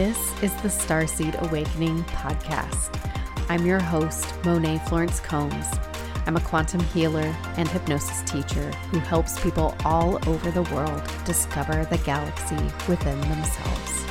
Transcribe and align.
This 0.00 0.42
is 0.42 0.54
the 0.62 0.68
Starseed 0.68 1.38
Awakening 1.42 2.04
podcast. 2.04 2.98
I'm 3.50 3.66
your 3.66 3.80
host, 3.80 4.34
Monet 4.46 4.80
Florence 4.86 5.20
Combs. 5.20 5.66
I'm 6.24 6.38
a 6.38 6.40
quantum 6.40 6.80
healer 6.80 7.36
and 7.58 7.68
hypnosis 7.68 8.22
teacher 8.22 8.70
who 8.90 8.98
helps 9.00 9.38
people 9.40 9.76
all 9.84 10.18
over 10.26 10.50
the 10.50 10.62
world 10.74 11.02
discover 11.26 11.84
the 11.84 11.98
galaxy 11.98 12.56
within 12.88 13.20
themselves. 13.20 14.06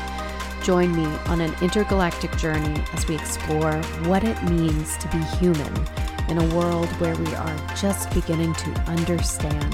Join 0.64 0.96
me 0.96 1.06
on 1.26 1.42
an 1.42 1.56
intergalactic 1.60 2.38
journey 2.38 2.84
as 2.94 3.08
we 3.08 3.16
explore 3.16 3.74
what 4.06 4.24
it 4.24 4.44
means 4.44 4.96
to 4.98 5.08
be 5.08 5.24
human 5.40 5.74
in 6.28 6.38
a 6.38 6.56
world 6.56 6.88
where 7.00 7.16
we 7.16 7.34
are 7.34 7.58
just 7.76 8.14
beginning 8.14 8.54
to 8.54 8.70
understand 8.82 9.74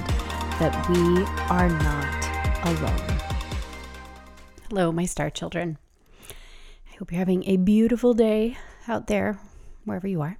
that 0.59 0.89
we 0.89 1.25
are 1.53 1.67
not 1.67 2.67
alone. 2.67 3.19
Hello, 4.69 4.93
my 4.93 5.03
star 5.03 5.29
children. 5.29 5.77
I 6.95 6.97
hope 6.97 7.11
you're 7.11 7.19
having 7.19 7.43
a 7.43 7.57
beautiful 7.57 8.13
day 8.13 8.57
out 8.87 9.07
there, 9.07 9.37
wherever 9.83 10.07
you 10.07 10.21
are. 10.21 10.37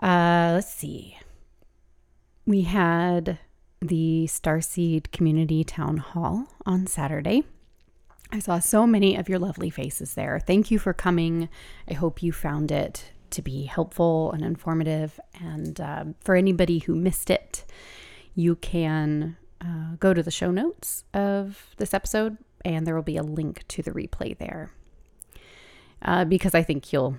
Uh, 0.00 0.52
let's 0.54 0.72
see. 0.72 1.18
We 2.44 2.62
had 2.62 3.40
the 3.80 4.26
Starseed 4.28 5.10
Community 5.10 5.64
Town 5.64 5.96
Hall 5.96 6.46
on 6.64 6.86
Saturday. 6.86 7.42
I 8.30 8.38
saw 8.38 8.60
so 8.60 8.86
many 8.86 9.16
of 9.16 9.28
your 9.28 9.40
lovely 9.40 9.68
faces 9.68 10.14
there. 10.14 10.38
Thank 10.38 10.70
you 10.70 10.78
for 10.78 10.92
coming. 10.92 11.48
I 11.90 11.94
hope 11.94 12.22
you 12.22 12.30
found 12.30 12.70
it 12.70 13.10
to 13.30 13.42
be 13.42 13.64
helpful 13.64 14.30
and 14.30 14.44
informative. 14.44 15.18
And 15.40 15.80
um, 15.80 16.14
for 16.20 16.36
anybody 16.36 16.78
who 16.78 16.94
missed 16.94 17.30
it, 17.30 17.64
you 18.36 18.54
can 18.54 19.38
uh, 19.60 19.96
go 19.98 20.14
to 20.14 20.22
the 20.22 20.30
show 20.30 20.52
notes 20.52 21.02
of 21.12 21.74
this 21.78 21.92
episode 21.92 22.38
and 22.66 22.84
there 22.84 22.96
will 22.96 23.02
be 23.02 23.16
a 23.16 23.22
link 23.22 23.66
to 23.68 23.80
the 23.80 23.92
replay 23.92 24.36
there. 24.36 24.72
Uh, 26.02 26.24
because 26.24 26.54
I 26.54 26.62
think 26.62 26.92
you'll 26.92 27.16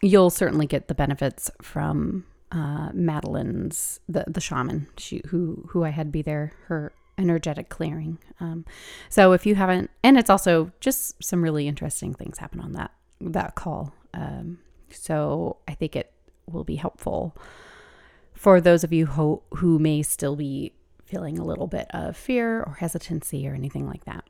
you'll 0.00 0.30
certainly 0.30 0.66
get 0.66 0.88
the 0.88 0.94
benefits 0.94 1.50
from 1.60 2.24
uh, 2.52 2.90
Madeline's 2.94 4.00
the 4.08 4.24
the 4.26 4.40
shaman 4.40 4.86
she, 4.96 5.20
who 5.26 5.68
who 5.70 5.84
I 5.84 5.90
had 5.90 6.10
be 6.10 6.22
there 6.22 6.52
her 6.68 6.92
energetic 7.18 7.68
clearing. 7.68 8.18
Um, 8.40 8.64
so 9.08 9.32
if 9.32 9.46
you 9.46 9.56
haven't, 9.56 9.90
and 10.02 10.16
it's 10.16 10.30
also 10.30 10.72
just 10.80 11.22
some 11.22 11.42
really 11.42 11.68
interesting 11.68 12.14
things 12.14 12.38
happen 12.38 12.60
on 12.60 12.72
that 12.72 12.92
that 13.20 13.56
call. 13.56 13.92
Um, 14.14 14.58
so 14.90 15.56
I 15.66 15.74
think 15.74 15.96
it 15.96 16.12
will 16.46 16.64
be 16.64 16.76
helpful 16.76 17.36
for 18.32 18.60
those 18.60 18.84
of 18.84 18.92
you 18.92 19.06
who 19.06 19.42
who 19.56 19.78
may 19.80 20.02
still 20.02 20.36
be 20.36 20.72
feeling 21.04 21.38
a 21.38 21.44
little 21.44 21.66
bit 21.66 21.86
of 21.90 22.16
fear 22.16 22.62
or 22.62 22.74
hesitancy 22.74 23.46
or 23.46 23.54
anything 23.54 23.86
like 23.86 24.04
that. 24.04 24.24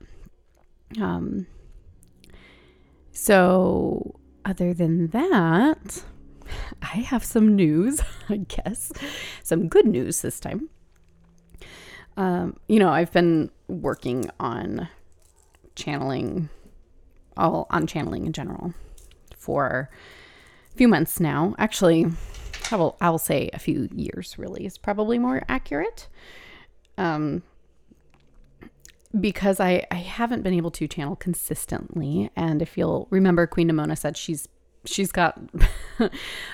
Um, 1.00 1.46
so, 3.12 4.18
other 4.44 4.74
than 4.74 5.08
that, 5.08 6.04
I 6.82 6.98
have 6.98 7.24
some 7.24 7.54
news, 7.54 8.00
I 8.28 8.38
guess, 8.38 8.92
some 9.42 9.68
good 9.68 9.86
news 9.86 10.20
this 10.20 10.40
time. 10.40 10.68
Um, 12.16 12.56
you 12.68 12.78
know, 12.78 12.90
I've 12.90 13.12
been 13.12 13.50
working 13.68 14.30
on 14.38 14.88
channeling, 15.74 16.48
all 17.36 17.66
on 17.70 17.86
channeling 17.86 18.26
in 18.26 18.32
general 18.32 18.74
for 19.36 19.90
a 20.72 20.76
few 20.76 20.88
months 20.88 21.18
now. 21.18 21.54
Actually, 21.58 22.06
I 22.70 22.76
will, 22.76 22.96
I 23.00 23.10
will 23.10 23.18
say 23.18 23.50
a 23.52 23.58
few 23.58 23.88
years 23.94 24.38
really 24.38 24.64
is 24.64 24.78
probably 24.78 25.18
more 25.18 25.42
accurate 25.48 26.08
um, 26.98 27.42
because 29.18 29.60
I, 29.60 29.86
I 29.90 29.96
haven't 29.96 30.42
been 30.42 30.54
able 30.54 30.70
to 30.72 30.88
channel 30.88 31.16
consistently. 31.16 32.30
And 32.36 32.60
if 32.60 32.76
you'll 32.76 33.06
remember, 33.10 33.46
Queen 33.46 33.70
Nimona 33.70 33.96
said 33.96 34.16
she's 34.16 34.48
she's 34.86 35.12
got 35.12 35.40
a 35.98 36.10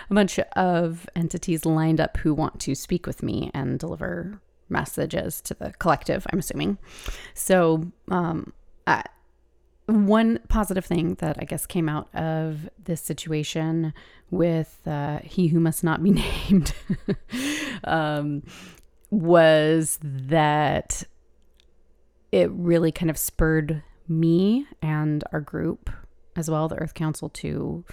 bunch 0.09 0.39
of 0.39 1.09
entities 1.17 1.65
lined 1.65 2.01
up 2.01 2.17
who 2.19 2.33
want 2.33 2.61
to 2.61 2.75
speak 2.75 3.07
with 3.07 3.23
me 3.23 3.51
and 3.53 3.79
deliver 3.79 4.41
messages 4.69 5.41
to 5.43 5.55
the 5.55 5.73
collective. 5.79 6.27
I'm 6.33 6.39
assuming. 6.39 6.79
So, 7.35 7.91
um, 8.09 8.53
I, 8.87 9.05
one 9.87 10.39
positive 10.49 10.85
thing 10.85 11.17
that 11.17 11.37
I 11.41 11.45
guess 11.45 11.67
came 11.67 11.89
out 11.89 12.15
of 12.15 12.69
this 12.85 13.01
situation 13.01 13.93
with 14.31 14.81
uh, 14.87 15.19
he 15.25 15.49
who 15.49 15.59
must 15.59 15.83
not 15.83 16.03
be 16.03 16.11
named 16.51 16.73
um, 17.85 18.45
was 19.11 19.99
that 20.03 21.05
it 22.33 22.51
really 22.53 22.93
kind 22.93 23.11
of 23.11 23.19
spurred 23.19 23.83
me 24.09 24.67
and 24.81 25.25
our 25.33 25.41
group 25.41 25.91
as 26.37 26.51
well, 26.51 26.69
the 26.69 26.77
Earth 26.77 26.95
Council, 26.95 27.29
to 27.29 27.85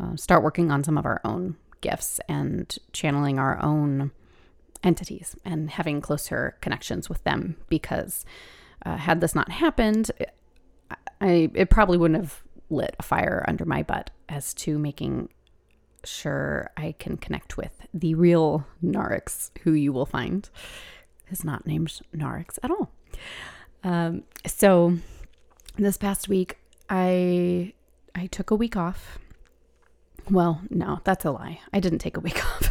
uh, 0.00 0.16
start 0.16 0.42
working 0.42 0.70
on 0.70 0.82
some 0.84 0.98
of 0.98 1.06
our 1.06 1.20
own 1.24 1.56
gifts 1.80 2.20
and 2.28 2.78
channeling 2.92 3.38
our 3.38 3.62
own 3.62 4.10
entities 4.82 5.36
and 5.44 5.70
having 5.70 6.00
closer 6.00 6.56
connections 6.60 7.08
with 7.08 7.22
them. 7.24 7.56
Because 7.68 8.24
uh, 8.84 8.96
had 8.96 9.20
this 9.20 9.34
not 9.34 9.50
happened, 9.50 10.10
I 11.20 11.50
it 11.54 11.70
probably 11.70 11.98
wouldn't 11.98 12.20
have 12.20 12.42
lit 12.68 12.96
a 12.98 13.02
fire 13.02 13.44
under 13.46 13.64
my 13.64 13.82
butt 13.82 14.10
as 14.28 14.52
to 14.54 14.78
making 14.78 15.28
sure 16.06 16.70
I 16.76 16.94
can 16.98 17.16
connect 17.16 17.56
with 17.56 17.86
the 17.92 18.14
real 18.14 18.66
Narix, 18.84 19.50
who 19.62 19.72
you 19.72 19.92
will 19.92 20.06
find 20.06 20.48
is 21.30 21.44
not 21.44 21.66
named 21.66 22.00
Narix 22.14 22.58
at 22.62 22.70
all. 22.70 22.90
Um, 23.84 24.22
so 24.46 24.98
this 25.76 25.96
past 25.96 26.28
week, 26.28 26.58
I 26.88 27.72
I 28.14 28.26
took 28.26 28.50
a 28.50 28.54
week 28.54 28.76
off. 28.76 29.18
Well, 30.30 30.62
no, 30.70 31.00
that's 31.04 31.24
a 31.24 31.30
lie. 31.30 31.60
I 31.72 31.80
didn't 31.80 31.98
take 32.00 32.16
a 32.16 32.20
week 32.20 32.44
off 32.56 32.70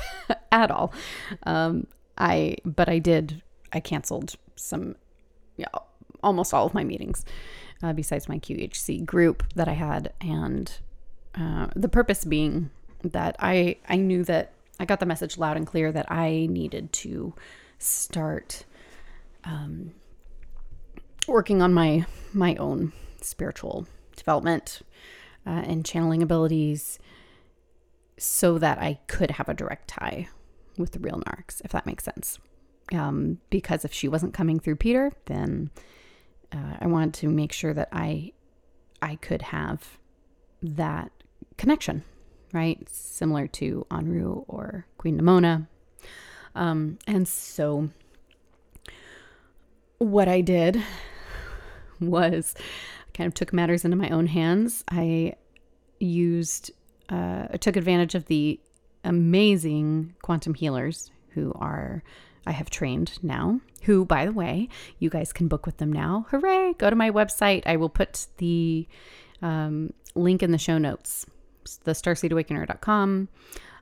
at 0.52 0.72
all. 0.72 0.94
Um, 1.44 1.88
I 2.18 2.58
but 2.66 2.90
I 2.90 3.00
did. 3.00 3.42
I 3.74 3.80
canceled 3.80 4.36
some, 4.56 4.96
yeah, 5.58 5.68
almost 6.24 6.54
all 6.54 6.66
of 6.66 6.74
my 6.74 6.84
meetings, 6.84 7.26
uh, 7.84 7.92
besides 7.92 8.30
my 8.30 8.40
QHC 8.40 9.06
group 9.06 9.44
that 9.56 9.68
I 9.68 9.74
had, 9.74 10.14
and 10.22 10.72
uh, 11.36 11.68
the 11.76 11.90
purpose 11.90 12.24
being 12.24 12.70
that 13.10 13.36
I 13.40 13.78
I 13.88 13.98
knew 13.98 14.24
that 14.26 14.54
I 14.80 14.86
got 14.86 15.00
the 15.00 15.06
message 15.06 15.38
loud 15.38 15.58
and 15.58 15.66
clear 15.66 15.92
that 15.92 16.12
I 16.12 16.48
needed 16.50 16.92
to 16.94 17.34
start 17.80 18.66
um, 19.44 19.94
working 21.28 21.62
on 21.62 21.74
my 21.74 22.06
my 22.34 22.56
own 22.56 22.94
spiritual 23.22 23.88
development 24.16 24.82
uh, 25.46 25.64
and 25.66 25.86
channeling 25.86 26.24
abilities 26.24 27.00
so 28.18 28.58
that 28.58 28.80
I 28.80 29.00
could 29.08 29.32
have 29.32 29.50
a 29.50 29.54
direct 29.54 29.90
tie 29.90 30.30
with 30.78 30.92
the 30.92 31.00
real 31.00 31.22
Narix, 31.26 31.62
if 31.64 31.72
that 31.72 31.86
makes 31.86 32.04
sense. 32.04 32.40
Um, 32.94 33.40
because 33.50 33.84
if 33.84 33.94
she 33.94 34.08
wasn't 34.08 34.34
coming 34.34 34.60
through 34.60 34.76
Peter, 34.76 35.12
then 35.26 35.72
uh, 36.52 36.78
I 36.80 36.88
wanted 36.88 37.14
to 37.16 37.30
make 37.30 37.52
sure 37.52 37.74
that 37.74 37.90
I 37.92 38.32
I 39.02 39.16
could 39.16 39.42
have 39.44 40.00
that 40.62 41.12
connection 41.58 42.04
right? 42.56 42.88
Similar 42.90 43.48
to 43.48 43.86
Anru 43.92 44.46
or 44.48 44.88
Queen 44.98 45.20
Nimona. 45.20 45.68
Um, 46.56 46.98
and 47.06 47.28
so 47.28 47.90
what 49.98 50.28
I 50.28 50.42
did 50.42 50.82
was 52.00 52.56
kind 53.14 53.28
of 53.28 53.34
took 53.34 53.54
matters 53.54 53.84
into 53.84 53.98
my 53.98 54.10
own 54.10 54.28
hands. 54.28 54.84
I 54.90 55.34
used, 56.00 56.72
uh, 57.10 57.48
I 57.52 57.58
took 57.58 57.76
advantage 57.76 58.16
of 58.16 58.26
the 58.26 58.60
amazing 59.04 60.16
quantum 60.22 60.54
healers 60.54 61.12
who 61.32 61.52
are, 61.56 62.04
I 62.48 62.52
have 62.52 62.70
trained 62.70 63.20
now, 63.22 63.60
who, 63.82 64.06
by 64.06 64.26
the 64.26 64.32
way, 64.32 64.70
you 65.00 65.10
guys 65.10 65.34
can 65.34 65.50
book 65.50 65.66
with 65.66 65.78
them 65.78 65.92
now. 65.92 66.26
Hooray! 66.30 66.74
Go 66.78 66.90
to 66.90 66.96
my 66.96 67.12
website. 67.12 67.64
I 67.66 67.76
will 67.76 67.90
put 67.90 68.28
the 68.38 68.88
um, 69.42 69.94
link 70.16 70.42
in 70.42 70.52
the 70.52 70.58
show 70.58 70.78
notes 70.78 71.26
the 71.84 71.92
starseedawakener.com. 71.92 73.30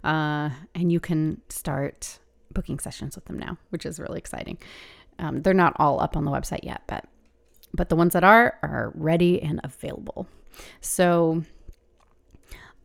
Uh, 0.03 0.49
and 0.75 0.91
you 0.91 0.99
can 0.99 1.41
start 1.49 2.19
booking 2.51 2.79
sessions 2.79 3.15
with 3.15 3.25
them 3.25 3.39
now, 3.39 3.57
which 3.69 3.85
is 3.85 3.99
really 3.99 4.17
exciting. 4.17 4.57
Um, 5.19 5.41
they're 5.41 5.53
not 5.53 5.73
all 5.77 6.01
up 6.01 6.17
on 6.17 6.25
the 6.25 6.31
website 6.31 6.63
yet, 6.63 6.81
but 6.87 7.05
but 7.73 7.89
the 7.89 7.95
ones 7.95 8.13
that 8.13 8.23
are 8.23 8.57
are 8.61 8.91
ready 8.95 9.41
and 9.41 9.59
available. 9.63 10.27
So, 10.81 11.43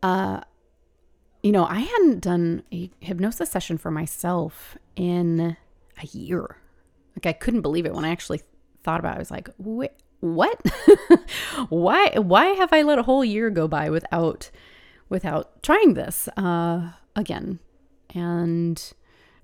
uh, 0.01 0.41
you 1.43 1.51
know, 1.51 1.65
I 1.65 1.79
hadn't 1.79 2.21
done 2.21 2.63
a 2.73 2.89
hypnosis 2.99 3.49
session 3.49 3.77
for 3.77 3.91
myself 3.91 4.77
in 4.95 5.57
a 6.01 6.07
year. 6.07 6.57
Like 7.15 7.25
I 7.25 7.33
couldn't 7.33 7.61
believe 7.61 7.85
it 7.85 7.93
when 7.93 8.05
I 8.05 8.09
actually 8.09 8.41
thought 8.83 8.99
about 8.99 9.13
it. 9.13 9.17
I 9.17 9.19
was 9.19 9.31
like, 9.31 9.49
what? 9.57 10.61
why? 11.69 12.11
Why 12.15 12.45
have 12.47 12.73
I 12.73 12.81
let 12.81 12.99
a 12.99 13.03
whole 13.03 13.23
year 13.23 13.49
go 13.49 13.67
by 13.67 13.89
without 13.89 14.51
without 15.09 15.61
trying 15.63 15.95
this 15.95 16.29
uh, 16.37 16.91
again. 17.15 17.59
And, 18.15 18.93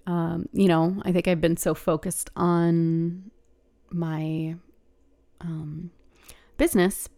um, 0.07 0.47
you 0.53 0.67
know, 0.67 1.01
I 1.03 1.12
think 1.12 1.27
I've 1.27 1.41
been 1.41 1.57
so 1.57 1.73
focused 1.73 2.29
on 2.35 3.31
my 3.91 4.56
um, 5.41 5.91
business 6.57 7.09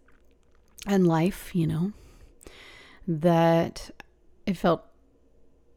and 0.86 1.08
life, 1.08 1.56
you 1.56 1.68
know, 1.68 1.92
that 3.08 3.92
it 4.46 4.58
felt 4.58 4.84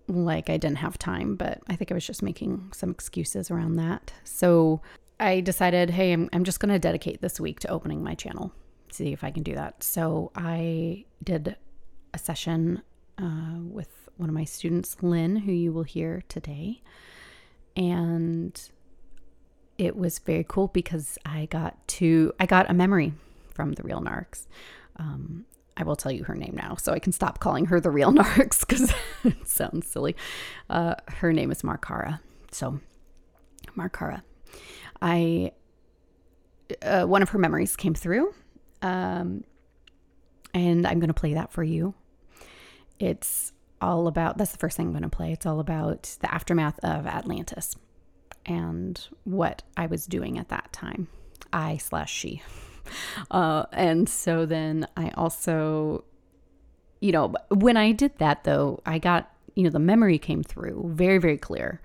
like 0.09 0.51
I 0.51 0.57
didn't 0.57 0.79
have 0.79 0.99
time, 0.99 1.37
but 1.37 1.61
I 1.69 1.77
think 1.77 1.91
I 1.91 1.95
was 1.95 2.07
just 2.07 2.23
making 2.23 2.71
some 2.73 2.91
excuses 2.91 3.51
around 3.51 3.77
that. 3.77 4.13
So 4.25 4.81
I 5.21 5.41
decided, 5.41 5.91
hey, 5.91 6.13
I'm, 6.13 6.29
I'm 6.33 6.45
just 6.45 6.61
going 6.61 6.73
to 6.73 6.79
dedicate 6.79 7.21
this 7.21 7.39
week 7.39 7.61
to 7.61 7.69
opening 7.69 8.03
my 8.03 8.15
channel, 8.15 8.53
see 8.91 9.13
if 9.13 9.23
I 9.23 9.31
can 9.31 9.43
do 9.43 9.55
that. 9.55 9.83
So 9.83 10.33
I 10.35 11.05
did 11.23 11.57
a 12.13 12.19
session 12.19 12.83
uh, 13.19 13.59
with 13.61 14.09
one 14.17 14.29
of 14.29 14.35
my 14.35 14.45
students, 14.45 14.97
Lynn, 15.03 15.37
who 15.37 15.53
you 15.53 15.73
will 15.73 15.83
hear 15.83 16.23
today. 16.29 16.83
And 17.77 18.61
it 19.79 19.97
was 19.97 20.19
very 20.19 20.45
cool 20.47 20.69
because 20.69 21.19
I 21.25 21.47
got 21.47 21.87
to, 21.89 22.33
I 22.39 22.47
got 22.47 22.71
a 22.71 22.75
memory 22.75 23.15
from 23.55 23.73
the 23.73 23.83
real 23.83 24.01
Narix. 24.01 24.47
Um, 24.97 25.47
I 25.77 25.85
will 25.85 25.97
tell 25.97 26.13
you 26.13 26.25
her 26.25 26.35
name 26.35 26.55
now 26.55 26.75
so 26.75 26.93
I 26.93 26.99
can 26.99 27.13
stop 27.13 27.39
calling 27.41 27.67
her 27.67 27.81
the 27.81 27.91
real 27.91 28.13
Narix 28.13 28.61
because 28.61 28.93
it 29.25 29.49
sounds 29.49 29.87
silly. 29.87 30.17
Uh, 30.69 30.97
her 31.09 31.33
name 31.33 31.51
is 31.51 31.63
Markara. 31.63 32.21
So, 32.51 32.81
Markara. 33.77 34.23
I, 35.01 35.53
uh, 36.83 37.05
one 37.05 37.23
of 37.23 37.31
her 37.31 37.39
memories 37.39 37.77
came 37.77 37.95
through. 37.95 38.35
Um, 38.83 39.45
and 40.53 40.87
I'm 40.87 41.01
going 41.01 41.09
to 41.09 41.15
play 41.15 41.35
that 41.35 41.53
for 41.53 41.63
you. 41.63 41.95
It's 43.01 43.53
all 43.81 44.07
about, 44.07 44.37
that's 44.39 44.53
the 44.53 44.59
first 44.59 44.77
thing 44.77 44.87
I'm 44.87 44.93
going 44.93 45.03
to 45.03 45.09
play. 45.09 45.33
It's 45.33 45.47
all 45.47 45.59
about 45.59 46.17
the 46.21 46.33
aftermath 46.33 46.79
of 46.81 47.07
Atlantis 47.07 47.75
and 48.47 49.01
what 49.25 49.63
I 49.77 49.87
was 49.87 50.07
doing 50.07 50.39
at 50.39 50.51
that 50.51 50.73
time. 50.73 51.09
I 51.53 51.79
slash 51.79 52.13
she. 52.13 52.43
Uh, 53.31 53.67
and 53.73 54.09
so 54.09 54.47
then 54.47 54.85
I 54.97 55.11
also, 55.11 56.03
you 57.01 57.13
know, 57.13 57.35
when 57.51 57.77
I 57.77 57.93
did 57.93 58.19
that 58.19 58.43
though, 58.43 58.81
I 58.85 58.99
got, 58.99 59.31
you 59.55 59.63
know, 59.63 59.71
the 59.71 59.79
memory 59.79 60.19
came 60.19 60.43
through 60.43 60.91
very, 60.95 61.19
very 61.19 61.37
clear. 61.37 61.81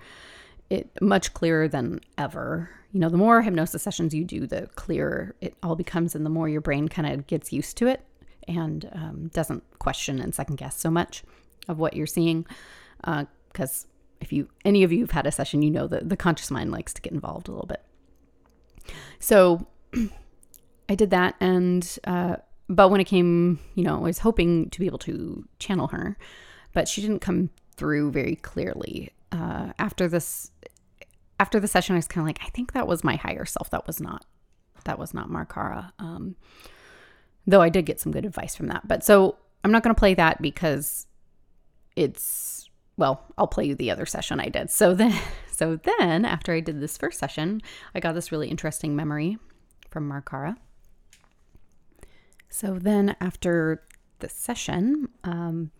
It 0.71 0.89
much 1.01 1.33
clearer 1.35 1.67
than 1.67 1.99
ever. 2.17 2.71
You 2.91 3.01
know, 3.01 3.09
the 3.09 3.17
more 3.17 3.43
hypnosis 3.43 3.83
sessions 3.83 4.15
you 4.15 4.23
do, 4.23 4.47
the 4.47 4.67
clearer 4.75 5.35
it 5.41 5.53
all 5.61 5.75
becomes, 5.75 6.15
and 6.15 6.25
the 6.25 6.31
more 6.31 6.49
your 6.49 6.61
brain 6.61 6.87
kind 6.87 7.13
of 7.13 7.27
gets 7.27 7.53
used 7.53 7.77
to 7.77 7.87
it 7.87 8.01
and 8.47 8.89
um, 8.93 9.29
doesn't 9.33 9.63
question 9.79 10.19
and 10.19 10.33
second 10.33 10.57
guess 10.57 10.79
so 10.79 10.89
much 10.89 11.23
of 11.67 11.77
what 11.77 11.95
you're 11.95 12.07
seeing. 12.07 12.45
Because 12.99 13.85
uh, 13.85 13.89
if 14.21 14.31
you 14.31 14.47
any 14.63 14.83
of 14.83 14.91
you 14.91 15.01
have 15.01 15.11
had 15.11 15.27
a 15.27 15.31
session, 15.31 15.61
you 15.61 15.71
know 15.71 15.87
that 15.87 16.09
the 16.09 16.17
conscious 16.17 16.51
mind 16.51 16.71
likes 16.71 16.93
to 16.93 17.01
get 17.01 17.13
involved 17.13 17.47
a 17.47 17.51
little 17.51 17.67
bit. 17.67 17.83
So 19.19 19.67
I 20.89 20.95
did 20.95 21.09
that, 21.11 21.35
and 21.39 21.97
uh, 22.05 22.37
but 22.67 22.89
when 22.89 23.01
it 23.01 23.05
came, 23.05 23.59
you 23.75 23.83
know, 23.83 23.97
I 23.97 24.01
was 24.01 24.19
hoping 24.19 24.69
to 24.71 24.79
be 24.79 24.85
able 24.85 24.97
to 24.99 25.47
channel 25.59 25.87
her, 25.87 26.17
but 26.73 26.87
she 26.87 27.01
didn't 27.01 27.19
come 27.19 27.49
through 27.77 28.11
very 28.11 28.35
clearly. 28.35 29.11
Uh, 29.31 29.73
after 29.77 30.07
this, 30.07 30.51
after 31.39 31.59
the 31.59 31.67
session, 31.67 31.95
I 31.95 31.97
was 31.97 32.07
kind 32.07 32.23
of 32.23 32.27
like, 32.27 32.39
I 32.43 32.49
think 32.49 32.73
that 32.73 32.87
was 32.87 33.03
my 33.03 33.15
higher 33.15 33.45
self. 33.45 33.69
That 33.69 33.85
was 33.85 33.99
not, 33.99 34.25
that 34.85 34.97
was 34.97 35.13
not 35.13 35.29
Markara. 35.29 35.91
Um, 35.99 36.35
though 37.47 37.61
I 37.61 37.69
did 37.69 37.85
get 37.85 37.99
some 37.99 38.11
good 38.11 38.25
advice 38.25 38.55
from 38.55 38.67
that. 38.67 38.87
But 38.87 39.03
so 39.03 39.37
I'm 39.63 39.71
not 39.71 39.83
going 39.83 39.93
to 39.95 39.99
play 39.99 40.13
that 40.15 40.41
because 40.41 41.07
it's 41.95 42.69
well, 42.97 43.25
I'll 43.37 43.47
play 43.47 43.65
you 43.65 43.75
the 43.75 43.91
other 43.91 44.05
session 44.05 44.39
I 44.39 44.49
did. 44.49 44.71
So 44.71 44.93
then, 44.93 45.13
so 45.51 45.77
then 45.77 46.25
after 46.25 46.53
I 46.53 46.59
did 46.59 46.79
this 46.79 46.97
first 46.97 47.19
session, 47.19 47.61
I 47.93 47.99
got 47.99 48.13
this 48.13 48.31
really 48.31 48.49
interesting 48.49 48.95
memory 48.95 49.37
from 49.89 50.09
Markara. 50.09 50.55
So 52.49 52.79
then 52.79 53.15
after 53.19 53.83
the 54.19 54.29
session, 54.29 55.09
um, 55.23 55.71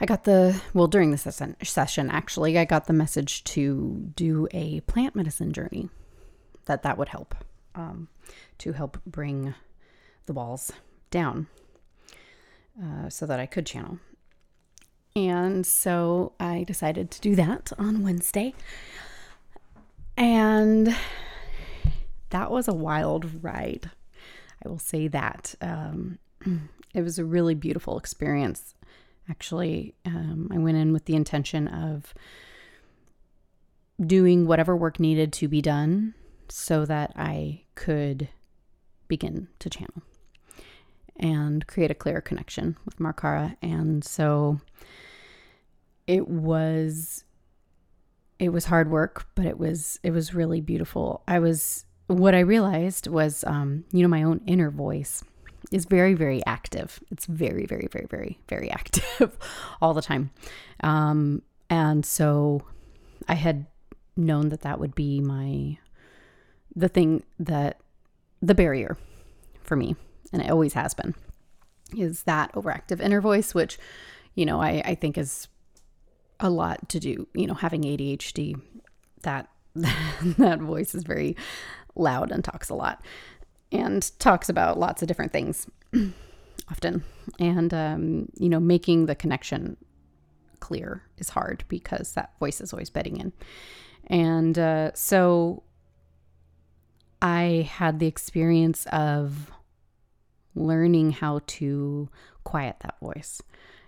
I 0.00 0.06
got 0.06 0.24
the 0.24 0.60
well 0.72 0.86
during 0.86 1.10
the 1.10 1.18
session, 1.18 1.56
session 1.62 2.10
actually 2.10 2.58
I 2.58 2.64
got 2.64 2.86
the 2.86 2.92
message 2.92 3.44
to 3.44 4.10
do 4.16 4.48
a 4.50 4.80
plant 4.82 5.14
medicine 5.14 5.52
journey 5.52 5.88
that 6.64 6.82
that 6.82 6.96
would 6.96 7.08
help 7.08 7.34
um, 7.74 8.08
to 8.58 8.72
help 8.72 8.98
bring 9.04 9.54
the 10.26 10.32
walls 10.32 10.72
down 11.10 11.46
uh, 12.82 13.08
so 13.08 13.26
that 13.26 13.40
I 13.40 13.46
could 13.46 13.66
channel. 13.66 13.98
And 15.16 15.64
so 15.64 16.32
I 16.40 16.64
decided 16.64 17.10
to 17.12 17.20
do 17.20 17.36
that 17.36 17.72
on 17.78 18.02
Wednesday. 18.02 18.54
And 20.16 20.94
that 22.30 22.50
was 22.50 22.66
a 22.66 22.74
wild 22.74 23.42
ride. 23.44 23.90
I 24.64 24.68
will 24.68 24.78
say 24.78 25.06
that. 25.08 25.54
Um, 25.60 26.18
it 26.94 27.02
was 27.02 27.18
a 27.18 27.24
really 27.24 27.54
beautiful 27.54 27.96
experience. 27.96 28.74
Actually, 29.28 29.94
um, 30.04 30.48
I 30.52 30.58
went 30.58 30.76
in 30.76 30.92
with 30.92 31.04
the 31.04 31.14
intention 31.14 31.68
of 31.68 32.12
doing 34.04 34.46
whatever 34.46 34.76
work 34.76 34.98
needed 34.98 35.32
to 35.34 35.48
be 35.48 35.62
done 35.62 36.14
so 36.48 36.84
that 36.84 37.12
I 37.16 37.62
could 37.74 38.28
begin 39.06 39.48
to 39.60 39.70
channel 39.70 40.02
and 41.16 41.66
create 41.66 41.90
a 41.90 41.94
clear 41.94 42.20
connection 42.20 42.76
with 42.84 42.98
Markara. 42.98 43.56
And 43.62 44.04
so 44.04 44.60
it 46.06 46.28
was 46.28 47.24
it 48.38 48.48
was 48.48 48.66
hard 48.66 48.90
work, 48.90 49.26
but 49.34 49.46
it 49.46 49.58
was 49.58 49.98
it 50.02 50.10
was 50.10 50.34
really 50.34 50.60
beautiful. 50.60 51.22
I 51.28 51.38
was 51.38 51.84
what 52.06 52.34
I 52.34 52.40
realized 52.40 53.06
was 53.06 53.44
um, 53.44 53.84
you 53.92 54.02
know, 54.02 54.08
my 54.08 54.22
own 54.22 54.40
inner 54.46 54.70
voice 54.70 55.22
is 55.70 55.86
very, 55.86 56.14
very 56.14 56.44
active. 56.46 57.00
It's 57.10 57.26
very, 57.26 57.66
very, 57.66 57.88
very, 57.90 58.06
very, 58.06 58.38
very 58.48 58.70
active 58.72 59.36
all 59.80 59.94
the 59.94 60.02
time. 60.02 60.30
Um, 60.80 61.42
and 61.70 62.04
so 62.04 62.62
I 63.28 63.34
had 63.34 63.66
known 64.16 64.50
that 64.50 64.60
that 64.60 64.78
would 64.78 64.94
be 64.94 65.20
my 65.20 65.78
the 66.76 66.88
thing 66.88 67.22
that 67.38 67.80
the 68.42 68.54
barrier 68.54 68.96
for 69.62 69.76
me 69.76 69.96
and 70.34 70.42
it 70.42 70.50
always 70.50 70.72
has 70.72 70.94
been, 70.94 71.14
is 71.96 72.24
that 72.24 72.52
overactive 72.54 73.00
inner 73.00 73.20
voice, 73.20 73.54
which, 73.54 73.78
you 74.34 74.44
know, 74.44 74.60
I, 74.60 74.82
I 74.84 74.94
think 74.96 75.16
is 75.16 75.46
a 76.40 76.50
lot 76.50 76.88
to 76.88 76.98
do, 76.98 77.28
you 77.34 77.46
know, 77.46 77.54
having 77.54 77.82
ADHD, 77.82 78.60
that 79.22 79.48
that 79.74 80.58
voice 80.58 80.94
is 80.94 81.04
very 81.04 81.36
loud 81.94 82.32
and 82.32 82.42
talks 82.42 82.68
a 82.68 82.74
lot 82.74 83.04
and 83.70 84.10
talks 84.18 84.48
about 84.48 84.76
lots 84.76 85.02
of 85.02 85.08
different 85.08 85.32
things 85.32 85.68
often. 86.68 87.04
And, 87.38 87.72
um, 87.72 88.28
you 88.36 88.48
know, 88.48 88.60
making 88.60 89.06
the 89.06 89.14
connection 89.14 89.76
clear 90.58 91.04
is 91.16 91.28
hard 91.28 91.64
because 91.68 92.14
that 92.14 92.32
voice 92.40 92.60
is 92.60 92.72
always 92.72 92.90
bedding 92.90 93.18
in. 93.18 93.32
And 94.08 94.58
uh, 94.58 94.90
so 94.94 95.62
I 97.22 97.68
had 97.70 98.00
the 98.00 98.06
experience 98.08 98.86
of 98.86 99.52
learning 100.54 101.12
how 101.12 101.40
to 101.46 102.08
quiet 102.44 102.76
that 102.80 102.98
voice 103.00 103.42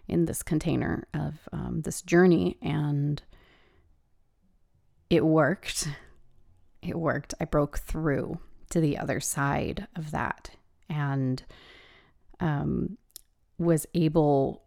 in 0.09 0.27
this 0.27 0.43
container 0.43 1.07
of 1.15 1.49
um, 1.53 1.83
this 1.83 2.03
journey. 2.03 2.57
And 2.63 3.23
it 5.11 5.25
worked. 5.25 5.89
It 6.83 6.97
worked. 6.97 7.35
I 7.41 7.45
broke 7.45 7.79
through 7.79 8.39
to 8.71 8.81
the 8.81 8.99
other 8.99 9.21
side 9.21 9.87
of 9.97 10.11
that 10.11 10.51
and 10.89 11.43
um, 12.41 12.99
was 13.59 13.87
able 13.95 14.63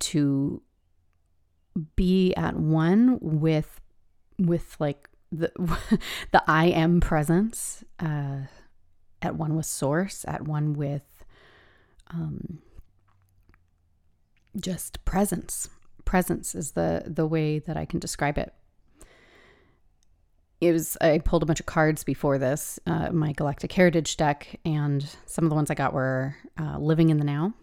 to 0.00 0.62
be 1.96 2.34
at 2.34 2.56
one 2.56 3.18
with 3.20 3.80
with 4.38 4.76
like 4.78 5.08
the 5.30 5.50
the 6.32 6.42
I 6.46 6.66
am 6.66 7.00
presence 7.00 7.84
uh, 7.98 8.42
at 9.20 9.36
one 9.36 9.56
with 9.56 9.66
source 9.66 10.24
at 10.26 10.42
one 10.42 10.74
with 10.74 11.02
um, 12.14 12.58
just 14.56 15.04
presence. 15.04 15.68
Presence 16.04 16.54
is 16.54 16.72
the 16.72 17.04
the 17.06 17.26
way 17.26 17.58
that 17.60 17.76
I 17.76 17.84
can 17.84 17.98
describe 18.00 18.38
it. 18.38 18.52
It 20.60 20.72
was 20.72 20.96
I 21.00 21.18
pulled 21.18 21.42
a 21.42 21.46
bunch 21.46 21.60
of 21.60 21.66
cards 21.66 22.04
before 22.04 22.38
this, 22.38 22.78
uh, 22.86 23.10
my 23.12 23.32
Galactic 23.32 23.72
Heritage 23.72 24.16
deck, 24.16 24.60
and 24.64 25.04
some 25.26 25.44
of 25.44 25.50
the 25.50 25.56
ones 25.56 25.70
I 25.70 25.74
got 25.74 25.92
were 25.92 26.36
uh, 26.58 26.78
Living 26.78 27.10
in 27.10 27.18
the 27.18 27.24
Now, 27.24 27.54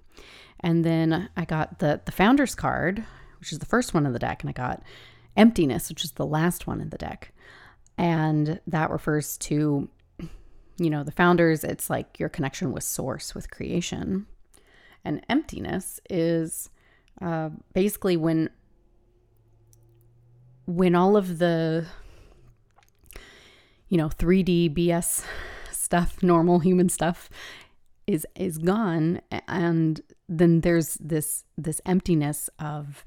and 0.60 0.84
then 0.84 1.30
I 1.38 1.46
got 1.46 1.80
the 1.80 2.02
the 2.06 2.12
Founders 2.12 2.56
card, 2.56 3.06
which 3.40 3.52
is 3.52 3.60
the 3.60 3.66
first 3.66 3.94
one 3.94 4.06
in 4.06 4.14
the 4.14 4.20
deck, 4.20 4.42
and 4.42 4.50
I 4.50 4.54
got 4.54 4.84
Emptiness, 5.38 5.90
which 5.90 6.04
is 6.04 6.14
the 6.14 6.26
last 6.26 6.66
one 6.68 6.82
in 6.82 6.90
the 6.90 6.98
deck, 6.98 7.32
and 7.98 8.60
that 8.68 8.90
refers 8.90 9.38
to 9.38 9.90
you 10.78 10.90
know 10.90 11.04
the 11.04 11.12
founders. 11.12 11.64
It's 11.64 11.90
like 11.90 12.20
your 12.20 12.30
connection 12.30 12.72
with 12.72 12.84
Source, 12.84 13.36
with 13.36 13.52
creation 13.52 14.26
and 15.04 15.26
emptiness 15.30 16.00
is 16.10 16.70
uh, 17.22 17.50
basically 17.74 18.18
when 18.18 18.50
when 20.66 20.94
all 20.94 21.18
of 21.18 21.40
the 21.40 21.86
you 23.88 23.98
know 23.98 24.10
3D 24.10 24.76
BS 24.76 25.26
stuff, 25.72 26.22
normal 26.22 26.60
human 26.60 26.90
stuff, 26.90 27.30
is 28.08 28.26
is 28.36 28.58
gone 28.58 29.22
and 29.48 30.02
then 30.28 30.62
there's 30.62 30.94
this 30.96 31.44
this 31.58 31.82
emptiness 31.86 32.50
of 32.60 33.04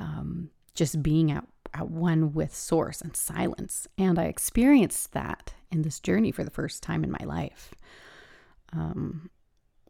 um, 0.00 0.50
just 0.74 1.02
being 1.02 1.30
at, 1.30 1.46
at 1.74 1.90
one 1.90 2.32
with 2.32 2.54
source 2.54 3.00
and 3.00 3.14
silence. 3.14 3.86
And 3.98 4.18
i 4.18 4.24
experienced 4.24 5.12
that 5.12 5.54
in 5.70 5.82
this 5.82 6.00
journey 6.00 6.32
for 6.32 6.42
the 6.42 6.50
first 6.50 6.82
time 6.82 7.04
in 7.04 7.10
my 7.10 7.24
life. 7.24 7.74
Um, 8.72 9.30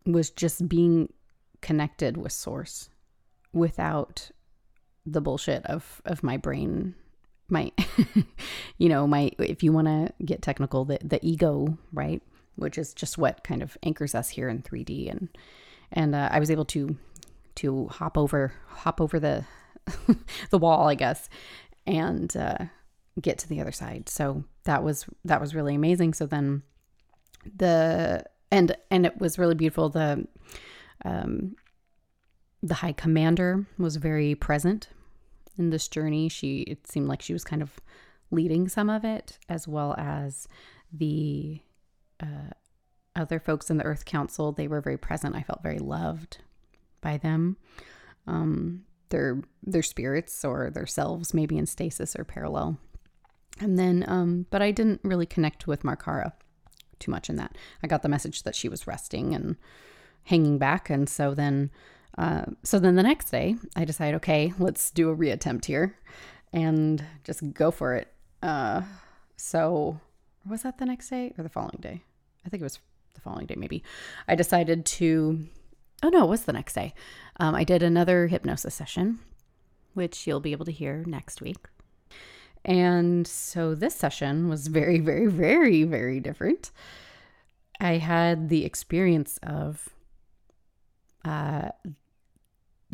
was 0.05 0.31
just 0.31 0.69
being 0.69 1.11
connected 1.65 2.19
with 2.19 2.31
source 2.31 2.91
without 3.55 4.31
the 5.07 5.23
bullshit 5.23 5.65
of 5.65 6.03
of 6.05 6.23
my 6.23 6.37
brain 6.37 6.95
my 7.49 7.73
you 8.79 8.89
know 8.91 9.07
my 9.07 9.31
if 9.39 9.63
you 9.63 9.73
want 9.73 9.87
to 9.87 10.13
get 10.23 10.43
technical 10.43 10.85
the 10.85 10.99
the 11.03 11.19
ego 11.23 11.79
right? 11.93 12.23
Which 12.57 12.77
is 12.77 12.93
just 12.93 13.17
what 13.19 13.43
kind 13.43 13.63
of 13.63 13.79
anchors 13.83 14.15
us 14.15 14.29
here 14.29 14.51
in 14.51 14.63
3D 14.63 15.11
and 15.11 15.29
and 15.91 16.15
uh, 16.15 16.29
I 16.31 16.39
was 16.39 16.51
able 16.51 16.67
to 16.67 16.97
to 17.57 17.89
hop 17.89 18.19
over 18.19 18.53
hop 18.69 19.01
over 19.01 19.19
the 19.19 19.47
the 20.51 20.59
wall 20.59 20.87
I 20.87 20.95
guess 20.95 21.31
and 21.87 22.37
uh, 22.37 22.59
get 23.21 23.39
to 23.39 23.49
the 23.49 23.61
other 23.63 23.73
side. 23.73 24.11
So 24.11 24.45
that 24.65 24.85
was 24.85 25.07
that 25.25 25.41
was 25.41 25.55
really 25.55 25.75
amazing. 25.75 26.13
So 26.13 26.27
then 26.27 26.63
the 27.57 28.25
and 28.51 28.77
and 28.91 29.07
it 29.07 29.19
was 29.19 29.39
really 29.39 29.55
beautiful. 29.55 29.89
The 29.89 30.27
um 31.05 31.55
the 32.63 32.75
high 32.75 32.93
commander 32.93 33.67
was 33.79 33.97
very 33.97 34.35
present 34.35 34.89
in 35.59 35.71
this 35.71 35.89
journey 35.89 36.29
she 36.29 36.63
it 36.63 36.87
seemed 36.87 37.09
like 37.09 37.23
she 37.23 37.33
was 37.33 37.45
kind 37.45 37.63
of 37.63 37.79
leading 38.31 38.69
some 38.69 38.91
of 38.91 39.05
it 39.05 39.39
as 39.49 39.69
well 39.69 39.95
as 39.99 40.49
the 40.93 41.61
uh, 42.21 42.53
other 43.17 43.39
folks 43.39 43.71
in 43.71 43.77
the 43.77 43.85
Earth 43.85 44.05
Council, 44.05 44.53
they 44.53 44.69
were 44.69 44.81
very 44.81 44.97
present. 44.97 45.37
I 45.37 45.43
felt 45.43 45.63
very 45.63 45.79
loved 45.79 46.39
by 47.01 47.17
them. 47.17 47.57
Um, 48.27 48.85
their 49.11 49.43
their 49.63 49.83
spirits 49.83 50.45
or 50.45 50.71
their 50.71 50.87
selves 50.87 51.35
maybe 51.35 51.59
in 51.59 51.67
stasis 51.67 52.17
or 52.17 52.25
parallel. 52.25 52.79
And 53.61 53.79
then, 53.79 54.05
um, 54.09 54.47
but 54.51 54.63
I 54.63 54.73
didn't 54.73 55.01
really 55.05 55.27
connect 55.27 55.67
with 55.67 55.85
Markara 55.85 56.33
too 56.99 57.11
much 57.11 57.31
in 57.31 57.37
that. 57.37 57.57
I 57.83 57.87
got 57.87 58.03
the 58.03 58.09
message 58.09 58.43
that 58.43 58.57
she 58.57 58.69
was 58.69 58.87
resting 58.87 59.35
and 59.35 59.57
hanging 60.25 60.59
back, 60.59 60.91
and 60.91 61.09
so 61.09 61.35
then, 61.35 61.71
uh, 62.19 62.45
so 62.63 62.79
then 62.79 62.97
the 62.97 63.03
next 63.03 63.31
day, 63.31 63.57
I 63.77 63.85
decided, 63.85 64.17
okay, 64.17 64.53
let's 64.59 64.91
do 64.91 65.11
a 65.11 65.17
reattempt 65.17 65.67
here, 65.67 65.97
and 66.53 67.05
just 67.25 67.53
go 67.53 67.71
for 67.71 67.95
it. 67.95 68.13
Uh, 68.43 68.83
so 69.37 70.01
was 70.49 70.63
that 70.63 70.79
the 70.79 70.87
next 70.87 71.09
day 71.09 71.33
or 71.37 71.43
the 71.43 71.49
following 71.49 71.79
day? 71.81 72.03
I 72.45 72.49
think 72.49 72.61
it 72.61 72.65
was 72.65 72.79
the 73.15 73.21
following 73.21 73.47
day, 73.47 73.55
maybe. 73.57 73.83
I 74.29 74.35
decided 74.35 74.85
to, 74.87 75.47
oh 76.03 76.09
no, 76.09 76.25
it 76.25 76.29
was 76.29 76.45
the 76.45 76.53
next 76.53 76.75
day. 76.75 76.95
Um, 77.41 77.55
I 77.55 77.65
did 77.65 77.83
another 77.83 78.27
hypnosis 78.27 78.75
session, 78.75 79.19
which 79.95 80.27
you'll 80.27 80.41
be 80.41 80.53
able 80.53 80.67
to 80.67 80.73
hear 80.73 81.05
next 81.07 81.41
week. 81.41 81.69
And 82.65 83.27
so 83.27 83.75
this 83.75 83.95
session 83.95 84.49
was 84.49 84.69
very, 84.69 84.99
very, 84.99 85.27
very, 85.27 85.85
very 85.85 86.21
different. 86.21 86.71
I 87.81 87.99
had 87.99 88.49
the 88.49 88.65
experience 88.65 89.39
of 89.43 89.89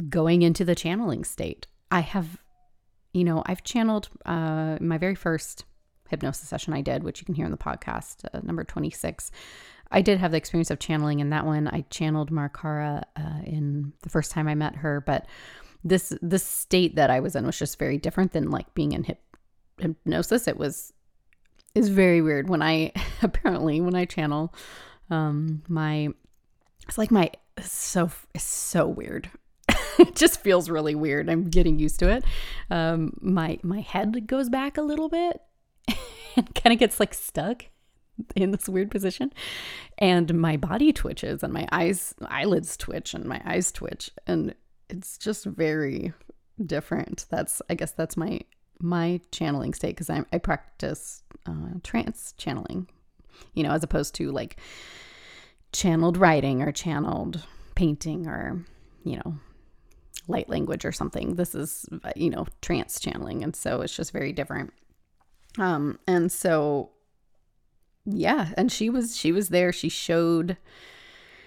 going 0.09 0.43
into 0.43 0.65
the 0.65 0.75
channeling 0.75 1.25
state. 1.25 1.67
I 1.91 2.01
have, 2.01 2.39
you 3.13 3.25
know, 3.25 3.43
I've 3.47 3.65
channeled 3.65 4.09
uh, 4.25 4.79
my 4.81 4.99
very 4.99 5.15
first 5.15 5.65
hypnosis 6.09 6.49
session 6.49 6.73
I 6.73 6.81
did, 6.81 7.03
which 7.05 7.21
you 7.21 7.25
can 7.25 7.35
hear 7.35 7.45
in 7.45 7.51
the 7.51 7.57
podcast, 7.57 8.25
uh, 8.33 8.41
number 8.43 8.65
26. 8.65 9.31
I 9.93 10.03
did 10.03 10.19
have 10.19 10.31
the 10.31 10.37
experience 10.37 10.71
of 10.71 10.79
channeling 10.79 11.21
in 11.21 11.31
that 11.31 11.47
one. 11.47 11.67
I 11.69 11.85
channeled 11.91 12.31
Markara 12.31 13.03
uh, 13.17 13.43
in 13.45 13.93
the 14.03 14.09
first 14.09 14.31
time 14.31 14.47
I 14.47 14.55
met 14.55 14.77
her, 14.77 15.01
but 15.01 15.27
this 15.83 16.13
this 16.21 16.45
state 16.45 16.97
that 16.97 17.11
I 17.11 17.21
was 17.21 17.35
in 17.35 17.47
was 17.47 17.59
just 17.59 17.79
very 17.79 17.97
different 17.97 18.33
than 18.33 18.51
like 18.51 18.73
being 18.75 18.93
in 18.93 19.05
hip, 19.05 19.21
hypnosis. 19.79 20.47
It 20.47 20.59
was 20.59 20.93
is 21.75 21.89
very 21.89 22.21
weird 22.21 22.49
when 22.49 22.63
I 22.63 22.93
apparently 23.23 23.81
when 23.81 23.95
I 23.95 24.05
channel 24.05 24.55
um 25.11 25.63
my 25.69 26.09
it's 26.87 26.99
like 26.99 27.11
my 27.11 27.31
so 27.63 28.11
it's 28.35 28.45
so 28.45 28.87
weird. 28.87 29.31
It 29.99 30.17
just 30.17 30.41
feels 30.41 30.71
really 30.71 30.95
weird. 30.95 31.29
I'm 31.29 31.51
getting 31.51 31.79
used 31.79 31.99
to 31.99 32.09
it. 32.09 32.25
Um 32.71 33.13
my 33.21 33.59
my 33.63 33.81
head 33.81 34.27
goes 34.27 34.49
back 34.49 34.79
a 34.79 34.83
little 34.83 35.11
bit 35.11 35.43
and 36.37 36.55
kind 36.55 36.73
of 36.73 36.79
gets 36.79 36.99
like 36.99 37.13
stuck 37.13 37.67
in 38.35 38.51
this 38.51 38.67
weird 38.67 38.91
position. 38.91 39.31
And 39.99 40.33
my 40.41 40.57
body 40.57 40.93
twitches 40.93 41.43
and 41.43 41.53
my 41.53 41.69
eyes 41.71 42.15
eyelids 42.23 42.79
twitch 42.79 43.13
and 43.13 43.25
my 43.27 43.43
eyes 43.45 43.73
twitch. 43.73 44.11
And 44.27 44.55
it's 44.89 45.19
just 45.19 45.45
very 45.45 46.15
different. 46.65 47.27
That's 47.29 47.61
i 47.69 47.75
guess 47.75 47.93
that's 47.93 48.17
my 48.17 48.41
my 48.81 49.21
channeling 49.31 49.75
state 49.75 49.91
because 49.91 50.11
I, 50.11 50.25
I 50.33 50.39
practice 50.39 51.23
uh, 51.47 51.75
trance 51.83 52.35
channeling 52.39 52.89
you 53.55 53.63
know 53.63 53.73
as 53.73 53.83
opposed 53.83 54.15
to 54.17 54.31
like 54.31 54.57
channeled 55.73 56.17
writing 56.17 56.63
or 56.63 56.73
channeled 56.73 57.45
painting 57.75 58.27
or 58.27 58.65
you 59.05 59.17
know 59.17 59.39
light 60.29 60.49
language 60.49 60.85
or 60.85 60.93
something 60.93 61.35
this 61.35 61.55
is 61.55 61.87
you 62.15 62.31
know 62.31 62.47
trance 62.61 63.01
channeling 63.01 63.43
and 63.43 63.57
so 63.57 63.81
it's 63.81 63.95
just 63.95 64.13
very 64.13 64.33
different 64.33 64.73
um, 65.59 65.99
and 66.07 66.31
so 66.31 66.91
yeah, 68.07 68.49
and 68.57 68.71
she 68.71 68.91
was 68.91 69.17
she 69.17 69.33
was 69.33 69.49
there. 69.49 69.73
She 69.73 69.89
showed 69.89 70.57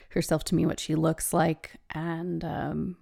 herself 0.10 0.44
to 0.46 0.56
me 0.56 0.66
what 0.66 0.80
she 0.80 0.94
looks 0.94 1.34
like 1.34 1.72
and 1.90 2.46
um 2.46 2.98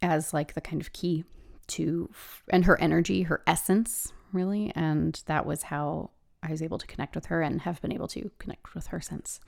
as 0.00 0.32
like 0.32 0.54
the 0.54 0.60
kind 0.60 0.80
of 0.80 0.92
key 0.92 1.24
to 1.68 2.10
and 2.48 2.64
her 2.64 2.80
energy, 2.80 3.22
her 3.22 3.42
essence, 3.46 4.12
really, 4.32 4.72
and 4.74 5.22
that 5.26 5.46
was 5.46 5.64
how 5.64 6.10
I 6.42 6.50
was 6.50 6.62
able 6.62 6.78
to 6.78 6.86
connect 6.86 7.14
with 7.14 7.26
her 7.26 7.40
and 7.42 7.62
have 7.62 7.80
been 7.82 7.92
able 7.92 8.08
to 8.08 8.30
connect 8.38 8.74
with 8.74 8.88
her 8.88 9.00
since. 9.00 9.40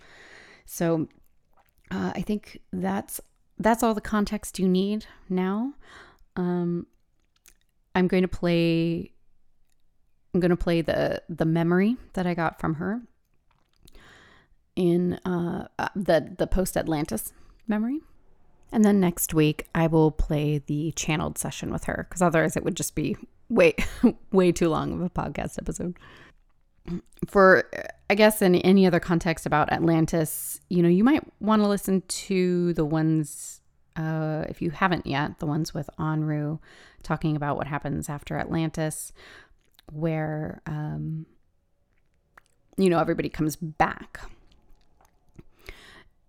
So 0.64 1.08
uh, 1.90 2.12
I 2.14 2.22
think 2.22 2.60
that's 2.72 3.20
that's 3.58 3.82
all 3.82 3.94
the 3.94 4.00
context 4.00 4.58
you 4.58 4.68
need 4.68 5.06
now. 5.28 5.74
Um, 6.36 6.86
I'm 7.94 8.08
going 8.08 8.22
to 8.22 8.28
play 8.28 9.12
I'm 10.32 10.40
going 10.40 10.50
to 10.50 10.56
play 10.56 10.82
the 10.82 11.22
the 11.28 11.44
memory 11.44 11.96
that 12.14 12.26
I 12.26 12.34
got 12.34 12.60
from 12.60 12.74
her 12.74 13.02
in 14.74 15.14
uh, 15.24 15.68
uh 15.78 15.88
the 15.94 16.34
the 16.36 16.46
post 16.46 16.76
Atlantis 16.76 17.32
memory. 17.68 18.00
And 18.72 18.84
then 18.84 18.98
next 18.98 19.32
week 19.32 19.68
I 19.74 19.86
will 19.86 20.10
play 20.10 20.58
the 20.58 20.92
channeled 20.96 21.38
session 21.38 21.72
with 21.72 21.84
her 21.84 22.06
because 22.08 22.22
otherwise 22.22 22.56
it 22.56 22.64
would 22.64 22.76
just 22.76 22.96
be 22.96 23.16
way 23.48 23.76
way 24.32 24.50
too 24.50 24.68
long 24.68 24.92
of 24.92 25.00
a 25.00 25.10
podcast 25.10 25.58
episode. 25.58 25.96
For 27.26 27.64
I 28.10 28.14
guess 28.14 28.42
in 28.42 28.56
any 28.56 28.86
other 28.86 29.00
context 29.00 29.46
about 29.46 29.72
Atlantis, 29.72 30.60
you 30.68 30.82
know, 30.82 30.88
you 30.88 31.04
might 31.04 31.22
want 31.40 31.62
to 31.62 31.68
listen 31.68 32.02
to 32.06 32.74
the 32.74 32.84
ones 32.84 33.60
uh, 33.96 34.44
if 34.48 34.60
you 34.60 34.70
haven't 34.70 35.06
yet, 35.06 35.38
the 35.38 35.46
ones 35.46 35.72
with 35.72 35.88
Anru 35.98 36.58
talking 37.02 37.36
about 37.36 37.56
what 37.56 37.66
happens 37.66 38.08
after 38.08 38.36
Atlantis 38.36 39.12
where 39.92 40.60
um, 40.66 41.26
you 42.76 42.88
know 42.88 42.98
everybody 42.98 43.28
comes 43.28 43.56
back. 43.56 44.20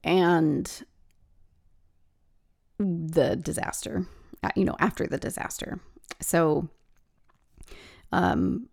And 0.03 0.83
the 2.77 3.35
disaster 3.35 4.05
uh, 4.43 4.49
you 4.55 4.65
know 4.65 4.75
after 4.79 5.07
the 5.07 5.17
disaster. 5.17 5.79
So 6.21 6.69
um 8.11 8.67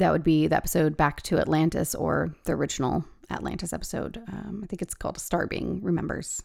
that 0.00 0.12
would 0.12 0.24
be 0.24 0.46
the 0.46 0.56
episode 0.56 0.96
back 0.96 1.22
to 1.22 1.38
atlantis 1.38 1.94
or 1.94 2.34
the 2.44 2.52
original 2.52 3.04
atlantis 3.30 3.72
episode 3.72 4.20
um, 4.28 4.60
i 4.62 4.66
think 4.66 4.82
it's 4.82 4.94
called 4.94 5.18
star 5.18 5.46
being 5.46 5.80
remembers 5.82 6.42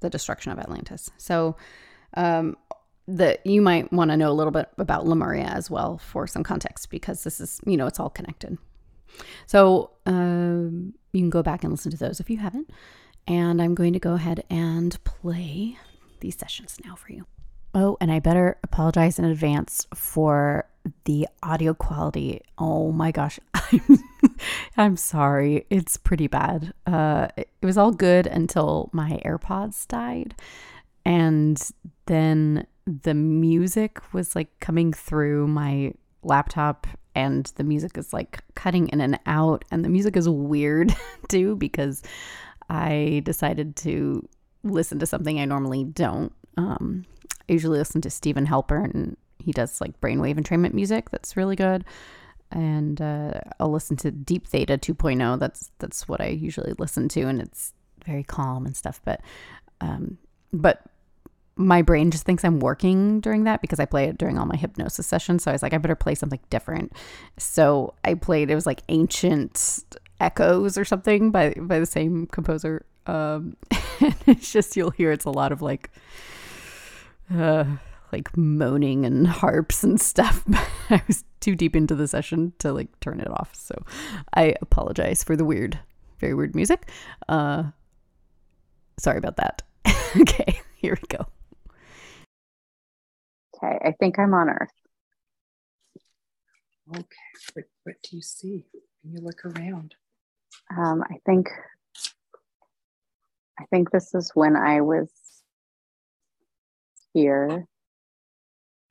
the 0.00 0.10
destruction 0.10 0.50
of 0.52 0.58
atlantis 0.58 1.10
so 1.16 1.56
um 2.14 2.56
that 3.06 3.44
you 3.46 3.60
might 3.60 3.92
want 3.92 4.10
to 4.10 4.16
know 4.16 4.30
a 4.30 4.32
little 4.32 4.50
bit 4.50 4.68
about 4.78 5.06
Lemuria 5.06 5.44
as 5.44 5.70
well 5.70 5.98
for 5.98 6.26
some 6.26 6.42
context 6.42 6.90
because 6.90 7.22
this 7.24 7.40
is, 7.40 7.60
you 7.66 7.76
know, 7.76 7.86
it's 7.86 8.00
all 8.00 8.08
connected. 8.08 8.56
So 9.46 9.90
um, 10.06 10.94
you 11.12 11.20
can 11.20 11.30
go 11.30 11.42
back 11.42 11.64
and 11.64 11.72
listen 11.72 11.90
to 11.90 11.96
those 11.96 12.20
if 12.20 12.30
you 12.30 12.38
haven't. 12.38 12.70
And 13.26 13.60
I'm 13.60 13.74
going 13.74 13.92
to 13.92 13.98
go 13.98 14.14
ahead 14.14 14.44
and 14.50 15.02
play 15.04 15.78
these 16.20 16.36
sessions 16.36 16.78
now 16.84 16.94
for 16.94 17.12
you. 17.12 17.26
Oh, 17.74 17.96
and 18.00 18.10
I 18.10 18.20
better 18.20 18.58
apologize 18.62 19.18
in 19.18 19.24
advance 19.24 19.86
for 19.94 20.66
the 21.04 21.26
audio 21.42 21.74
quality. 21.74 22.40
Oh 22.58 22.92
my 22.92 23.10
gosh, 23.10 23.38
I'm, 23.54 23.98
I'm 24.76 24.96
sorry. 24.96 25.66
It's 25.70 25.96
pretty 25.96 26.26
bad. 26.26 26.72
Uh, 26.86 27.28
it 27.36 27.48
was 27.62 27.78
all 27.78 27.92
good 27.92 28.26
until 28.26 28.90
my 28.92 29.20
AirPods 29.24 29.86
died. 29.88 30.34
And 31.04 31.60
then 32.06 32.66
the 32.86 33.14
music 33.14 34.00
was 34.12 34.34
like 34.34 34.58
coming 34.60 34.92
through 34.92 35.46
my 35.48 35.92
laptop 36.22 36.86
and 37.14 37.50
the 37.56 37.64
music 37.64 37.96
is 37.96 38.12
like 38.12 38.42
cutting 38.54 38.88
in 38.88 39.00
and 39.00 39.18
out 39.26 39.64
and 39.70 39.84
the 39.84 39.88
music 39.88 40.16
is 40.16 40.28
weird 40.28 40.94
too 41.28 41.56
because 41.56 42.02
I 42.68 43.22
decided 43.24 43.76
to 43.76 44.26
listen 44.62 44.98
to 44.98 45.06
something 45.06 45.38
I 45.38 45.44
normally 45.44 45.84
don't. 45.84 46.32
Um, 46.56 47.04
I 47.48 47.52
usually 47.52 47.78
listen 47.78 48.00
to 48.02 48.10
Steven 48.10 48.46
Halpern. 48.46 49.16
He 49.44 49.52
does 49.52 49.80
like 49.80 50.00
brainwave 50.00 50.36
entrainment 50.36 50.72
music 50.72 51.10
that's 51.10 51.36
really 51.36 51.56
good. 51.56 51.84
And 52.50 53.00
uh, 53.00 53.40
I'll 53.58 53.72
listen 53.72 53.96
to 53.98 54.10
Deep 54.10 54.46
Theta 54.46 54.78
2.0. 54.78 55.38
That's 55.38 55.72
that's 55.78 56.08
what 56.08 56.20
I 56.20 56.28
usually 56.28 56.72
listen 56.78 57.08
to, 57.10 57.22
and 57.22 57.40
it's 57.40 57.72
very 58.04 58.22
calm 58.22 58.66
and 58.66 58.76
stuff. 58.76 59.00
But 59.04 59.20
um, 59.80 60.18
but 60.52 60.82
my 61.56 61.82
brain 61.82 62.10
just 62.10 62.24
thinks 62.24 62.44
I'm 62.44 62.58
working 62.58 63.20
during 63.20 63.44
that 63.44 63.60
because 63.60 63.78
I 63.78 63.84
play 63.84 64.04
it 64.04 64.18
during 64.18 64.38
all 64.38 64.46
my 64.46 64.56
hypnosis 64.56 65.06
sessions. 65.06 65.44
So 65.44 65.50
I 65.50 65.54
was 65.54 65.62
like, 65.62 65.72
I 65.72 65.78
better 65.78 65.94
play 65.94 66.14
something 66.14 66.40
different. 66.50 66.92
So 67.38 67.94
I 68.04 68.14
played 68.14 68.50
it 68.50 68.54
was 68.54 68.66
like 68.66 68.82
ancient 68.88 69.84
echoes 70.20 70.76
or 70.78 70.84
something 70.84 71.30
by 71.30 71.54
by 71.58 71.78
the 71.78 71.86
same 71.86 72.26
composer. 72.26 72.84
Um, 73.06 73.56
and 74.00 74.14
it's 74.26 74.52
just 74.52 74.76
you'll 74.76 74.90
hear 74.90 75.12
it's 75.12 75.24
a 75.24 75.30
lot 75.30 75.52
of 75.52 75.62
like 75.62 75.90
uh 77.34 77.64
like 78.14 78.36
moaning 78.36 79.04
and 79.04 79.26
harps 79.42 79.82
and 79.82 80.00
stuff. 80.00 80.44
I 80.90 81.02
was 81.08 81.24
too 81.40 81.56
deep 81.56 81.74
into 81.74 81.96
the 81.96 82.06
session 82.06 82.52
to 82.60 82.72
like 82.72 82.88
turn 83.00 83.20
it 83.20 83.28
off. 83.28 83.54
So 83.54 83.74
I 84.34 84.54
apologize 84.62 85.24
for 85.24 85.34
the 85.34 85.44
weird, 85.44 85.78
very 86.20 86.34
weird 86.34 86.54
music. 86.54 86.88
Uh 87.28 87.64
sorry 88.98 89.18
about 89.18 89.36
that. 89.36 89.62
okay, 90.20 90.60
here 90.76 90.96
we 91.00 91.16
go. 91.16 91.26
Okay, 93.56 93.78
I 93.84 93.92
think 93.98 94.18
I'm 94.18 94.32
on 94.32 94.48
Earth. 94.48 94.68
Okay, 96.90 97.04
what, 97.54 97.64
what 97.82 97.96
do 98.04 98.16
you 98.16 98.22
see 98.22 98.64
when 99.02 99.14
you 99.14 99.20
look 99.20 99.44
around? 99.44 99.96
Um, 100.76 101.02
I 101.10 101.16
think 101.26 101.48
I 103.58 103.64
think 103.70 103.90
this 103.90 104.14
is 104.14 104.30
when 104.34 104.56
I 104.56 104.80
was 104.80 105.10
here 107.12 107.66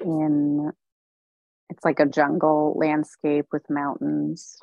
in 0.03 0.71
it's 1.69 1.83
like 1.83 1.99
a 1.99 2.05
jungle 2.05 2.75
landscape 2.77 3.47
with 3.51 3.69
mountains. 3.69 4.59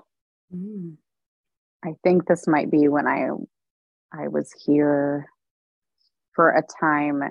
Mm. 0.55 0.97
I 1.85 1.95
think 2.05 2.27
this 2.27 2.47
might 2.47 2.71
be 2.71 2.89
when 2.89 3.07
I 3.07 3.29
I 4.13 4.29
was 4.29 4.53
here 4.65 5.27
for 6.35 6.51
a 6.51 6.63
time 6.81 7.23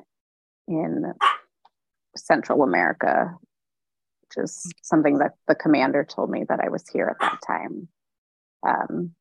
in 0.68 1.14
Central 2.16 2.64
America, 2.64 3.36
which 4.22 4.44
is 4.44 4.72
something 4.82 5.20
that 5.20 5.34
the 5.48 5.56
commander 5.56 6.04
told 6.04 6.30
me 6.30 6.46
that 6.48 6.60
I 6.60 6.70
was 6.70 6.88
here 6.88 7.08
at 7.08 7.20
that 7.22 7.40
time, 7.46 7.88
um, 8.68 9.12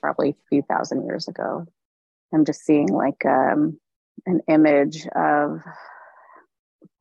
probably 0.00 0.30
a 0.30 0.48
few 0.48 0.62
thousand 0.62 1.04
years 1.04 1.28
ago. 1.28 1.66
I'm 2.32 2.44
just 2.44 2.64
seeing 2.64 2.88
like 2.88 3.24
um, 3.26 3.78
an 4.26 4.40
image 4.48 5.06
of 5.14 5.60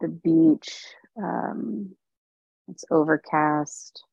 the 0.01 0.07
beach. 0.07 0.85
Um, 1.21 1.95
it's 2.67 2.85
overcast. 2.89 4.03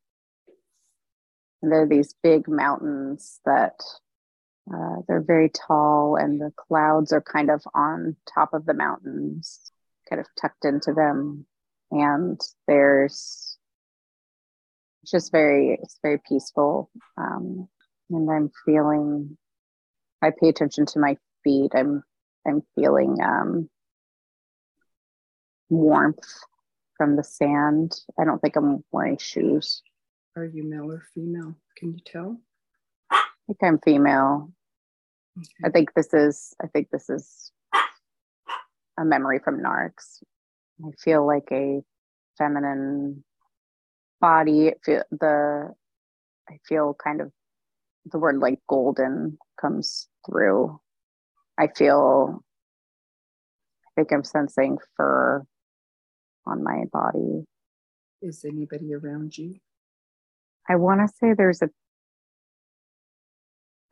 And 1.63 1.73
there 1.73 1.83
are 1.83 1.89
these 1.89 2.15
big 2.23 2.49
mountains 2.49 3.41
that 3.45 3.81
uh, 4.73 4.97
they're 5.07 5.25
very 5.27 5.49
tall, 5.49 6.17
and 6.17 6.41
the 6.41 6.53
clouds 6.57 7.13
are 7.13 7.23
kind 7.23 7.51
of 7.51 7.63
on 7.75 8.17
top 8.33 8.53
of 8.53 8.67
the 8.67 8.75
mountains 8.75 9.73
kind 10.09 10.21
of 10.21 10.27
tucked 10.41 10.65
into 10.65 10.93
them. 10.93 11.47
And 11.91 12.41
there's 12.67 13.57
just 15.07 15.33
very 15.33 15.79
it's 15.83 15.99
very 16.03 16.21
peaceful. 16.29 16.91
Um, 17.17 17.69
and 18.11 18.31
i'm 18.31 18.51
feeling 18.65 19.37
i 20.23 20.31
pay 20.31 20.49
attention 20.49 20.87
to 20.87 20.99
my 20.99 21.17
feet. 21.45 21.73
I'm 21.75 22.03
i'm 22.47 22.63
feeling 22.75 23.19
um, 23.23 23.71
warmth 25.69 26.27
from 26.99 27.17
the 27.17 27.25
sand 27.25 27.95
i 28.21 28.25
don't 28.25 28.41
think 28.41 28.57
i'm 28.57 28.85
wearing 28.93 29.17
shoes 29.17 29.83
Are 30.37 30.45
you 30.45 30.65
male 30.65 30.93
or 30.93 31.03
female? 31.15 31.55
Can 31.79 31.95
you 31.95 32.01
tell? 32.05 32.37
i 33.11 33.23
think 33.47 33.59
i'm 33.63 33.79
female 33.79 34.53
i 35.65 35.71
think 35.71 35.95
this 35.95 36.13
is 36.13 36.55
i 36.63 36.67
think 36.67 36.91
this 36.91 37.09
is 37.09 37.51
a 38.99 39.05
memory 39.05 39.39
from 39.39 39.63
Narix. 39.63 40.23
I 40.85 40.91
feel 40.99 41.27
like 41.27 41.49
a 41.53 41.81
feminine 42.37 43.25
body. 44.21 44.69
It 44.69 44.81
feel 44.85 45.03
the 45.11 45.75
I 46.51 46.59
feel 46.67 46.95
kind 46.95 47.21
of 47.21 47.33
the 48.11 48.19
word 48.19 48.39
like 48.39 48.61
golden 48.69 49.39
comes 49.61 50.09
through. 50.27 50.81
I 51.59 51.69
feel 51.69 52.43
I 53.87 53.91
think 53.97 54.13
I'm 54.13 54.25
sensing 54.25 54.79
fur 54.97 55.45
on 56.49 56.63
my 56.63 56.85
body. 56.93 57.45
Is 58.23 58.45
anybody 58.45 58.95
around 58.95 59.37
you? 59.37 59.57
I 60.69 60.77
want 60.77 61.01
to 61.01 61.15
say 61.21 61.35
there's 61.35 61.63
a 61.63 61.71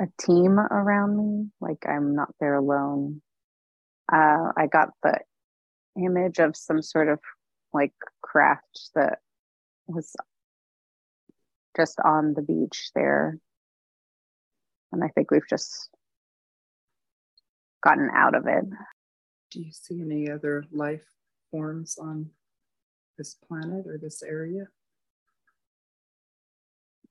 a 0.01 0.07
team 0.21 0.59
around 0.59 1.16
me, 1.16 1.49
like 1.61 1.87
I'm 1.88 2.14
not 2.14 2.35
there 2.38 2.55
alone. 2.55 3.23
Uh, 4.12 4.53
I 4.57 4.66
got 4.71 4.90
the 5.03 5.19
image 5.97 6.38
of 6.38 6.57
some 6.57 6.83
sort 6.83 7.09
of 7.09 7.19
like 7.73 7.95
craft 8.23 8.90
that 8.95 9.21
was 9.87 10.14
just 11.77 11.99
on 12.05 12.35
the 12.35 12.42
beach 12.42 12.90
there. 12.95 13.38
And 14.92 15.03
I 15.03 15.09
think 15.09 15.31
we've 15.31 15.49
just 15.49 15.88
gotten 17.83 18.11
out 18.14 18.35
of 18.35 18.47
it. 18.47 18.64
Do 19.51 19.61
you 19.61 19.73
see 19.73 20.01
any 20.01 20.31
other 20.31 20.64
life 20.73 21.05
forms 21.51 21.99
on 21.99 22.31
this 23.16 23.35
planet 23.48 23.87
or 23.87 23.98
this 23.98 24.22
area? 24.22 24.68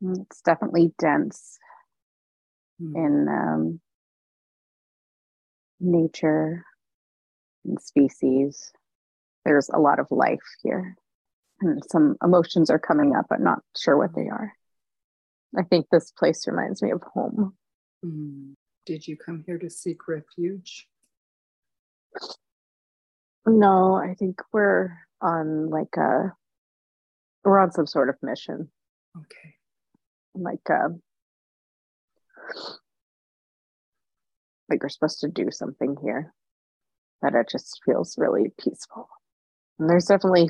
It's 0.01 0.41
definitely 0.41 0.93
dense 0.99 1.57
Hmm. 2.79 2.95
in 2.95 3.27
um, 3.29 3.79
nature 5.79 6.65
and 7.63 7.81
species. 7.81 8.71
There's 9.45 9.69
a 9.69 9.79
lot 9.79 9.99
of 9.99 10.07
life 10.11 10.43
here. 10.61 10.95
And 11.61 11.81
some 11.89 12.17
emotions 12.21 12.69
are 12.69 12.79
coming 12.79 13.15
up, 13.15 13.27
but 13.29 13.39
not 13.39 13.59
sure 13.77 13.97
what 13.97 14.13
they 14.13 14.27
are. 14.27 14.51
I 15.57 15.63
think 15.63 15.87
this 15.89 16.11
place 16.11 16.47
reminds 16.47 16.81
me 16.81 16.91
of 16.91 17.01
home. 17.01 17.55
Hmm. 18.03 18.53
Did 18.85 19.07
you 19.07 19.15
come 19.15 19.43
here 19.45 19.57
to 19.57 19.69
seek 19.69 20.07
refuge? 20.07 20.87
No, 23.47 23.95
I 23.95 24.15
think 24.15 24.41
we're 24.51 24.91
on 25.25 25.69
like 25.69 25.97
a 25.97 26.33
we're 27.43 27.59
on 27.59 27.71
some 27.71 27.87
sort 27.87 28.09
of 28.09 28.15
mission. 28.21 28.69
Okay. 29.17 29.55
Like 30.35 30.69
um 30.69 31.01
like 34.69 34.81
we're 34.81 34.89
supposed 34.89 35.19
to 35.21 35.27
do 35.27 35.49
something 35.51 35.97
here. 36.01 36.33
That 37.21 37.33
it 37.33 37.49
just 37.49 37.81
feels 37.85 38.17
really 38.17 38.51
peaceful. 38.59 39.07
And 39.79 39.89
there's 39.89 40.05
definitely 40.05 40.49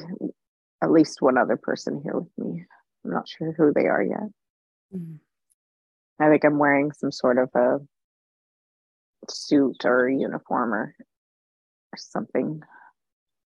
at 0.84 0.92
least 0.92 1.22
one 1.22 1.38
other 1.38 1.58
person 1.58 2.02
here 2.04 2.20
with 2.20 2.32
me. 2.38 2.66
I'm 3.04 3.12
not 3.12 3.30
sure 3.30 3.54
who 3.58 3.72
they 3.74 3.88
are 3.88 4.04
yet. 4.04 4.30
Hmm. 4.92 5.16
I 6.20 6.30
think 6.30 6.44
I'm 6.44 6.60
wearing 6.60 6.92
some 6.92 7.12
sort 7.12 7.38
of 7.38 7.50
a 7.56 7.80
suit 9.30 9.86
or 9.86 10.10
uniform 10.10 10.74
or, 10.74 10.96
or 11.94 11.98
something. 11.98 12.62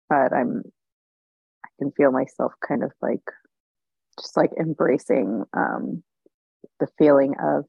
But 0.10 0.34
I'm 0.34 0.64
can 1.80 1.92
feel 1.92 2.12
myself 2.12 2.54
kind 2.68 2.84
of 2.84 2.92
like 3.02 3.22
just 4.20 4.36
like 4.38 4.52
embracing 4.60 5.44
um 5.54 6.04
the 6.80 6.88
feeling 6.98 7.36
of 7.42 7.66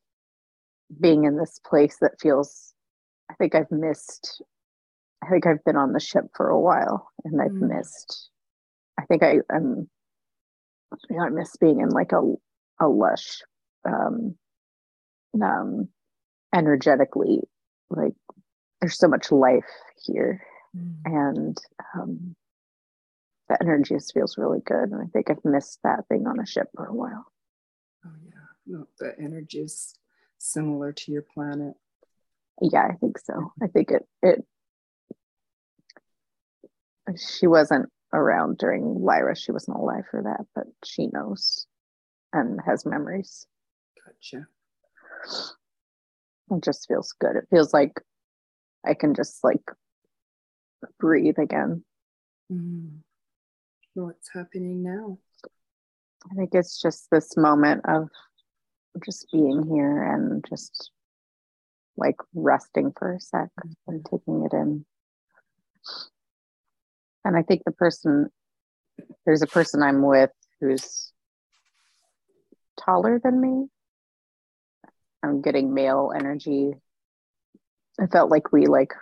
being 1.00 1.24
in 1.24 1.36
this 1.36 1.58
place 1.66 1.98
that 2.00 2.12
feels 2.20 2.72
I 3.30 3.34
think 3.34 3.54
I've 3.54 3.70
missed 3.70 4.42
I 5.22 5.28
think 5.28 5.46
I've 5.46 5.64
been 5.64 5.76
on 5.76 5.92
the 5.92 6.00
ship 6.00 6.24
for 6.34 6.48
a 6.48 6.60
while 6.60 7.08
and 7.24 7.40
I've 7.40 7.50
Mm. 7.52 7.76
missed 7.76 8.30
I 8.98 9.04
think 9.04 9.22
I 9.22 9.40
am 9.52 9.88
you 11.10 11.16
know, 11.16 11.24
I 11.24 11.28
miss 11.28 11.56
being 11.56 11.80
in 11.80 11.90
like 11.90 12.12
a 12.12 12.22
a 12.80 12.88
lush 12.88 13.42
um 13.86 14.34
um 15.42 15.88
energetically 16.54 17.40
like 17.90 18.14
there's 18.80 18.98
so 18.98 19.08
much 19.08 19.30
life 19.30 19.64
here 20.04 20.42
Hmm. 20.74 20.92
and 21.04 21.56
um 21.94 22.36
the 23.48 23.58
energy 23.62 23.94
just 23.94 24.12
feels 24.12 24.38
really 24.38 24.60
good 24.64 24.90
and 24.90 25.02
I 25.02 25.06
think 25.12 25.30
I've 25.30 25.44
missed 25.44 25.80
that 25.84 26.08
being 26.08 26.26
on 26.26 26.40
a 26.40 26.46
ship 26.46 26.68
for 26.74 26.86
a 26.86 26.94
while. 26.94 27.26
Oh 28.04 28.10
yeah. 28.24 28.32
No, 28.66 28.86
the 28.98 29.14
energy 29.18 29.60
is 29.60 29.94
similar 30.38 30.92
to 30.92 31.12
your 31.12 31.22
planet. 31.22 31.74
Yeah, 32.60 32.86
I 32.90 32.94
think 32.94 33.18
so. 33.18 33.52
I 33.62 33.68
think 33.68 33.90
it 33.90 34.06
it 34.22 34.44
she 37.16 37.46
wasn't 37.46 37.88
around 38.12 38.58
during 38.58 39.02
Lyra. 39.02 39.36
She 39.36 39.52
wasn't 39.52 39.78
alive 39.78 40.04
for 40.10 40.22
that, 40.22 40.46
but 40.54 40.66
she 40.84 41.06
knows 41.06 41.66
and 42.32 42.60
has 42.66 42.84
memories. 42.84 43.46
Gotcha. 44.04 44.46
it 46.50 46.62
just 46.62 46.86
feels 46.88 47.14
good. 47.18 47.36
It 47.36 47.48
feels 47.50 47.72
like 47.72 48.00
I 48.86 48.94
can 48.94 49.14
just 49.14 49.42
like 49.42 49.62
breathe 50.98 51.38
again. 51.38 51.84
Mm. 52.52 52.98
What's 54.04 54.30
happening 54.32 54.84
now? 54.84 55.18
I 56.30 56.34
think 56.36 56.50
it's 56.52 56.80
just 56.80 57.08
this 57.10 57.36
moment 57.36 57.82
of 57.84 58.10
just 59.04 59.26
being 59.32 59.66
here 59.68 60.04
and 60.04 60.44
just 60.48 60.92
like 61.96 62.14
resting 62.32 62.92
for 62.96 63.14
a 63.14 63.20
sec 63.20 63.48
and 63.88 64.04
mm-hmm. 64.04 64.16
taking 64.16 64.44
it 64.44 64.52
in. 64.52 64.84
And 67.24 67.36
I 67.36 67.42
think 67.42 67.62
the 67.64 67.72
person, 67.72 68.28
there's 69.26 69.42
a 69.42 69.48
person 69.48 69.82
I'm 69.82 70.02
with 70.02 70.30
who's 70.60 71.12
taller 72.78 73.20
than 73.22 73.40
me. 73.40 73.66
I'm 75.24 75.42
getting 75.42 75.74
male 75.74 76.12
energy. 76.14 76.70
I 78.00 78.06
felt 78.06 78.30
like 78.30 78.52
we 78.52 78.66
like 78.66 78.92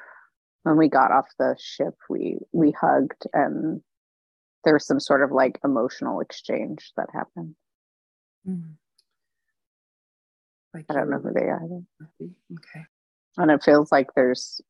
when 0.63 0.79
we 0.79 0.89
got 0.89 1.13
off 1.13 1.27
the 1.39 1.55
ship, 1.61 1.95
we 2.09 2.39
we 2.53 2.71
hugged 2.71 3.27
and 3.35 3.83
there 4.65 4.75
was 4.75 4.87
some 4.87 5.01
sort 5.01 5.23
of 5.23 5.31
like 5.31 5.59
emotional 5.65 6.21
exchange 6.21 6.93
that 6.97 7.09
happened. 7.13 7.55
Mm. 8.49 8.75
Like 10.75 10.87
I 10.91 10.95
don't 10.95 11.11
know 11.11 11.19
who 11.19 11.33
they 11.33 11.47
are. 11.47 11.63
Okay. 12.23 12.85
And 13.39 13.51
it 13.51 13.63
feels 13.63 13.91
like 13.93 14.09
there's 14.15 14.61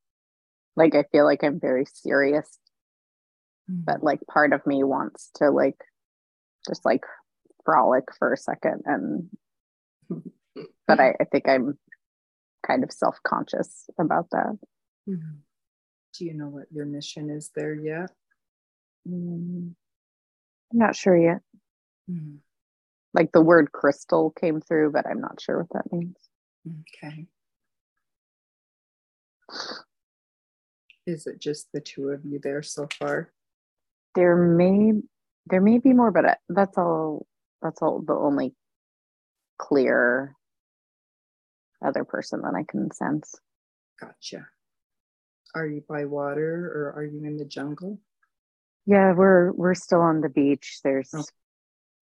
like 0.76 0.94
I 0.94 1.04
feel 1.12 1.24
like 1.24 1.42
I'm 1.42 1.60
very 1.60 1.84
serious, 1.86 2.58
Mm. 3.68 3.84
but 3.84 4.00
like 4.04 4.20
part 4.32 4.52
of 4.52 4.64
me 4.64 4.84
wants 4.84 5.30
to 5.36 5.50
like 5.50 5.78
just 6.68 6.84
like 6.84 7.02
frolic 7.64 8.04
for 8.16 8.32
a 8.32 8.36
second 8.36 8.82
and 8.84 9.28
but 10.86 11.00
I, 11.00 11.14
I 11.20 11.24
think 11.24 11.48
I'm 11.48 11.76
kind 12.64 12.84
of 12.84 12.92
self-conscious 12.92 13.90
about 13.98 14.30
that. 14.30 14.56
Mhm. 15.08 15.38
Do 16.16 16.24
you 16.24 16.34
know 16.34 16.48
what 16.48 16.70
your 16.70 16.86
mission 16.86 17.28
is 17.28 17.50
there 17.56 17.74
yet? 17.74 18.10
Mm, 19.06 19.74
I'm 20.72 20.78
not 20.78 20.96
sure 20.96 21.16
yet. 21.16 21.40
Mm. 22.10 22.38
Like 23.14 23.32
the 23.32 23.40
word 23.40 23.72
crystal 23.72 24.30
came 24.30 24.60
through, 24.60 24.92
but 24.92 25.06
I'm 25.06 25.20
not 25.20 25.40
sure 25.40 25.58
what 25.58 25.70
that 25.72 25.92
means. 25.92 26.16
Okay. 27.04 27.26
Is 31.06 31.26
it 31.26 31.40
just 31.40 31.68
the 31.72 31.80
two 31.80 32.08
of 32.08 32.24
you 32.24 32.40
there 32.42 32.62
so 32.62 32.88
far? 32.98 33.32
There 34.14 34.36
may 34.36 34.92
there 35.46 35.60
may 35.60 35.78
be 35.78 35.92
more, 35.92 36.10
but 36.10 36.24
uh, 36.24 36.34
that's 36.48 36.76
all 36.76 37.26
that's 37.62 37.80
all 37.80 38.02
the 38.02 38.14
only 38.14 38.54
clear 39.58 40.34
other 41.84 42.04
person 42.04 42.42
that 42.42 42.54
I 42.54 42.64
can 42.68 42.90
sense. 42.90 43.34
Gotcha. 44.00 44.48
Are 45.54 45.66
you 45.66 45.82
by 45.88 46.04
water 46.04 46.72
or 46.74 47.00
are 47.00 47.04
you 47.04 47.24
in 47.24 47.36
the 47.36 47.44
jungle? 47.44 47.98
Yeah, 48.86 49.12
we're 49.14 49.52
we're 49.52 49.74
still 49.74 50.00
on 50.00 50.20
the 50.20 50.28
beach. 50.28 50.80
There's 50.84 51.10
Oh. 51.14 51.24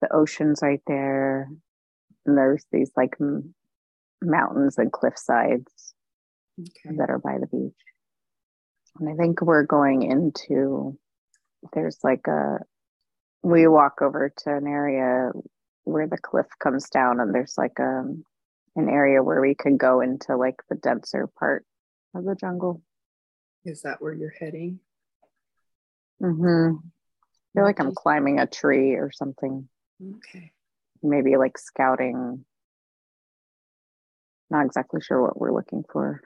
the 0.02 0.12
ocean's 0.12 0.60
right 0.62 0.82
there, 0.86 1.48
and 2.26 2.36
there's 2.38 2.64
these 2.70 2.90
like 2.96 3.16
m- 3.20 3.54
mountains 4.22 4.76
and 4.78 4.92
cliff 4.92 5.16
sides 5.18 5.94
Okay. 6.60 6.96
that 6.96 7.10
are 7.10 7.18
by 7.18 7.38
the 7.38 7.46
beach. 7.46 7.74
And 9.00 9.08
I 9.08 9.14
think 9.16 9.40
we're 9.40 9.64
going 9.64 10.02
into 10.02 10.98
there's 11.72 11.98
like 12.04 12.26
a 12.26 12.58
we 13.42 13.66
walk 13.66 14.02
over 14.02 14.30
to 14.36 14.54
an 14.56 14.66
area 14.66 15.30
where 15.84 16.06
the 16.06 16.18
cliff 16.18 16.46
comes 16.60 16.88
down 16.90 17.20
and 17.20 17.34
there's 17.34 17.56
like 17.58 17.78
a 17.78 18.04
an 18.76 18.88
area 18.88 19.22
where 19.22 19.40
we 19.40 19.54
could 19.54 19.78
go 19.78 20.00
into 20.00 20.36
like 20.36 20.56
the 20.68 20.74
denser 20.76 21.26
part 21.38 21.64
of 22.14 22.24
the 22.24 22.34
jungle. 22.34 22.82
Is 23.64 23.82
that 23.82 24.02
where 24.02 24.12
you're 24.12 24.34
heading? 24.38 24.80
Mm-hmm. 26.22 26.76
I 26.76 27.58
feel 27.58 27.64
like 27.64 27.80
I'm 27.80 27.94
climbing 27.94 28.40
a 28.40 28.46
tree 28.46 28.94
or 28.94 29.10
something. 29.12 29.68
Okay. 30.16 30.52
Maybe 31.02 31.36
like 31.36 31.58
scouting. 31.58 32.44
Not 34.50 34.66
exactly 34.66 35.00
sure 35.00 35.22
what 35.22 35.38
we're 35.38 35.54
looking 35.54 35.84
for. 35.90 36.22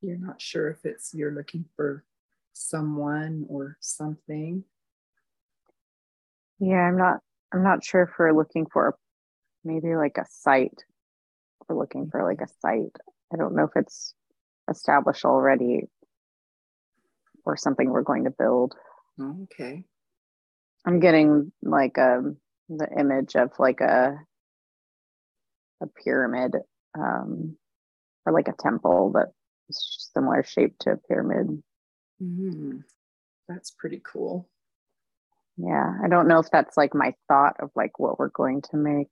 You're 0.00 0.18
not 0.18 0.40
sure 0.40 0.68
if 0.70 0.84
it's 0.84 1.12
you're 1.12 1.34
looking 1.34 1.64
for 1.76 2.04
someone 2.52 3.46
or 3.48 3.76
something. 3.80 4.64
Yeah, 6.60 6.76
I'm 6.76 6.96
not 6.96 7.18
I'm 7.52 7.62
not 7.62 7.84
sure 7.84 8.02
if 8.02 8.10
we're 8.18 8.32
looking 8.32 8.66
for 8.66 8.96
maybe 9.64 9.96
like 9.96 10.18
a 10.18 10.26
site. 10.28 10.84
We're 11.68 11.78
looking 11.78 12.10
for 12.10 12.24
like 12.24 12.40
a 12.40 12.52
site. 12.60 12.96
I 13.32 13.36
don't 13.36 13.54
know 13.54 13.64
if 13.64 13.76
it's 13.76 14.14
established 14.70 15.24
already 15.24 15.88
or 17.48 17.56
something 17.56 17.90
we're 17.90 18.02
going 18.02 18.24
to 18.24 18.30
build. 18.30 18.74
Okay. 19.20 19.84
I'm 20.86 21.00
getting 21.00 21.52
like 21.62 21.98
um 21.98 22.36
the 22.68 22.88
image 22.98 23.34
of 23.34 23.50
like 23.58 23.80
a 23.80 24.18
a 25.80 25.86
pyramid 26.04 26.56
um 26.98 27.56
or 28.26 28.32
like 28.32 28.48
a 28.48 28.52
temple 28.62 29.12
that 29.12 29.28
is 29.68 30.10
similar 30.14 30.42
shape 30.44 30.76
to 30.80 30.92
a 30.92 30.96
pyramid. 30.96 31.62
Mhm. 32.22 32.84
That's 33.48 33.70
pretty 33.70 34.02
cool. 34.04 34.48
Yeah, 35.56 35.92
I 36.04 36.08
don't 36.08 36.28
know 36.28 36.38
if 36.38 36.50
that's 36.50 36.76
like 36.76 36.94
my 36.94 37.14
thought 37.26 37.56
of 37.60 37.70
like 37.74 37.98
what 37.98 38.18
we're 38.18 38.28
going 38.28 38.62
to 38.70 38.76
make 38.76 39.10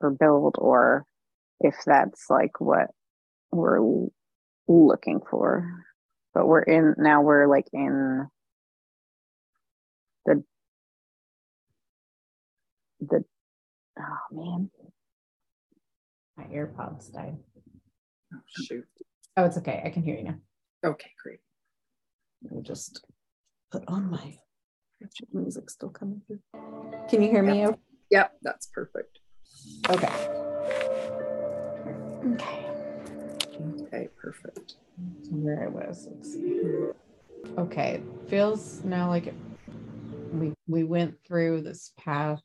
or 0.00 0.10
build 0.10 0.56
or 0.58 1.04
if 1.60 1.74
that's 1.84 2.26
like 2.30 2.60
what 2.60 2.90
we're 3.50 3.80
looking 4.68 5.20
for. 5.28 5.84
But 6.38 6.46
we're 6.46 6.62
in 6.62 6.94
now 6.98 7.20
we're 7.22 7.48
like 7.48 7.66
in 7.72 8.28
the 10.24 10.44
the 13.00 13.24
oh 13.98 14.18
man. 14.30 14.70
My 16.36 16.44
AirPods 16.44 17.12
died. 17.12 17.38
Oh, 18.32 18.38
shoot. 18.46 18.86
Oh, 19.36 19.46
it's 19.46 19.58
okay. 19.58 19.82
I 19.84 19.90
can 19.90 20.04
hear 20.04 20.14
you 20.14 20.22
now. 20.22 20.36
Okay, 20.84 21.10
great. 21.20 21.40
i'll 22.54 22.62
just 22.62 23.04
put 23.72 23.82
on 23.88 24.08
my 24.08 24.38
music 25.32 25.70
still 25.70 25.90
coming 25.90 26.22
through. 26.24 26.38
Can 27.10 27.20
you 27.20 27.30
hear 27.30 27.42
me? 27.42 27.66
o- 27.66 27.76
Yep, 28.10 28.32
that's 28.42 28.68
perfect. 28.68 29.18
Okay. 29.90 30.28
Okay. 32.32 32.66
Okay, 33.82 34.08
perfect. 34.16 34.76
Where 35.30 35.64
I 35.64 35.68
was. 35.68 36.08
Let's 36.10 36.32
see. 36.32 36.60
Okay. 37.56 38.02
Feels 38.28 38.82
now 38.84 39.08
like 39.08 39.34
we 40.32 40.52
we 40.66 40.84
went 40.84 41.16
through 41.26 41.62
this 41.62 41.92
path 41.98 42.40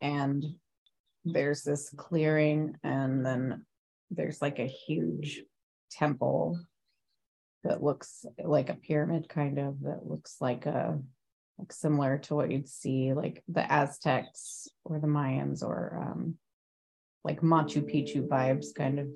and 0.00 0.44
there's 1.24 1.62
this 1.62 1.90
clearing 1.96 2.76
and 2.82 3.24
then 3.24 3.64
there's 4.10 4.42
like 4.42 4.58
a 4.58 4.66
huge 4.66 5.42
temple 5.90 6.60
that 7.62 7.82
looks 7.82 8.26
like 8.42 8.68
a 8.68 8.74
pyramid 8.74 9.28
kind 9.28 9.58
of 9.58 9.80
that 9.82 10.06
looks 10.06 10.36
like 10.40 10.66
a 10.66 10.98
like 11.58 11.72
similar 11.72 12.18
to 12.18 12.34
what 12.34 12.50
you'd 12.50 12.68
see 12.68 13.14
like 13.14 13.42
the 13.48 13.72
Aztecs 13.72 14.68
or 14.84 14.98
the 14.98 15.06
Mayans 15.06 15.62
or 15.62 15.98
um 16.02 16.36
like 17.22 17.40
Machu 17.40 17.82
Picchu 17.82 18.26
vibes 18.26 18.74
kind 18.74 18.98
of 18.98 19.08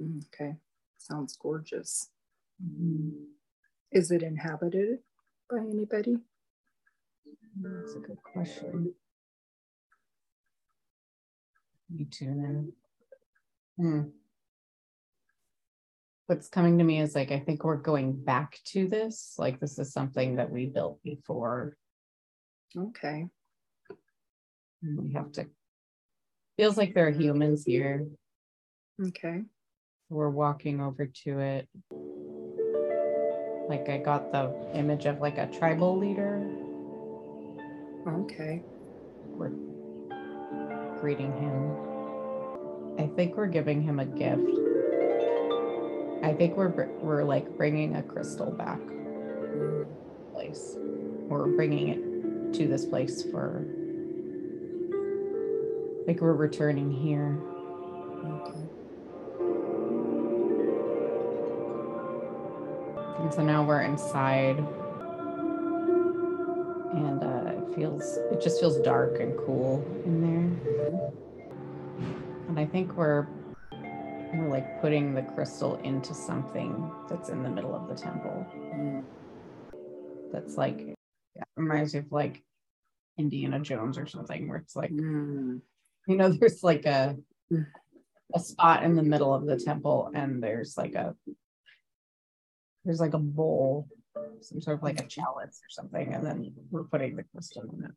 Mm, 0.00 0.22
Okay, 0.26 0.54
sounds 0.98 1.36
gorgeous. 1.36 2.10
Is 3.92 4.10
it 4.10 4.22
inhabited 4.22 4.98
by 5.50 5.58
anybody? 5.58 6.18
That's 7.60 7.94
a 7.94 8.00
good 8.00 8.22
question. 8.22 8.94
Me 11.90 12.04
too, 12.04 12.24
in. 12.26 12.72
Hmm. 13.78 14.00
What's 16.26 16.48
coming 16.48 16.78
to 16.78 16.84
me 16.84 17.00
is 17.00 17.14
like 17.14 17.30
I 17.30 17.38
think 17.38 17.62
we're 17.62 17.76
going 17.76 18.12
back 18.12 18.58
to 18.66 18.88
this. 18.88 19.36
Like 19.38 19.60
this 19.60 19.78
is 19.78 19.92
something 19.92 20.36
that 20.36 20.50
we 20.50 20.66
built 20.66 21.00
before. 21.04 21.76
Okay. 22.76 23.26
We 24.82 25.12
have 25.12 25.32
to. 25.32 25.46
Feels 26.56 26.76
like 26.76 26.94
there 26.94 27.06
are 27.06 27.12
humans 27.12 27.64
here. 27.64 28.06
Okay. 29.00 29.42
We're 30.08 30.30
walking 30.30 30.80
over 30.80 31.06
to 31.24 31.38
it. 31.38 31.68
Like 33.68 33.88
I 33.88 33.98
got 33.98 34.32
the 34.32 34.54
image 34.74 35.06
of 35.06 35.20
like 35.20 35.38
a 35.38 35.46
tribal 35.46 35.98
leader. 35.98 36.48
Okay. 38.06 38.62
We're 39.26 39.50
greeting 41.00 41.32
him. 41.32 41.86
I 42.98 43.06
think 43.14 43.36
we're 43.36 43.46
giving 43.48 43.82
him 43.82 43.98
a 43.98 44.04
gift. 44.04 44.48
I 46.22 46.32
think 46.32 46.56
we're 46.56 46.88
we're 47.00 47.24
like 47.24 47.56
bringing 47.56 47.96
a 47.96 48.02
crystal 48.02 48.50
back 48.50 48.80
place. 50.32 50.74
We're 50.76 51.48
bringing 51.48 51.88
it 51.88 52.54
to 52.54 52.68
this 52.68 52.84
place 52.84 53.22
for 53.22 53.66
like 56.06 56.20
we're 56.20 56.32
returning 56.34 56.90
here. 56.90 57.38
Okay. 58.24 58.60
And 63.18 63.32
so 63.32 63.42
now 63.42 63.64
we're 63.64 63.82
inside. 63.82 64.58
And 66.94 67.22
uh, 67.22 67.52
it 67.56 67.74
feels, 67.74 68.18
it 68.30 68.40
just 68.40 68.60
feels 68.60 68.78
dark 68.80 69.20
and 69.20 69.36
cool 69.38 69.84
in 70.04 70.20
there. 70.20 70.50
And 72.48 72.58
I 72.58 72.66
think 72.66 72.96
we're, 72.96 73.26
we're 73.72 74.48
like 74.50 74.80
putting 74.80 75.14
the 75.14 75.22
crystal 75.22 75.76
into 75.76 76.14
something 76.14 76.90
that's 77.08 77.28
in 77.28 77.42
the 77.42 77.50
middle 77.50 77.74
of 77.74 77.88
the 77.88 77.94
temple. 77.94 78.46
Mm. 78.54 79.04
That's 80.32 80.56
like, 80.56 80.94
yeah, 81.34 81.44
reminds 81.56 81.94
me 81.94 82.00
of 82.00 82.12
like 82.12 82.42
Indiana 83.18 83.60
Jones 83.60 83.98
or 83.98 84.06
something, 84.06 84.48
where 84.48 84.58
it's 84.58 84.76
like, 84.76 84.90
Mm. 84.90 85.60
you 86.06 86.16
know, 86.16 86.28
there's 86.30 86.62
like 86.62 86.86
a, 86.86 87.16
a 88.34 88.40
spot 88.40 88.84
in 88.84 88.94
the 88.94 89.02
middle 89.02 89.34
of 89.34 89.46
the 89.46 89.58
temple 89.58 90.10
and 90.14 90.42
there's 90.42 90.76
like 90.76 90.94
a, 90.94 91.14
there's 92.86 93.00
like 93.00 93.14
a 93.14 93.18
bowl, 93.18 93.88
some 94.40 94.60
sort 94.60 94.78
of 94.78 94.82
like 94.82 95.00
a 95.00 95.06
chalice 95.06 95.60
or 95.62 95.68
something, 95.68 96.14
and 96.14 96.24
then 96.24 96.52
we're 96.70 96.84
putting 96.84 97.16
the 97.16 97.24
crystal 97.24 97.64
in 97.76 97.84
it. 97.84 97.90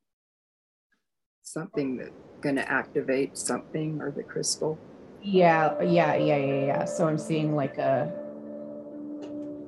Something 1.43 1.97
that's 1.97 2.12
gonna 2.41 2.62
activate 2.62 3.38
something 3.38 4.02
or 4.02 4.12
the 4.12 4.23
crystal. 4.23 4.78
Yeah, 5.21 5.80
yeah, 5.82 6.15
yeah, 6.15 6.38
yeah, 6.38 6.65
yeah. 6.65 6.86
So 6.86 7.08
I'm 7.08 7.17
seeing 7.17 7.56
like 7.56 7.78
a 7.78 8.12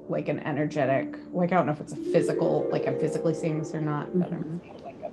like 0.09 0.27
an 0.27 0.39
energetic, 0.39 1.15
like 1.31 1.53
I 1.53 1.55
don't 1.55 1.67
know 1.67 1.71
if 1.71 1.79
it's 1.79 1.93
a 1.93 1.97
physical, 2.11 2.67
like 2.71 2.87
I'm 2.87 2.99
physically 2.99 3.33
seeing 3.33 3.59
this 3.59 3.73
or 3.73 3.81
not, 3.81 4.07
but 4.17 4.31
I'm 4.31 4.43
mm-hmm. 4.43 4.59
seeing 4.59 4.83
like 4.83 4.95
a 5.03 5.11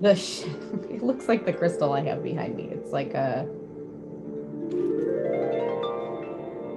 the 0.00 0.14
sh- 0.16 0.44
it 0.90 1.02
looks 1.02 1.28
like 1.28 1.44
the 1.44 1.52
crystal 1.52 1.92
I 1.92 2.00
have 2.04 2.22
behind 2.22 2.56
me. 2.56 2.64
It's 2.64 2.92
like 2.92 3.12
a 3.14 3.46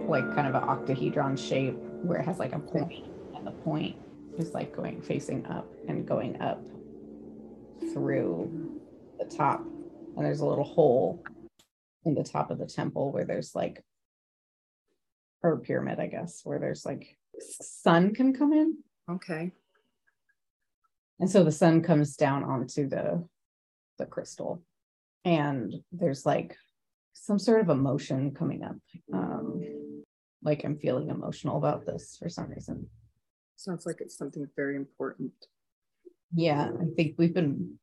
like 0.08 0.36
kind 0.36 0.48
of 0.48 0.56
an 0.56 0.68
octahedron 0.68 1.38
shape 1.38 1.78
where 2.04 2.20
it 2.20 2.26
has 2.26 2.38
like 2.38 2.54
a 2.54 2.60
point 2.60 3.06
and 3.36 3.48
the 3.48 3.52
point 3.52 3.96
is 4.38 4.54
like 4.54 4.76
going 4.76 5.02
facing 5.02 5.46
up 5.46 5.66
and 5.88 6.08
going 6.08 6.40
up 6.42 6.62
through 7.94 8.80
the 9.20 9.26
top. 9.26 9.62
And 10.16 10.26
there's 10.26 10.42
a 10.42 10.46
little 10.46 10.64
hole 10.64 11.24
in 12.06 12.14
the 12.14 12.24
top 12.24 12.52
of 12.52 12.60
the 12.60 12.66
temple 12.66 13.12
where 13.12 13.26
there's 13.26 13.56
like 13.56 13.82
or 15.42 15.58
pyramid 15.58 16.00
i 16.00 16.08
guess 16.08 16.42
where 16.44 16.60
there's 16.60 16.86
like 16.86 17.18
sun 17.40 18.14
can 18.14 18.34
come 18.34 18.54
in. 18.54 18.78
Okay. 19.10 19.52
and 21.20 21.30
so 21.30 21.44
the 21.44 21.52
sun 21.52 21.82
comes 21.82 22.16
down 22.16 22.44
onto 22.44 22.88
the 22.88 23.24
the 23.98 24.06
crystal. 24.06 24.62
And 25.26 25.74
there's 25.92 26.26
like 26.26 26.58
some 27.14 27.40
sort 27.40 27.62
of 27.62 27.70
emotion 27.70 28.34
coming 28.34 28.64
up. 28.64 28.76
Um 29.14 29.62
like 30.44 30.64
i'm 30.64 30.78
feeling 30.78 31.10
emotional 31.10 31.58
about 31.58 31.86
this 31.86 32.18
for 32.20 32.30
some 32.30 32.50
reason 32.50 32.88
Sounds 33.56 33.86
like 33.86 34.02
it's 34.02 34.18
something 34.18 34.46
very 34.58 34.76
important. 34.76 35.32
yeah 36.34 36.70
i 36.82 36.86
think 36.96 37.16
we've 37.18 37.34
been 37.34 37.80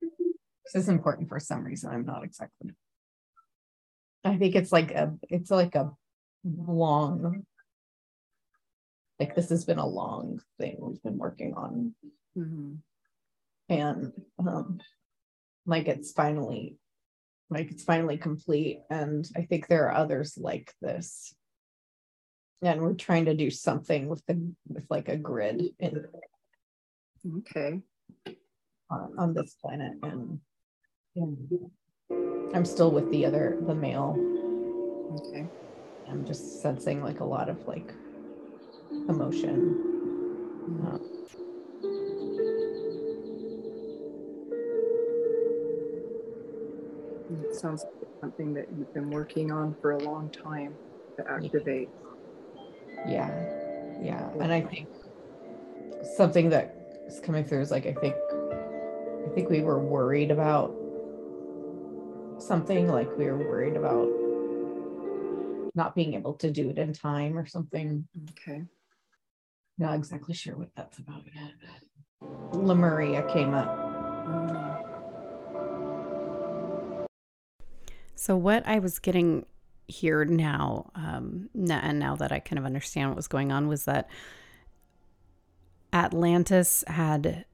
this 0.00 0.74
is 0.82 0.88
important 0.88 1.28
for 1.28 1.40
some 1.40 1.64
reason 1.64 1.90
i'm 1.90 2.04
not 2.04 2.24
exactly 2.24 2.70
i 4.24 4.36
think 4.36 4.54
it's 4.54 4.72
like 4.72 4.90
a 4.92 5.14
it's 5.30 5.50
like 5.50 5.74
a 5.74 5.90
long 6.44 7.44
like 9.18 9.34
this 9.34 9.48
has 9.48 9.64
been 9.64 9.78
a 9.78 9.86
long 9.86 10.40
thing 10.58 10.76
we've 10.80 11.02
been 11.02 11.18
working 11.18 11.54
on 11.54 11.94
Mhm. 12.36 12.78
and 13.68 14.12
um 14.38 14.78
like 15.66 15.88
it's 15.88 16.12
finally 16.12 16.76
like 17.50 17.70
it's 17.70 17.84
finally 17.84 18.16
complete 18.18 18.80
and 18.90 19.28
i 19.36 19.42
think 19.42 19.66
there 19.66 19.86
are 19.88 19.94
others 19.94 20.36
like 20.38 20.72
this 20.80 21.34
and 22.62 22.80
we're 22.82 22.94
trying 22.94 23.24
to 23.26 23.34
do 23.34 23.50
something 23.50 24.08
with 24.08 24.24
the 24.26 24.52
with 24.68 24.84
like 24.90 25.08
a 25.08 25.16
grid 25.16 25.62
in 25.78 26.04
Okay. 27.38 27.80
on, 28.90 29.14
on 29.18 29.34
this 29.34 29.54
planet 29.60 29.92
and 30.02 30.40
and 31.16 31.70
i'm 32.54 32.64
still 32.64 32.90
with 32.90 33.10
the 33.10 33.24
other 33.26 33.58
the 33.66 33.74
male 33.74 34.16
Okay. 35.28 35.48
i'm 36.10 36.24
just 36.24 36.60
sensing 36.60 37.02
like 37.02 37.20
a 37.20 37.24
lot 37.24 37.48
of 37.48 37.66
like 37.66 37.92
emotion 39.08 39.84
Mm. 40.68 41.17
It 47.30 47.54
sounds 47.54 47.84
like 48.00 48.10
something 48.20 48.54
that 48.54 48.66
you've 48.72 48.92
been 48.94 49.10
working 49.10 49.50
on 49.52 49.76
for 49.80 49.92
a 49.92 49.98
long 49.98 50.30
time 50.30 50.78
to 51.18 51.30
activate. 51.30 51.90
yeah 53.08 53.28
yeah 54.02 54.30
and 54.40 54.52
i 54.52 54.60
think 54.60 54.88
something 56.16 56.48
that 56.50 56.74
is 57.06 57.20
coming 57.20 57.44
through 57.44 57.60
is 57.60 57.70
like 57.70 57.86
i 57.86 57.92
think 57.92 58.14
i 59.26 59.28
think 59.34 59.48
we 59.50 59.60
were 59.60 59.78
worried 59.78 60.30
about 60.30 60.74
something 62.40 62.88
like 62.88 63.08
we 63.16 63.26
were 63.26 63.36
worried 63.38 63.76
about 63.76 64.08
not 65.74 65.94
being 65.94 66.14
able 66.14 66.34
to 66.34 66.50
do 66.50 66.70
it 66.70 66.78
in 66.78 66.92
time 66.92 67.36
or 67.38 67.46
something 67.46 68.06
Okay. 68.30 68.62
not 69.78 69.94
exactly 69.94 70.34
sure 70.34 70.56
what 70.56 70.70
that's 70.76 70.98
about 70.98 71.22
yet 71.34 71.52
lemuria 72.52 73.22
came 73.32 73.54
up 73.54 73.68
Mm. 74.28 74.87
So 78.18 78.36
what 78.36 78.66
I 78.66 78.80
was 78.80 78.98
getting 78.98 79.46
here 79.86 80.24
now, 80.24 80.90
um, 80.96 81.50
and 81.54 82.00
now 82.00 82.16
that 82.16 82.32
I 82.32 82.40
kind 82.40 82.58
of 82.58 82.64
understand 82.64 83.10
what 83.10 83.16
was 83.16 83.28
going 83.28 83.52
on, 83.52 83.68
was 83.68 83.84
that 83.84 84.10
Atlantis 85.92 86.82
had 86.88 87.44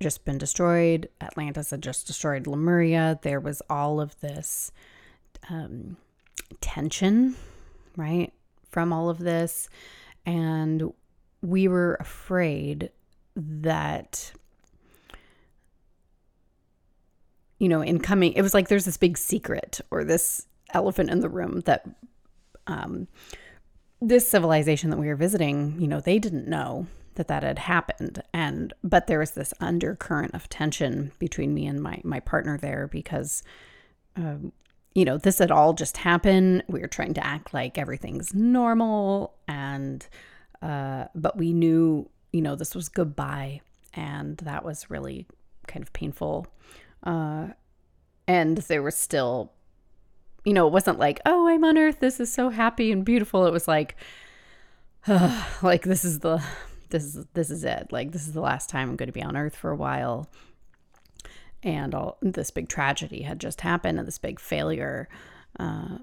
just 0.00 0.24
been 0.24 0.38
destroyed. 0.38 1.08
Atlantis 1.20 1.72
had 1.72 1.82
just 1.82 2.06
destroyed 2.06 2.46
Lemuria. 2.46 3.18
There 3.22 3.40
was 3.40 3.62
all 3.68 4.00
of 4.00 4.18
this 4.20 4.70
um, 5.50 5.96
tension, 6.60 7.34
right, 7.96 8.32
from 8.70 8.92
all 8.92 9.10
of 9.10 9.18
this, 9.18 9.68
and 10.24 10.92
we 11.40 11.66
were 11.66 11.96
afraid 11.98 12.90
that 13.34 14.32
you 17.62 17.68
know, 17.68 17.80
in 17.80 18.00
coming, 18.00 18.32
it 18.32 18.42
was 18.42 18.54
like 18.54 18.66
there's 18.66 18.86
this 18.86 18.96
big 18.96 19.16
secret 19.16 19.80
or 19.92 20.02
this 20.02 20.48
elephant 20.74 21.08
in 21.10 21.20
the 21.20 21.28
room 21.28 21.60
that 21.60 21.88
um, 22.66 23.06
this 24.00 24.28
civilization 24.28 24.90
that 24.90 24.96
we 24.96 25.06
were 25.06 25.14
visiting, 25.14 25.80
you 25.80 25.86
know, 25.86 26.00
they 26.00 26.18
didn't 26.18 26.48
know 26.48 26.88
that 27.14 27.28
that 27.28 27.44
had 27.44 27.60
happened. 27.60 28.20
And, 28.34 28.74
but 28.82 29.06
there 29.06 29.20
was 29.20 29.30
this 29.30 29.54
undercurrent 29.60 30.34
of 30.34 30.48
tension 30.48 31.12
between 31.20 31.54
me 31.54 31.68
and 31.68 31.80
my, 31.80 32.00
my 32.02 32.18
partner 32.18 32.58
there 32.58 32.88
because, 32.88 33.44
um, 34.16 34.50
you 34.92 35.04
know, 35.04 35.16
this 35.16 35.38
had 35.38 35.52
all 35.52 35.72
just 35.72 35.98
happened. 35.98 36.64
We 36.66 36.80
were 36.80 36.88
trying 36.88 37.14
to 37.14 37.24
act 37.24 37.54
like 37.54 37.78
everything's 37.78 38.34
normal. 38.34 39.34
And, 39.46 40.04
uh, 40.62 41.04
but 41.14 41.36
we 41.36 41.52
knew, 41.52 42.10
you 42.32 42.42
know, 42.42 42.56
this 42.56 42.74
was 42.74 42.88
goodbye. 42.88 43.60
And 43.94 44.38
that 44.38 44.64
was 44.64 44.90
really 44.90 45.28
kind 45.68 45.84
of 45.84 45.92
painful 45.92 46.48
uh, 47.02 47.48
and 48.26 48.58
there 48.58 48.82
was 48.82 48.96
still, 48.96 49.52
you 50.44 50.52
know, 50.52 50.66
it 50.66 50.72
wasn't 50.72 50.98
like, 50.98 51.20
oh, 51.26 51.48
I'm 51.48 51.64
on 51.64 51.78
Earth. 51.78 52.00
This 52.00 52.20
is 52.20 52.32
so 52.32 52.50
happy 52.50 52.92
and 52.92 53.04
beautiful. 53.04 53.46
It 53.46 53.52
was 53.52 53.68
like, 53.68 53.96
like 55.62 55.82
this 55.82 56.04
is 56.04 56.20
the, 56.20 56.42
this 56.90 57.04
is 57.04 57.26
this 57.34 57.50
is 57.50 57.64
it. 57.64 57.88
Like 57.90 58.12
this 58.12 58.26
is 58.26 58.32
the 58.32 58.40
last 58.40 58.70
time 58.70 58.90
I'm 58.90 58.96
going 58.96 59.08
to 59.08 59.12
be 59.12 59.22
on 59.22 59.36
Earth 59.36 59.56
for 59.56 59.70
a 59.70 59.76
while. 59.76 60.28
And 61.64 61.94
all 61.94 62.18
this 62.20 62.50
big 62.50 62.68
tragedy 62.68 63.22
had 63.22 63.38
just 63.38 63.60
happened, 63.60 63.98
and 63.98 64.06
this 64.06 64.18
big 64.18 64.40
failure, 64.40 65.08
uh, 65.60 65.98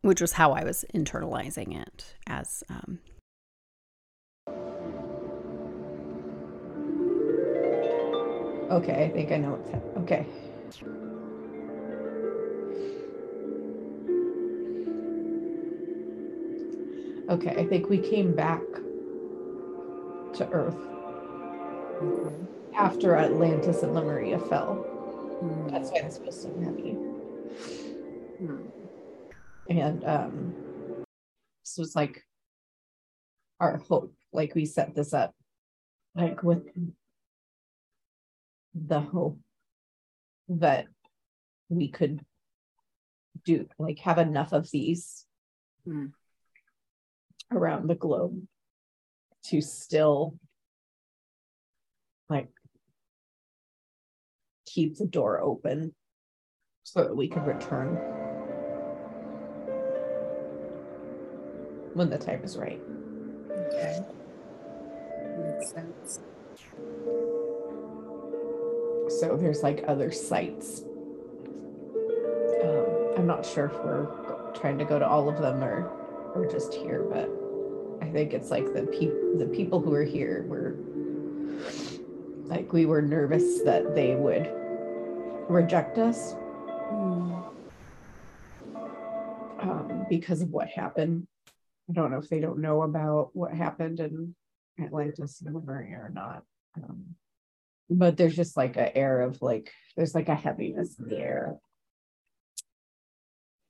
which 0.00 0.20
was 0.20 0.32
how 0.32 0.52
I 0.52 0.64
was 0.64 0.84
internalizing 0.94 1.78
it 1.78 2.14
as 2.26 2.64
um, 2.70 3.00
Okay, 8.70 9.04
I 9.04 9.10
think 9.10 9.30
I 9.30 9.36
know 9.36 9.52
what's 9.52 9.70
happening. 9.70 10.02
Okay. 10.04 10.26
Okay, 17.28 17.50
I 17.60 17.66
think 17.66 17.88
we 17.88 17.98
came 17.98 18.34
back 18.34 18.62
to 20.34 20.48
Earth 20.50 20.76
Okay. 22.02 22.34
after 22.76 23.16
Atlantis 23.16 23.82
and 23.82 23.94
Lemuria 23.94 24.38
fell. 24.38 24.84
Mm. 25.42 25.70
That's 25.70 25.90
why 25.90 26.02
this 26.02 26.20
was 26.24 26.42
so 26.42 26.48
heavy. 26.60 26.96
Mm. 28.42 28.70
And 29.70 30.04
um 30.04 30.54
this 31.62 31.78
was 31.78 31.96
like 31.96 32.22
our 33.60 33.76
hope. 33.76 34.14
Like 34.32 34.54
we 34.54 34.66
set 34.66 34.94
this 34.94 35.14
up 35.14 35.34
like 36.14 36.42
with 36.42 36.66
the 38.74 39.00
hope 39.00 39.38
that 40.48 40.86
we 41.68 41.88
could 41.88 42.20
do 43.44 43.66
like 43.78 43.98
have 44.00 44.18
enough 44.18 44.52
of 44.52 44.70
these 44.70 45.26
Mm. 45.86 46.12
around 47.52 47.88
the 47.88 47.94
globe 47.94 48.46
to 49.44 49.60
still 49.60 50.38
like 52.30 52.48
keep 54.64 54.96
the 54.96 55.06
door 55.06 55.40
open 55.40 55.94
so 56.84 57.04
that 57.04 57.14
we 57.14 57.28
could 57.28 57.46
return 57.46 57.96
when 61.92 62.08
the 62.08 62.16
time 62.16 62.42
is 62.42 62.56
right. 62.56 62.80
So 69.24 69.36
there's 69.38 69.62
like 69.62 69.82
other 69.88 70.12
sites. 70.12 70.82
Um, 72.62 73.14
I'm 73.16 73.26
not 73.26 73.46
sure 73.46 73.66
if 73.66 73.72
we're 73.82 74.52
trying 74.52 74.76
to 74.76 74.84
go 74.84 74.98
to 74.98 75.08
all 75.08 75.30
of 75.30 75.38
them 75.38 75.64
or 75.64 75.88
or 76.34 76.46
just 76.46 76.74
here, 76.74 77.06
but 77.10 77.30
I 78.06 78.10
think 78.10 78.34
it's 78.34 78.50
like 78.50 78.74
the 78.74 78.82
peop 78.82 79.12
the 79.38 79.46
people 79.46 79.80
who 79.80 79.94
are 79.94 80.04
here 80.04 80.44
were 80.46 80.76
like 82.44 82.70
we 82.74 82.84
were 82.84 83.00
nervous 83.00 83.62
that 83.62 83.94
they 83.94 84.14
would 84.14 84.50
reject 85.48 85.96
us 85.96 86.34
um, 89.62 90.04
because 90.10 90.42
of 90.42 90.50
what 90.50 90.68
happened. 90.68 91.26
I 91.88 91.94
don't 91.94 92.10
know 92.10 92.18
if 92.18 92.28
they 92.28 92.40
don't 92.40 92.58
know 92.58 92.82
about 92.82 93.30
what 93.32 93.54
happened 93.54 94.00
in 94.00 94.34
Atlantis 94.78 95.40
and 95.40 95.54
Lemuria 95.54 95.96
or 95.96 96.10
not. 96.10 96.42
Um, 96.76 97.14
but 97.90 98.16
there's 98.16 98.36
just 98.36 98.56
like 98.56 98.76
an 98.76 98.90
air 98.94 99.20
of 99.22 99.40
like 99.42 99.70
there's 99.96 100.14
like 100.14 100.28
a 100.28 100.34
heaviness 100.34 100.98
in 100.98 101.08
the 101.08 101.18
air. 101.18 101.56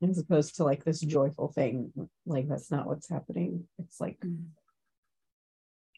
As 0.03 0.18
opposed 0.18 0.57
to 0.57 0.64
like 0.64 0.85
this 0.85 1.00
joyful 1.00 1.48
thing 1.48 1.92
like 2.27 2.48
that's 2.48 2.70
not 2.70 2.87
what's 2.87 3.09
happening. 3.09 3.64
It's 3.79 4.00
like 4.00 4.18
mm. 4.20 4.44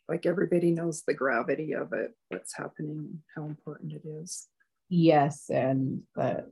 Like 0.09 0.25
everybody 0.25 0.71
knows 0.71 1.03
the 1.03 1.15
gravity 1.15 1.73
of 1.73 1.93
it, 1.93 2.13
what's 2.29 2.57
happening, 2.57 3.25
how 3.35 3.47
important 3.47 3.93
it 3.93 4.03
is. 4.07 4.47
yes 4.89 5.51
and 5.51 6.03
that 6.15 6.47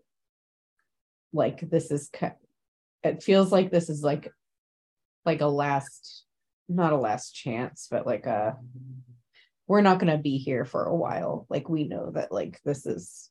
like 1.32 1.60
this 1.70 1.90
is 1.90 2.10
it 3.02 3.22
feels 3.22 3.52
like 3.52 3.70
this 3.70 3.88
is 3.88 4.02
like 4.02 4.32
like 5.24 5.40
a 5.40 5.46
last 5.46 6.24
not 6.68 6.92
a 6.92 6.96
last 6.96 7.32
chance 7.32 7.88
but 7.90 8.06
like 8.06 8.26
a 8.26 8.56
mm-hmm. 8.56 9.13
We're 9.66 9.80
not 9.80 9.98
going 9.98 10.12
to 10.12 10.18
be 10.22 10.36
here 10.38 10.64
for 10.64 10.84
a 10.84 10.94
while 10.94 11.46
like 11.48 11.68
we 11.68 11.84
know 11.84 12.10
that 12.10 12.30
like 12.32 12.60
this 12.64 12.86
is 12.86 13.30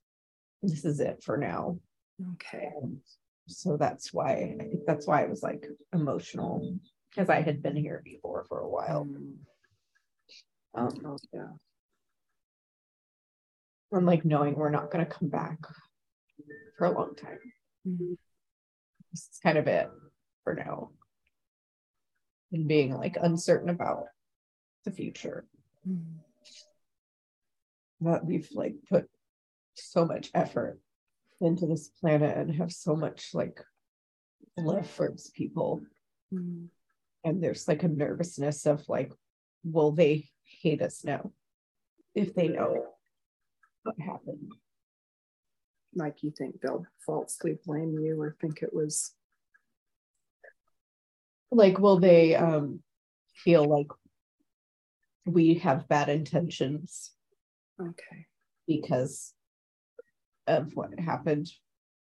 this 0.62 0.86
is 0.86 1.00
it 1.00 1.24
for 1.24 1.38
now 1.38 1.78
Okay. 2.34 2.70
And 2.82 3.00
so 3.48 3.76
that's 3.76 4.14
why 4.14 4.56
I 4.60 4.64
think 4.64 4.82
that's 4.86 5.08
why 5.08 5.24
it 5.24 5.30
was 5.30 5.42
like 5.44 5.68
emotional 5.94 6.78
because 7.10 7.28
I 7.28 7.42
had 7.42 7.62
been 7.64 7.76
here 7.76 8.02
before 8.06 8.46
for 8.48 8.60
a 8.60 8.70
while. 8.70 9.02
Um, 9.02 9.40
Um, 10.76 11.02
oh, 11.06 11.18
yeah. 11.34 11.48
and 13.92 14.06
like 14.06 14.26
knowing 14.26 14.56
we're 14.56 14.70
not 14.70 14.92
going 14.92 15.04
to 15.06 15.12
come 15.12 15.28
back 15.30 15.58
for 16.78 16.86
a 16.86 16.92
long 16.92 17.16
time. 17.16 17.40
Mhm. 17.88 18.18
This 19.12 19.30
is 19.32 19.40
kind 19.42 19.58
of 19.58 19.68
it 19.68 19.90
for 20.44 20.54
now. 20.56 20.92
And 22.52 22.68
being 22.68 22.94
like 22.96 23.18
uncertain 23.20 23.70
about 23.70 24.06
the 24.86 24.92
future. 24.92 25.46
Mhm. 25.88 26.23
That 28.04 28.26
we've 28.26 28.50
like 28.54 28.76
put 28.90 29.10
so 29.76 30.06
much 30.06 30.30
effort 30.34 30.80
into 31.42 31.66
this 31.66 31.88
planet 31.88 32.38
and 32.38 32.54
have 32.56 32.72
so 32.72 32.96
much 32.96 33.34
like 33.34 33.60
love 34.58 34.88
for 34.90 35.06
its 35.08 35.30
people. 35.30 35.82
Mhm. 36.34 36.70
and 37.24 37.44
there's 37.44 37.68
like 37.68 37.84
a 37.84 37.88
nervousness 37.88 38.66
of 38.66 38.88
like 38.90 39.12
will 39.64 39.92
they 39.92 40.28
hate 40.44 40.82
us 40.82 41.04
now 41.06 41.32
if 42.16 42.34
they 42.34 42.48
know 42.48 42.86
what 43.84 44.00
happened 44.00 44.52
Like 45.96 46.24
you 46.24 46.32
think 46.32 46.60
they'll 46.62 46.86
falsely 47.06 47.58
blame 47.66 47.98
you 48.00 48.20
or 48.20 48.36
think 48.42 48.64
it 48.64 48.74
was. 48.74 49.14
like 51.52 51.78
will 51.80 52.00
they 52.00 52.36
um 52.36 52.82
feel 53.44 53.64
like 53.66 53.88
we 55.26 55.56
have 55.56 55.88
bad 55.88 56.10
intentions 56.10 57.12
Okay. 57.80 58.26
because 58.68 59.34
of 60.48 60.72
what 60.76 60.98
happened 61.00 61.48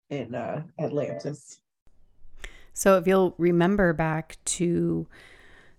in 0.09 0.35
uh 0.35 0.61
atlantis 0.79 1.59
So 2.73 2.97
if 2.97 3.07
you'll 3.07 3.33
remember 3.37 3.93
back 3.93 4.37
to 4.45 5.07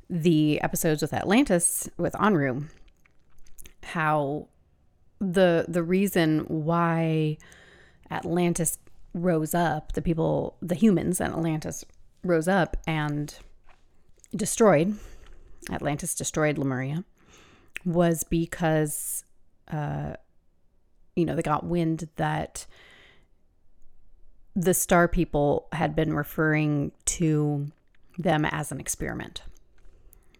the 0.08 0.60
episodes 0.60 1.02
with 1.02 1.12
Atlantis 1.12 1.88
with 1.98 2.14
Anru, 2.14 2.68
how 3.82 4.48
the 5.20 5.64
the 5.68 5.82
reason 5.82 6.40
why 6.48 7.38
Atlantis 8.10 8.78
rose 9.14 9.54
up, 9.54 9.92
the 9.92 10.02
people, 10.02 10.56
the 10.60 10.74
humans 10.74 11.20
and 11.20 11.32
Atlantis 11.32 11.84
rose 12.22 12.48
up 12.48 12.76
and 12.86 13.34
destroyed 14.34 14.96
Atlantis, 15.70 16.14
destroyed 16.14 16.58
Lemuria, 16.58 17.04
was 17.84 18.24
because 18.24 19.24
uh, 19.70 20.14
you 21.14 21.24
know 21.24 21.34
they 21.34 21.42
got 21.42 21.64
wind 21.64 22.08
that 22.16 22.66
the 24.54 24.74
star 24.74 25.06
people 25.06 25.68
had 25.72 25.94
been 25.94 26.14
referring 26.14 26.92
to 27.04 27.70
them 28.18 28.44
as 28.46 28.72
an 28.72 28.80
experiment, 28.80 29.42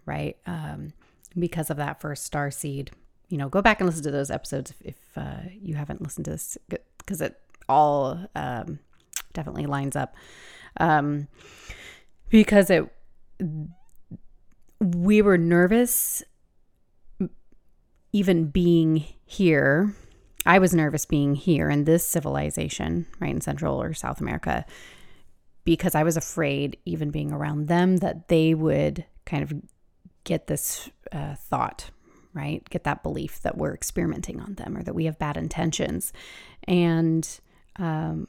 right? 0.07 0.37
Um, 0.47 0.95
because 1.39 1.69
of 1.69 1.77
that 1.77 2.01
first 2.01 2.25
star 2.25 2.51
seed. 2.51 2.91
You 3.29 3.39
know, 3.39 3.49
go 3.49 3.61
back 3.61 3.81
and 3.81 3.89
listen 3.89 4.05
to 4.05 4.11
those 4.11 4.31
episodes 4.31 4.71
if, 4.71 4.95
if 4.95 5.19
uh, 5.19 5.49
you 5.61 5.75
haven't 5.75 6.01
listened 6.01 6.25
to 6.27 6.31
this, 6.31 6.57
because 6.99 7.21
it 7.21 7.39
all 7.69 8.27
um, 8.35 8.79
definitely 9.33 9.67
lines 9.67 9.97
up. 9.97 10.15
Um, 10.79 11.29
because 12.31 12.71
it, 12.71 12.85
we 14.81 15.23
were 15.23 15.39
nervous 15.39 16.23
even 18.17 18.47
being 18.47 19.05
here 19.25 19.95
I 20.47 20.61
was 20.61 20.73
nervous 20.73 21.05
being 21.05 21.35
here 21.35 21.69
in 21.69 21.85
this 21.85 22.07
civilization, 22.07 23.07
right 23.19 23.35
in 23.35 23.41
Central 23.41 23.83
or 23.83 23.93
South 23.93 24.21
America, 24.21 24.65
because 25.65 25.97
I 25.97 26.05
was 26.05 26.17
afraid, 26.17 26.79
even 26.85 27.11
being 27.11 27.33
around 27.33 27.67
them, 27.67 27.97
that 27.97 28.29
they 28.29 28.55
would 28.55 29.05
kind 29.25 29.43
of 29.43 29.53
get 30.23 30.47
this 30.47 30.89
uh, 31.11 31.35
thought, 31.35 31.91
right? 32.33 32.65
Get 32.71 32.85
that 32.85 33.03
belief 33.03 33.43
that 33.43 33.59
we're 33.59 33.75
experimenting 33.75 34.41
on 34.41 34.55
them 34.55 34.77
or 34.77 34.85
that 34.85 34.95
we 34.95 35.07
have 35.07 35.19
bad 35.19 35.37
intentions. 35.37 36.13
And 36.63 37.29
um, 37.75 38.29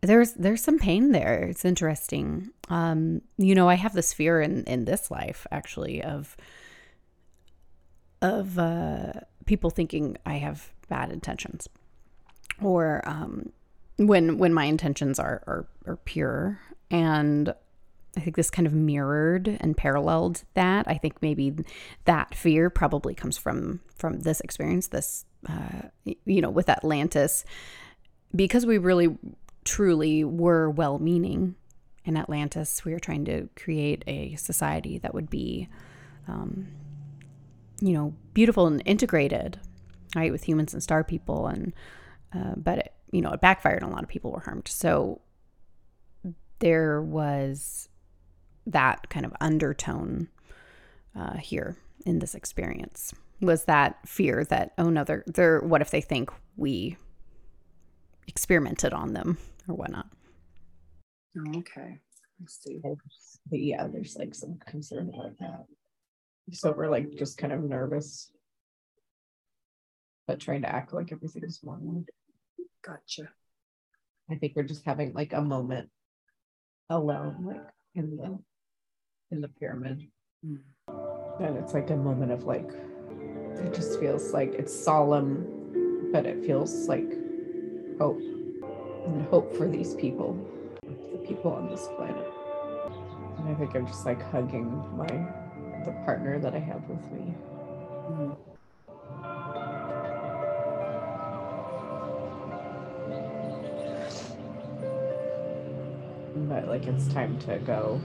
there's 0.00 0.32
there's 0.32 0.62
some 0.62 0.78
pain 0.78 1.12
there. 1.12 1.44
It's 1.44 1.66
interesting. 1.66 2.48
Um, 2.70 3.20
you 3.36 3.54
know, 3.54 3.68
I 3.68 3.74
have 3.74 3.92
this 3.92 4.14
fear 4.14 4.40
in 4.40 4.64
in 4.64 4.86
this 4.86 5.10
life 5.10 5.46
actually 5.50 6.02
of 6.02 6.34
of 8.22 8.58
uh, 8.58 9.12
people 9.44 9.68
thinking 9.68 10.16
I 10.24 10.34
have 10.34 10.72
bad 10.88 11.10
intentions, 11.10 11.68
or 12.62 13.02
um, 13.04 13.52
when 13.96 14.38
when 14.38 14.54
my 14.54 14.64
intentions 14.64 15.18
are, 15.18 15.42
are 15.46 15.66
are 15.86 15.96
pure. 15.96 16.60
And 16.90 17.54
I 18.16 18.20
think 18.20 18.36
this 18.36 18.50
kind 18.50 18.66
of 18.66 18.74
mirrored 18.74 19.48
and 19.60 19.76
paralleled 19.76 20.44
that. 20.54 20.86
I 20.86 20.94
think 20.94 21.20
maybe 21.22 21.54
that 22.04 22.34
fear 22.34 22.70
probably 22.70 23.14
comes 23.14 23.36
from 23.36 23.80
from 23.96 24.20
this 24.20 24.40
experience. 24.40 24.88
This 24.88 25.24
uh, 25.48 25.88
you 26.24 26.40
know 26.40 26.50
with 26.50 26.68
Atlantis, 26.68 27.44
because 28.34 28.64
we 28.64 28.78
really 28.78 29.18
truly 29.64 30.24
were 30.24 30.70
well 30.70 30.98
meaning 30.98 31.56
in 32.04 32.16
Atlantis. 32.16 32.84
We 32.84 32.92
were 32.92 33.00
trying 33.00 33.24
to 33.26 33.48
create 33.56 34.04
a 34.06 34.36
society 34.36 34.98
that 34.98 35.12
would 35.12 35.28
be. 35.28 35.68
Um, 36.28 36.68
you 37.82 37.92
know, 37.92 38.14
beautiful 38.32 38.66
and 38.68 38.80
integrated, 38.86 39.58
right, 40.14 40.30
with 40.30 40.44
humans 40.44 40.72
and 40.72 40.82
star 40.82 41.02
people, 41.02 41.48
and 41.48 41.74
uh, 42.32 42.54
but 42.56 42.78
it, 42.78 42.92
you 43.10 43.20
know, 43.20 43.32
it 43.32 43.40
backfired 43.40 43.82
and 43.82 43.90
a 43.90 43.94
lot 43.94 44.04
of 44.04 44.08
people 44.08 44.30
were 44.30 44.40
harmed. 44.40 44.68
So 44.68 45.20
there 46.60 47.02
was 47.02 47.88
that 48.66 49.10
kind 49.10 49.26
of 49.26 49.34
undertone 49.40 50.28
uh, 51.18 51.36
here 51.38 51.76
in 52.06 52.20
this 52.20 52.36
experience 52.36 53.12
was 53.40 53.64
that 53.64 53.98
fear 54.06 54.44
that 54.44 54.72
oh 54.78 54.88
no, 54.88 55.02
they're 55.02 55.24
they're 55.26 55.60
what 55.60 55.80
if 55.80 55.90
they 55.90 56.00
think 56.00 56.30
we 56.56 56.96
experimented 58.28 58.92
on 58.92 59.12
them 59.12 59.36
or 59.68 59.74
whatnot. 59.74 60.06
Okay. 61.56 61.98
I 62.40 62.44
see. 62.46 62.80
yeah 63.50 63.86
there's 63.86 64.16
like 64.16 64.34
some 64.34 64.58
concern 64.66 65.08
about 65.08 65.38
that 65.38 65.64
so 66.50 66.72
we're 66.72 66.90
like 66.90 67.14
just 67.16 67.38
kind 67.38 67.52
of 67.52 67.62
nervous 67.62 68.32
but 70.26 70.40
trying 70.40 70.62
to 70.62 70.68
act 70.68 70.92
like 70.92 71.12
everything's 71.12 71.60
normal 71.62 72.04
Gotcha. 72.82 73.28
I 74.30 74.34
think 74.34 74.54
we're 74.56 74.64
just 74.64 74.84
having 74.84 75.12
like 75.12 75.32
a 75.32 75.40
moment 75.40 75.88
alone, 76.90 77.44
like 77.44 77.62
in 77.94 78.16
the 78.16 78.38
in 79.30 79.40
the 79.40 79.48
pyramid. 79.48 80.08
Mm. 80.44 80.58
And 81.40 81.56
it's 81.58 81.74
like 81.74 81.90
a 81.90 81.96
moment 81.96 82.32
of 82.32 82.44
like, 82.44 82.68
it 83.56 83.72
just 83.72 84.00
feels 84.00 84.32
like 84.32 84.54
it's 84.54 84.74
solemn, 84.74 86.10
but 86.12 86.26
it 86.26 86.44
feels 86.44 86.88
like 86.88 87.10
hope 87.98 88.20
and 89.06 89.26
hope 89.28 89.56
for 89.56 89.68
these 89.68 89.94
people, 89.94 90.36
the 90.82 91.18
people 91.26 91.52
on 91.52 91.68
this 91.68 91.88
planet. 91.96 92.26
And 93.38 93.48
I 93.48 93.54
think 93.54 93.74
I'm 93.76 93.86
just 93.86 94.04
like 94.04 94.22
hugging 94.30 94.68
my 94.96 95.41
the 95.84 95.92
partner 96.04 96.38
that 96.38 96.54
I 96.54 96.58
have 96.58 96.88
with 96.88 97.12
me. 97.12 97.34
Mm. 98.10 98.36
But 106.48 106.68
like 106.68 106.86
it's 106.86 107.08
time 107.12 107.38
to 107.40 107.58
go. 107.58 108.00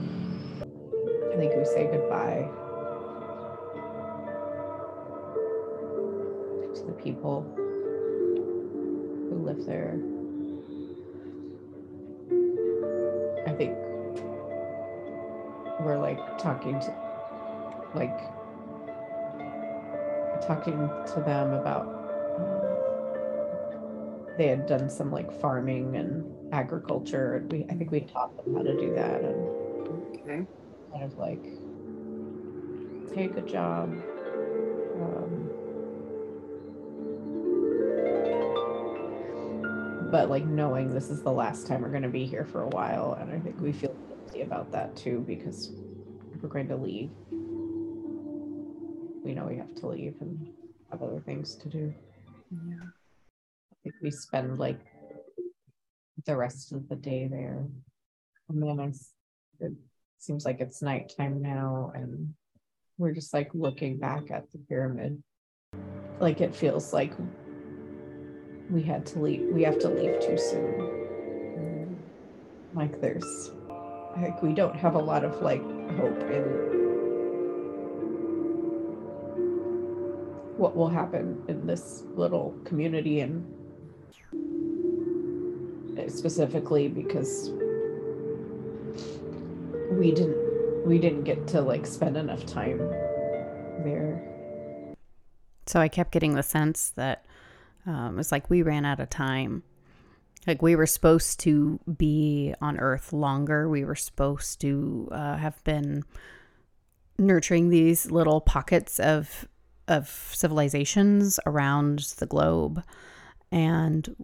I 1.32 1.36
think 1.36 1.54
we 1.54 1.64
say 1.64 1.88
goodbye 1.90 2.48
to 6.74 6.82
the 6.84 6.92
people 6.92 7.42
who 9.28 9.42
live 9.44 9.64
there. 9.66 9.98
I 13.46 13.52
think 13.52 13.76
we're 15.80 15.98
like 15.98 16.18
talking 16.38 16.80
to 16.80 17.07
like 17.94 18.18
talking 20.46 20.88
to 21.14 21.20
them 21.26 21.52
about 21.52 21.86
um, 22.38 22.60
they 24.38 24.46
had 24.46 24.66
done 24.66 24.88
some 24.88 25.10
like 25.10 25.30
farming 25.40 25.96
and 25.96 26.24
agriculture 26.54 27.34
and 27.36 27.50
we 27.52 27.64
I 27.70 27.74
think 27.74 27.90
we 27.90 28.00
taught 28.00 28.36
them 28.36 28.54
how 28.54 28.62
to 28.62 28.76
do 28.78 28.94
that 28.94 29.22
and 29.22 29.48
Okay. 30.20 30.46
kind 30.92 31.04
of 31.04 31.18
like 31.18 31.44
hey 33.14 33.28
good 33.28 33.48
job 33.48 33.90
um, 34.94 35.50
but 40.10 40.30
like 40.30 40.46
knowing 40.46 40.92
this 40.94 41.10
is 41.10 41.22
the 41.22 41.32
last 41.32 41.66
time 41.66 41.82
we're 41.82 41.90
going 41.90 42.02
to 42.02 42.08
be 42.08 42.26
here 42.26 42.44
for 42.44 42.62
a 42.62 42.68
while 42.68 43.16
and 43.20 43.32
i 43.32 43.38
think 43.38 43.60
we 43.60 43.72
feel 43.72 43.94
guilty 44.08 44.42
about 44.42 44.70
that 44.72 44.94
too 44.96 45.24
because 45.26 45.72
we're 46.40 46.48
going 46.48 46.68
to 46.68 46.76
leave 46.76 47.10
we 49.28 49.34
know 49.34 49.44
we 49.44 49.58
have 49.58 49.74
to 49.74 49.86
leave 49.86 50.14
and 50.22 50.48
have 50.90 51.02
other 51.02 51.20
things 51.20 51.54
to 51.56 51.68
do. 51.68 51.94
Yeah. 52.50 52.86
i 53.72 53.74
think 53.82 53.94
we 54.02 54.10
spend 54.10 54.58
like 54.58 54.80
the 56.24 56.34
rest 56.34 56.72
of 56.72 56.88
the 56.88 56.96
day 56.96 57.28
there. 57.30 57.66
And 58.48 58.62
then 58.62 58.80
it's 58.80 59.12
it 59.60 59.72
seems 60.18 60.46
like 60.46 60.60
it's 60.60 60.80
nighttime 60.80 61.42
now 61.42 61.92
and 61.94 62.32
we're 62.96 63.12
just 63.12 63.34
like 63.34 63.50
looking 63.52 63.98
back 63.98 64.30
at 64.30 64.50
the 64.52 64.58
pyramid. 64.66 65.22
Like 66.20 66.40
it 66.40 66.56
feels 66.56 66.94
like 66.94 67.12
we 68.70 68.82
had 68.82 69.04
to 69.06 69.18
leave 69.18 69.46
we 69.52 69.62
have 69.62 69.78
to 69.80 69.90
leave 69.90 70.20
too 70.20 70.38
soon. 70.38 70.72
Mm-hmm. 71.58 72.78
Like 72.78 72.98
there's 73.02 73.50
like 74.16 74.42
we 74.42 74.54
don't 74.54 74.76
have 74.76 74.94
a 74.94 75.04
lot 75.12 75.22
of 75.22 75.42
like 75.42 75.62
hope 75.98 76.22
in 76.30 76.87
what 80.58 80.76
will 80.76 80.88
happen 80.88 81.42
in 81.48 81.66
this 81.66 82.02
little 82.14 82.54
community 82.64 83.20
and 83.20 83.46
specifically 86.08 86.88
because 86.88 87.50
we 89.92 90.10
didn't 90.10 90.86
we 90.86 90.98
didn't 90.98 91.24
get 91.24 91.46
to 91.46 91.60
like 91.60 91.86
spend 91.86 92.16
enough 92.16 92.44
time 92.46 92.78
there 93.84 94.22
So 95.66 95.80
I 95.80 95.88
kept 95.88 96.12
getting 96.12 96.34
the 96.34 96.42
sense 96.42 96.90
that 96.96 97.26
um, 97.86 98.18
it's 98.18 98.32
like 98.32 98.50
we 98.50 98.62
ran 98.62 98.84
out 98.84 99.00
of 99.00 99.10
time. 99.10 99.62
Like 100.46 100.62
we 100.62 100.76
were 100.76 100.86
supposed 100.86 101.40
to 101.40 101.78
be 101.96 102.54
on 102.60 102.78
Earth 102.78 103.12
longer. 103.12 103.68
We 103.68 103.84
were 103.84 103.94
supposed 103.94 104.60
to 104.62 105.08
uh, 105.12 105.36
have 105.36 105.62
been 105.64 106.04
nurturing 107.18 107.68
these 107.68 108.10
little 108.10 108.40
pockets 108.40 108.98
of 108.98 109.46
of 109.88 110.08
civilizations 110.32 111.40
around 111.46 112.14
the 112.18 112.26
globe, 112.26 112.82
and 113.50 114.14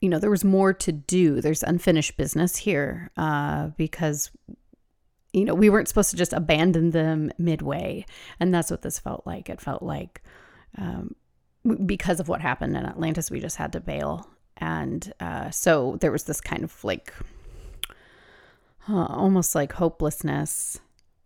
you 0.00 0.08
know 0.08 0.18
there 0.18 0.30
was 0.30 0.44
more 0.44 0.72
to 0.72 0.92
do. 0.92 1.40
There's 1.40 1.62
unfinished 1.62 2.16
business 2.16 2.56
here 2.56 3.10
uh, 3.16 3.68
because 3.76 4.30
you 5.32 5.44
know 5.44 5.54
we 5.54 5.68
weren't 5.68 5.88
supposed 5.88 6.10
to 6.10 6.16
just 6.16 6.32
abandon 6.32 6.90
them 6.90 7.30
midway, 7.38 8.06
and 8.40 8.54
that's 8.54 8.70
what 8.70 8.82
this 8.82 8.98
felt 8.98 9.26
like. 9.26 9.50
It 9.50 9.60
felt 9.60 9.82
like 9.82 10.22
um, 10.76 11.14
because 11.86 12.20
of 12.20 12.28
what 12.28 12.40
happened 12.40 12.76
in 12.76 12.86
Atlantis, 12.86 13.30
we 13.30 13.40
just 13.40 13.56
had 13.56 13.72
to 13.72 13.80
bail. 13.80 14.28
And 14.56 15.12
uh, 15.20 15.50
so 15.50 15.96
there 16.00 16.12
was 16.12 16.24
this 16.24 16.40
kind 16.40 16.64
of 16.64 16.82
like 16.82 17.12
uh, 18.88 19.06
almost 19.06 19.54
like 19.54 19.72
hopelessness, 19.72 20.80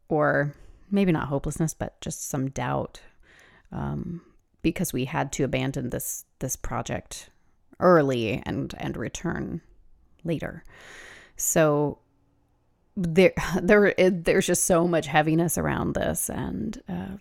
or 0.08 0.54
maybe 0.92 1.12
not 1.12 1.28
hopelessness, 1.28 1.74
but 1.74 2.00
just 2.00 2.28
some 2.28 2.50
doubt 2.50 3.00
um, 3.72 4.20
because 4.62 4.92
we 4.92 5.06
had 5.06 5.32
to 5.32 5.44
abandon 5.44 5.90
this 5.90 6.24
this 6.38 6.56
project 6.56 7.30
early 7.80 8.42
and 8.44 8.74
and 8.78 8.96
return 8.96 9.60
later. 10.24 10.62
So 11.36 11.98
there 12.96 13.32
there 13.62 13.94
there's 13.98 14.46
just 14.46 14.64
so 14.64 14.86
much 14.86 15.06
heaviness 15.06 15.58
around 15.58 15.94
this 15.94 16.28
and 16.28 16.80
um, 16.88 17.18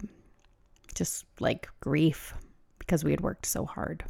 just 0.93 1.25
like 1.39 1.69
grief 1.79 2.33
because 2.79 3.03
we 3.03 3.11
had 3.11 3.21
worked 3.21 3.45
so 3.45 3.65
hard 3.65 4.03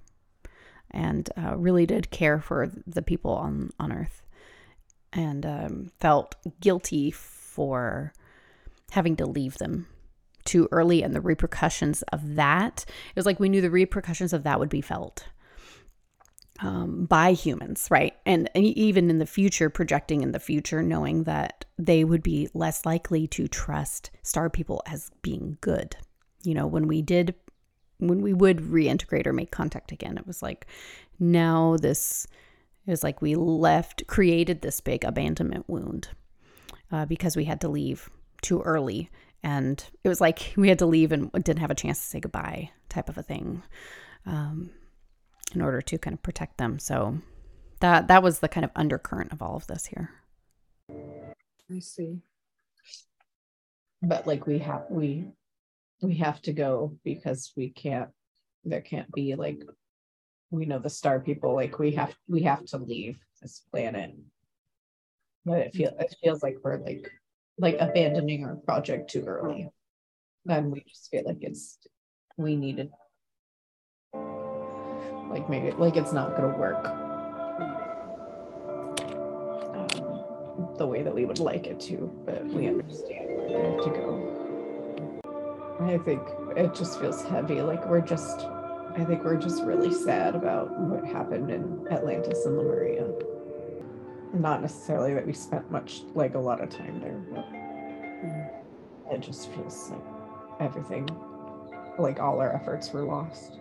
and 0.90 1.30
uh, 1.38 1.56
really 1.56 1.86
did 1.86 2.12
care 2.12 2.40
for 2.40 2.70
the 2.88 3.02
people 3.02 3.32
on 3.32 3.70
on 3.80 3.92
earth 3.92 4.24
and 5.14 5.46
um, 5.46 5.92
felt 6.00 6.36
guilty 6.62 7.12
for 7.12 8.14
having 8.92 9.16
to 9.16 9.26
leave 9.26 9.58
them 9.58 9.88
too 10.46 10.68
early 10.72 11.04
and 11.04 11.14
the 11.14 11.22
repercussions 11.22 12.02
of 12.14 12.36
that 12.36 12.86
it 12.88 13.16
was 13.16 13.26
like 13.26 13.40
we 13.40 13.50
knew 13.50 13.62
the 13.62 13.70
repercussions 13.70 14.34
of 14.34 14.44
that 14.44 14.60
would 14.60 14.70
be 14.70 14.82
felt 14.82 15.26
um, 16.62 17.06
by 17.06 17.34
humans, 17.34 17.88
right? 17.90 18.14
And, 18.26 18.50
even 18.54 19.10
in 19.10 19.18
the 19.18 19.26
future, 19.26 19.70
projecting 19.70 20.22
in 20.22 20.32
the 20.32 20.40
future, 20.40 20.84
knowing 20.84 21.24
that 21.24 21.66
they 21.78 22.04
would 22.04 22.22
be 22.22 22.50
less 22.54 22.86
likely 22.86 23.28
to 23.28 23.48
trust 23.48 24.12
star 24.22 24.50
people 24.50 24.84
as 24.86 25.10
being 25.22 25.58
good. 25.62 25.96
You 26.44 26.54
know, 26.54 26.68
when 26.68 26.88
we 26.88 27.02
did, 27.02 27.34
when 27.98 28.22
we 28.22 28.34
would 28.34 28.60
reintegrate 28.60 29.26
or 29.26 29.34
make 29.34 29.52
contact 29.52 29.92
again, 29.92 30.18
it 30.18 30.28
was 30.28 30.42
like 30.42 30.68
now 31.20 31.78
this, 31.78 32.28
it 32.86 32.92
was 32.92 33.04
like 33.04 33.22
we 33.22 33.36
left, 33.36 34.06
created 34.08 34.62
this 34.62 34.82
big 34.82 35.04
abandonment 35.04 35.66
wound 35.68 36.10
uh, 36.92 37.06
because 37.06 37.36
we 37.36 37.46
had 37.46 37.62
to 37.62 37.70
leave 37.70 38.10
too 38.42 38.62
early. 38.62 39.10
And 39.44 39.84
it 40.04 40.10
was 40.10 40.22
like 40.22 40.54
we 40.56 40.70
had 40.70 40.80
to 40.80 40.86
leave 40.86 41.12
and 41.12 41.32
didn't 41.34 41.60
have 41.60 41.72
a 41.72 41.76
chance 41.76 42.00
to 42.02 42.08
say 42.08 42.20
goodbye, 42.20 42.72
type 42.90 43.10
of 43.10 43.18
a 43.18 43.24
thing. 43.24 43.64
Um, 44.26 44.72
in 45.54 45.62
order 45.62 45.82
to 45.82 45.98
kind 45.98 46.14
of 46.14 46.24
protect 46.24 46.58
them. 46.58 46.80
So 46.80 47.18
that 47.80 48.08
that 48.08 48.24
was 48.24 48.40
the 48.40 48.48
kind 48.48 48.64
of 48.66 48.72
undercurrent 48.76 49.32
of 49.34 49.42
all 49.42 49.56
of 49.56 49.68
this 49.68 49.86
here. 49.88 50.12
I 51.72 51.80
see. 51.80 52.20
but 54.02 54.28
like 54.28 54.48
we 54.48 54.60
have 54.60 54.86
we 54.90 55.26
we 56.02 56.16
have 56.16 56.42
to 56.44 56.54
go 56.54 56.98
because 57.04 57.54
we 57.56 57.70
can't 57.70 58.10
there 58.64 58.82
can't 58.82 59.12
be 59.14 59.36
like 59.36 59.62
we 60.52 60.66
know 60.66 60.80
the 60.80 60.90
star 60.90 61.20
people 61.20 61.54
like 61.56 61.80
we 61.80 61.92
have 61.92 62.16
we 62.28 62.42
have 62.44 62.66
to 62.66 62.78
leave 62.78 63.20
this 63.42 63.62
planet 63.72 64.16
but 65.46 65.60
it 65.60 65.74
feels 65.74 65.94
it 66.00 66.16
feels 66.24 66.44
like 66.44 66.58
we're 66.64 66.78
like 66.78 67.12
like 67.62 67.78
abandoning 67.80 68.44
our 68.44 68.56
project 68.56 69.10
too 69.12 69.24
early 69.26 69.70
and 70.50 70.72
we 70.72 70.84
just 70.88 71.10
feel 71.10 71.24
like 71.26 71.38
it's 71.42 71.78
we 72.38 72.56
needed 72.56 72.90
like 75.30 75.50
maybe 75.50 75.72
like 75.72 75.96
it's 75.96 76.12
not 76.12 76.36
gonna 76.36 76.58
work 76.58 76.86
um, 79.78 80.76
the 80.78 80.86
way 80.86 81.04
that 81.04 81.14
we 81.14 81.24
would 81.26 81.40
like 81.40 81.68
it 81.68 81.80
to 81.80 82.12
but 82.26 82.44
we 82.48 82.68
understand 82.68 83.28
where 83.30 83.48
we 83.48 83.54
have 83.54 83.84
to 83.84 83.90
go 83.92 84.42
I 85.84 85.98
think 85.98 86.22
it 86.56 86.76
just 86.76 87.00
feels 87.00 87.24
heavy. 87.24 87.62
Like 87.62 87.88
we're 87.88 88.02
just, 88.02 88.42
I 88.42 89.04
think 89.04 89.24
we're 89.24 89.38
just 89.38 89.64
really 89.64 89.94
sad 89.94 90.36
about 90.36 90.70
what 90.80 91.04
happened 91.06 91.50
in 91.50 91.88
Atlantis 91.90 92.46
and 92.46 92.58
Lemuria. 92.58 93.12
Not 94.34 94.62
necessarily 94.62 95.14
that 95.14 95.26
we 95.26 95.34
spent 95.34 95.70
much, 95.72 96.02
like 96.14 96.36
a 96.36 96.40
lot 96.40 96.62
of 96.62 96.70
time 96.70 97.00
there, 97.02 97.22
but 97.34 97.46
hmm. 97.46 99.14
it 99.14 99.22
just 99.22 99.50
feels 99.52 99.92
like 99.92 100.02
everything, 100.60 101.10
like 101.98 102.20
all 102.20 102.40
our 102.40 102.54
efforts 102.56 102.92
were 102.92 103.04
lost. 103.04 103.60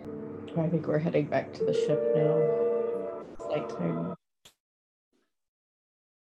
I 0.57 0.67
think 0.67 0.87
we're 0.87 0.99
heading 0.99 1.25
back 1.25 1.53
to 1.53 1.65
the 1.65 1.73
ship 1.73 2.01
now. 2.15 2.37
It's 3.33 3.47
nighttime. 3.49 4.15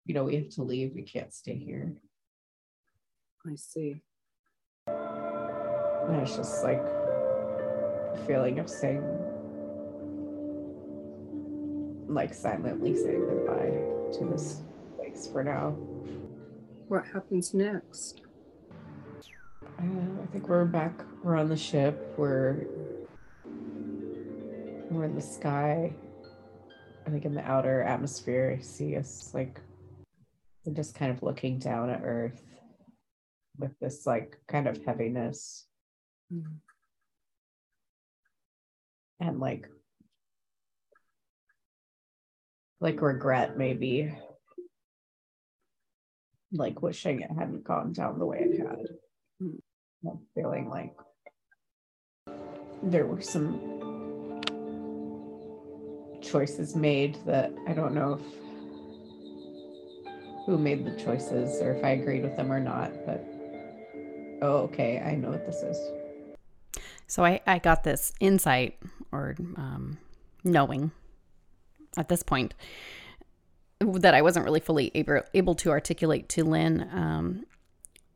You 0.06 0.14
know, 0.14 0.24
we 0.24 0.36
have 0.36 0.50
to 0.52 0.64
leave. 0.64 0.94
We 0.96 1.04
can't 1.04 1.34
stay 1.34 1.56
here. 1.56 1.94
I 3.46 3.56
see. 3.56 4.02
And 4.88 6.22
it's 6.22 6.36
just 6.36 6.64
like 6.64 6.80
a 6.80 8.24
feeling 8.26 8.60
of 8.60 8.70
saying, 8.70 9.04
like 12.08 12.34
silently 12.34 12.96
saying 12.96 13.26
goodbye 13.28 14.18
to 14.18 14.26
this 14.32 14.62
place 14.96 15.28
for 15.28 15.44
now. 15.44 15.72
What 16.88 17.06
happens 17.06 17.54
next? 17.54 18.22
Uh, 19.80 19.84
I 20.24 20.26
think 20.32 20.48
we're 20.48 20.66
back. 20.66 21.04
We're 21.24 21.36
on 21.38 21.50
the 21.50 21.58
ship. 21.58 22.14
We're 22.18 22.66
we're 24.90 25.04
in 25.06 25.16
the 25.16 25.22
sky. 25.22 25.94
I 27.06 27.10
think 27.10 27.26
in 27.26 27.34
the 27.34 27.44
outer 27.46 27.84
atmosphere, 27.84 28.58
I 28.58 28.62
see 28.64 28.96
us 28.96 29.32
like 29.34 29.60
we're 30.66 30.74
just 30.74 30.96
kind 30.96 31.12
of 31.12 31.22
looking 31.24 31.60
down 31.60 31.90
at 31.90 32.02
Earth 32.04 32.42
with 33.58 33.78
this 33.80 34.06
like 34.06 34.38
kind 34.48 34.68
of 34.68 34.84
heaviness 34.86 35.66
Mm. 36.34 36.44
and 39.22 39.40
like 39.40 39.70
like 42.80 43.02
regret 43.02 43.58
maybe 43.58 44.14
like 46.52 46.82
wishing 46.82 47.22
it 47.22 47.32
hadn't 47.38 47.64
gone 47.64 47.92
down 47.92 48.20
the 48.20 48.26
way 48.26 48.40
it 48.40 48.60
had. 48.60 48.86
I'm 49.42 50.20
feeling 50.34 50.70
like 50.70 50.94
there 52.84 53.06
were 53.06 53.22
some 53.22 53.60
choices 56.22 56.76
made 56.76 57.18
that 57.26 57.52
i 57.68 57.74
don't 57.74 57.94
know 57.94 58.14
if 58.14 58.22
who 60.46 60.58
made 60.58 60.86
the 60.86 60.96
choices 61.04 61.62
or 61.62 61.74
if 61.74 61.84
i 61.84 61.90
agreed 61.90 62.24
with 62.24 62.36
them 62.36 62.52
or 62.52 62.60
not 62.60 62.92
but 63.06 63.26
oh 64.42 64.58
okay 64.58 65.02
i 65.06 65.16
know 65.16 65.30
what 65.30 65.46
this 65.46 65.64
is 65.64 65.78
So 67.08 67.24
I, 67.24 67.40
I 67.48 67.60
got 67.60 67.84
this 67.84 68.12
insight 68.20 68.78
or 69.12 69.36
um, 69.56 69.98
knowing 70.44 70.92
at 71.98 72.10
this 72.10 72.24
point 72.24 72.54
that 73.80 74.14
I 74.14 74.22
wasn't 74.22 74.46
really 74.46 74.60
fully 74.60 74.92
able, 74.96 75.22
able 75.34 75.56
to 75.56 75.70
articulate 75.70 76.30
to 76.30 76.44
Lynn 76.44 76.90
um, 76.92 77.46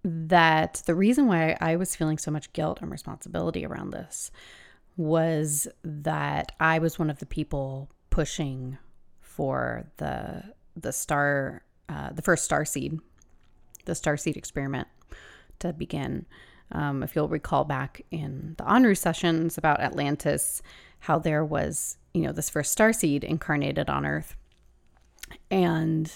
that 0.03 0.82
the 0.86 0.95
reason 0.95 1.27
why 1.27 1.57
I 1.61 1.75
was 1.75 1.95
feeling 1.95 2.17
so 2.17 2.32
much 2.32 2.51
guilt 2.53 2.79
and 2.82 2.89
responsibility 2.89 3.65
around 3.65 3.91
this 3.91 4.32
was 4.97 5.67
that 5.84 6.53
I 6.59 6.79
was 6.79 6.97
one 6.97 7.09
of 7.09 7.19
the 7.19 7.25
people 7.25 7.89
pushing 8.09 8.77
for 9.21 9.86
the 9.97 10.43
the 10.75 10.91
star 10.91 11.63
uh, 11.89 12.11
the 12.11 12.21
first 12.21 12.43
star 12.43 12.65
seed 12.65 12.99
the 13.86 13.95
star 13.95 14.17
seed 14.17 14.38
experiment 14.38 14.88
to 15.59 15.73
begin. 15.73 16.25
Um, 16.71 17.03
if 17.03 17.15
you'll 17.15 17.27
recall 17.27 17.65
back 17.65 18.01
in 18.11 18.55
the 18.57 18.63
Enru 18.63 18.97
sessions 18.97 19.57
about 19.57 19.82
Atlantis, 19.82 20.61
how 20.99 21.19
there 21.19 21.43
was, 21.43 21.97
you 22.14 22.22
know, 22.22 22.32
this 22.32 22.49
first 22.49 22.72
star 22.72 22.93
seed 22.93 23.24
incarnated 23.24 23.89
on 23.89 24.05
Earth. 24.05 24.36
And 25.49 26.12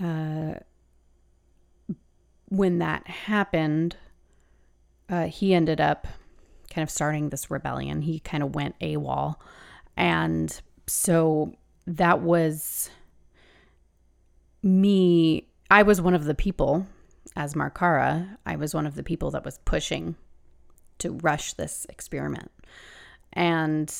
uh, 0.00 0.54
when 2.48 2.78
that 2.78 3.06
happened, 3.06 3.96
uh, 5.08 5.26
he 5.26 5.54
ended 5.54 5.80
up 5.80 6.06
kind 6.70 6.82
of 6.82 6.90
starting 6.90 7.30
this 7.30 7.50
rebellion. 7.50 8.02
He 8.02 8.18
kind 8.20 8.42
of 8.42 8.54
went 8.54 8.78
AWOL. 8.80 9.36
And 9.96 10.60
so 10.86 11.54
that 11.86 12.20
was 12.20 12.90
me. 14.62 15.48
I 15.70 15.82
was 15.82 16.00
one 16.00 16.14
of 16.14 16.24
the 16.24 16.34
people 16.34 16.86
as 17.36 17.54
Markara, 17.54 18.38
I 18.46 18.56
was 18.56 18.74
one 18.74 18.86
of 18.86 18.94
the 18.94 19.02
people 19.02 19.30
that 19.32 19.44
was 19.44 19.58
pushing 19.64 20.16
to 20.98 21.12
rush 21.12 21.52
this 21.52 21.86
experiment. 21.90 22.50
And 23.34 23.94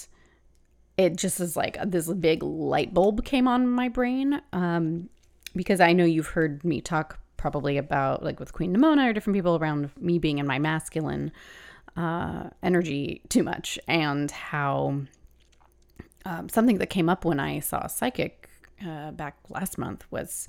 it 0.97 1.17
just 1.17 1.41
is 1.41 1.57
like 1.57 1.79
this 1.85 2.11
big 2.13 2.43
light 2.43 2.95
bulb 2.95 3.25
came 3.25 3.47
on 3.47 3.69
my 3.69 3.89
brain. 3.89 4.41
Um, 4.53 5.09
because 5.55 5.81
I 5.81 5.93
know 5.93 6.05
you've 6.05 6.29
heard 6.29 6.65
me 6.65 6.81
talk 6.81 7.19
probably 7.37 7.79
about, 7.79 8.23
like 8.23 8.39
with 8.39 8.53
Queen 8.53 8.75
Nimona 8.75 9.09
or 9.09 9.13
different 9.13 9.37
people 9.37 9.57
around 9.57 9.91
me 9.99 10.19
being 10.19 10.39
in 10.39 10.47
my 10.47 10.59
masculine 10.59 11.33
uh, 11.97 12.51
energy 12.63 13.23
too 13.29 13.43
much, 13.43 13.79
and 13.89 14.31
how 14.31 15.01
um, 16.27 16.49
something 16.49 16.79
that 16.79 16.89
came 16.89 17.09
up 17.09 17.25
when 17.25 17.41
I 17.41 17.61
saw 17.61 17.85
a 17.85 17.89
psychic 17.89 18.51
uh, 18.87 19.13
back 19.13 19.37
last 19.49 19.79
month 19.79 20.05
was 20.11 20.49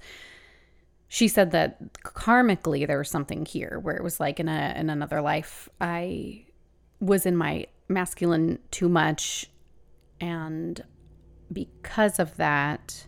she 1.08 1.30
said 1.30 1.52
that 1.52 1.94
karmically 2.04 2.86
there 2.86 2.98
was 2.98 3.10
something 3.10 3.46
here 3.46 3.80
where 3.82 3.96
it 3.96 4.04
was 4.04 4.20
like 4.20 4.40
in 4.40 4.50
a 4.50 4.74
in 4.76 4.90
another 4.90 5.22
life 5.22 5.70
I 5.80 6.44
was 7.00 7.26
in 7.26 7.38
my 7.38 7.68
masculine 7.88 8.60
too 8.72 8.90
much 8.90 9.50
and 10.20 10.84
because 11.52 12.20
of 12.20 12.36
that 12.38 13.08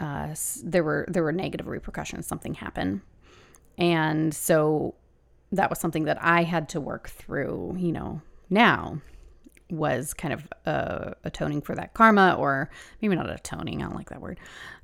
uh, 0.00 0.34
there 0.62 0.84
were 0.84 1.04
there 1.08 1.22
were 1.22 1.32
negative 1.32 1.66
repercussions. 1.66 2.26
Something 2.26 2.54
happened. 2.54 3.00
And 3.76 4.32
so 4.32 4.94
that 5.52 5.70
was 5.70 5.78
something 5.78 6.04
that 6.04 6.18
I 6.22 6.42
had 6.42 6.68
to 6.70 6.80
work 6.80 7.08
through 7.08 7.76
you 7.78 7.92
know 7.92 8.20
now 8.50 9.00
was 9.70 10.14
kind 10.14 10.32
of 10.32 10.48
uh, 10.64 11.12
atoning 11.24 11.60
for 11.60 11.74
that 11.74 11.94
karma 11.94 12.34
or 12.38 12.70
maybe 13.02 13.14
not 13.14 13.28
atoning 13.28 13.82
I 13.82 13.86
don't 13.86 13.96
like 13.96 14.10
that 14.10 14.20
word 14.20 14.40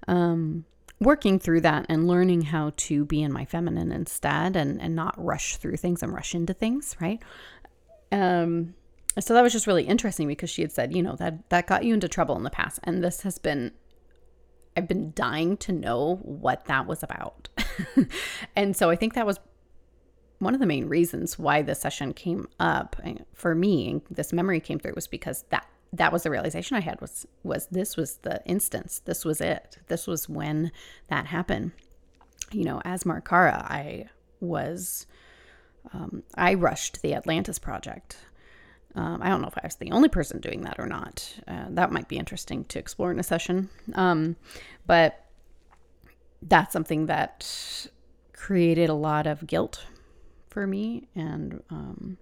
um 0.08 0.64
working 1.00 1.38
through 1.38 1.62
that 1.62 1.86
and 1.88 2.06
learning 2.06 2.42
how 2.42 2.72
to 2.76 3.04
be 3.04 3.22
in 3.22 3.32
my 3.32 3.44
feminine 3.44 3.92
instead 3.92 4.56
and 4.56 4.80
and 4.80 4.94
not 4.94 5.14
rush 5.22 5.56
through 5.56 5.76
things 5.76 6.02
and 6.02 6.12
rush 6.12 6.34
into 6.34 6.54
things 6.54 6.96
right? 7.00 7.22
Um 8.12 8.74
so 9.18 9.34
that 9.34 9.42
was 9.42 9.52
just 9.52 9.66
really 9.66 9.84
interesting 9.84 10.28
because 10.28 10.50
she 10.50 10.62
had 10.62 10.72
said 10.72 10.94
you 10.94 11.02
know 11.02 11.16
that 11.16 11.48
that 11.50 11.66
got 11.66 11.84
you 11.84 11.94
into 11.94 12.08
trouble 12.08 12.36
in 12.36 12.42
the 12.42 12.50
past 12.50 12.80
and 12.84 13.02
this 13.02 13.22
has 13.22 13.38
been 13.38 13.72
i've 14.76 14.88
been 14.88 15.12
dying 15.14 15.56
to 15.56 15.72
know 15.72 16.16
what 16.22 16.64
that 16.66 16.86
was 16.86 17.02
about 17.02 17.48
and 18.56 18.76
so 18.76 18.90
i 18.90 18.96
think 18.96 19.14
that 19.14 19.26
was 19.26 19.38
one 20.38 20.54
of 20.54 20.60
the 20.60 20.66
main 20.66 20.86
reasons 20.86 21.38
why 21.38 21.62
this 21.62 21.80
session 21.80 22.12
came 22.12 22.46
up 22.60 22.96
for 23.32 23.54
me 23.54 23.90
and 23.90 24.02
this 24.10 24.32
memory 24.32 24.60
came 24.60 24.78
through 24.78 24.92
was 24.94 25.06
because 25.06 25.44
that 25.50 25.66
that 25.96 26.12
was 26.12 26.24
the 26.24 26.30
realization 26.30 26.76
I 26.76 26.80
had 26.80 27.00
was 27.00 27.26
was 27.42 27.66
this 27.66 27.96
was 27.96 28.18
the 28.18 28.42
instance. 28.44 29.00
This 29.04 29.24
was 29.24 29.40
it. 29.40 29.78
This 29.88 30.06
was 30.06 30.28
when 30.28 30.72
that 31.08 31.26
happened. 31.26 31.72
You 32.52 32.64
know, 32.64 32.82
as 32.84 33.04
Markara, 33.04 33.62
I 33.62 34.06
was 34.40 35.06
um, 35.92 36.22
I 36.34 36.54
rushed 36.54 37.02
the 37.02 37.14
Atlantis 37.14 37.58
project. 37.58 38.16
Um, 38.96 39.20
I 39.22 39.28
don't 39.28 39.40
know 39.40 39.48
if 39.48 39.58
I 39.58 39.66
was 39.66 39.76
the 39.76 39.90
only 39.90 40.08
person 40.08 40.40
doing 40.40 40.62
that 40.62 40.78
or 40.78 40.86
not. 40.86 41.32
Uh, 41.48 41.66
that 41.70 41.90
might 41.90 42.08
be 42.08 42.16
interesting 42.16 42.64
to 42.66 42.78
explore 42.78 43.10
in 43.10 43.18
a 43.18 43.24
session. 43.24 43.68
Um, 43.94 44.36
but 44.86 45.24
that's 46.42 46.72
something 46.72 47.06
that 47.06 47.88
created 48.32 48.90
a 48.90 48.94
lot 48.94 49.26
of 49.26 49.46
guilt 49.46 49.86
for 50.48 50.66
me, 50.66 51.08
and 51.16 51.62
um, 51.70 52.18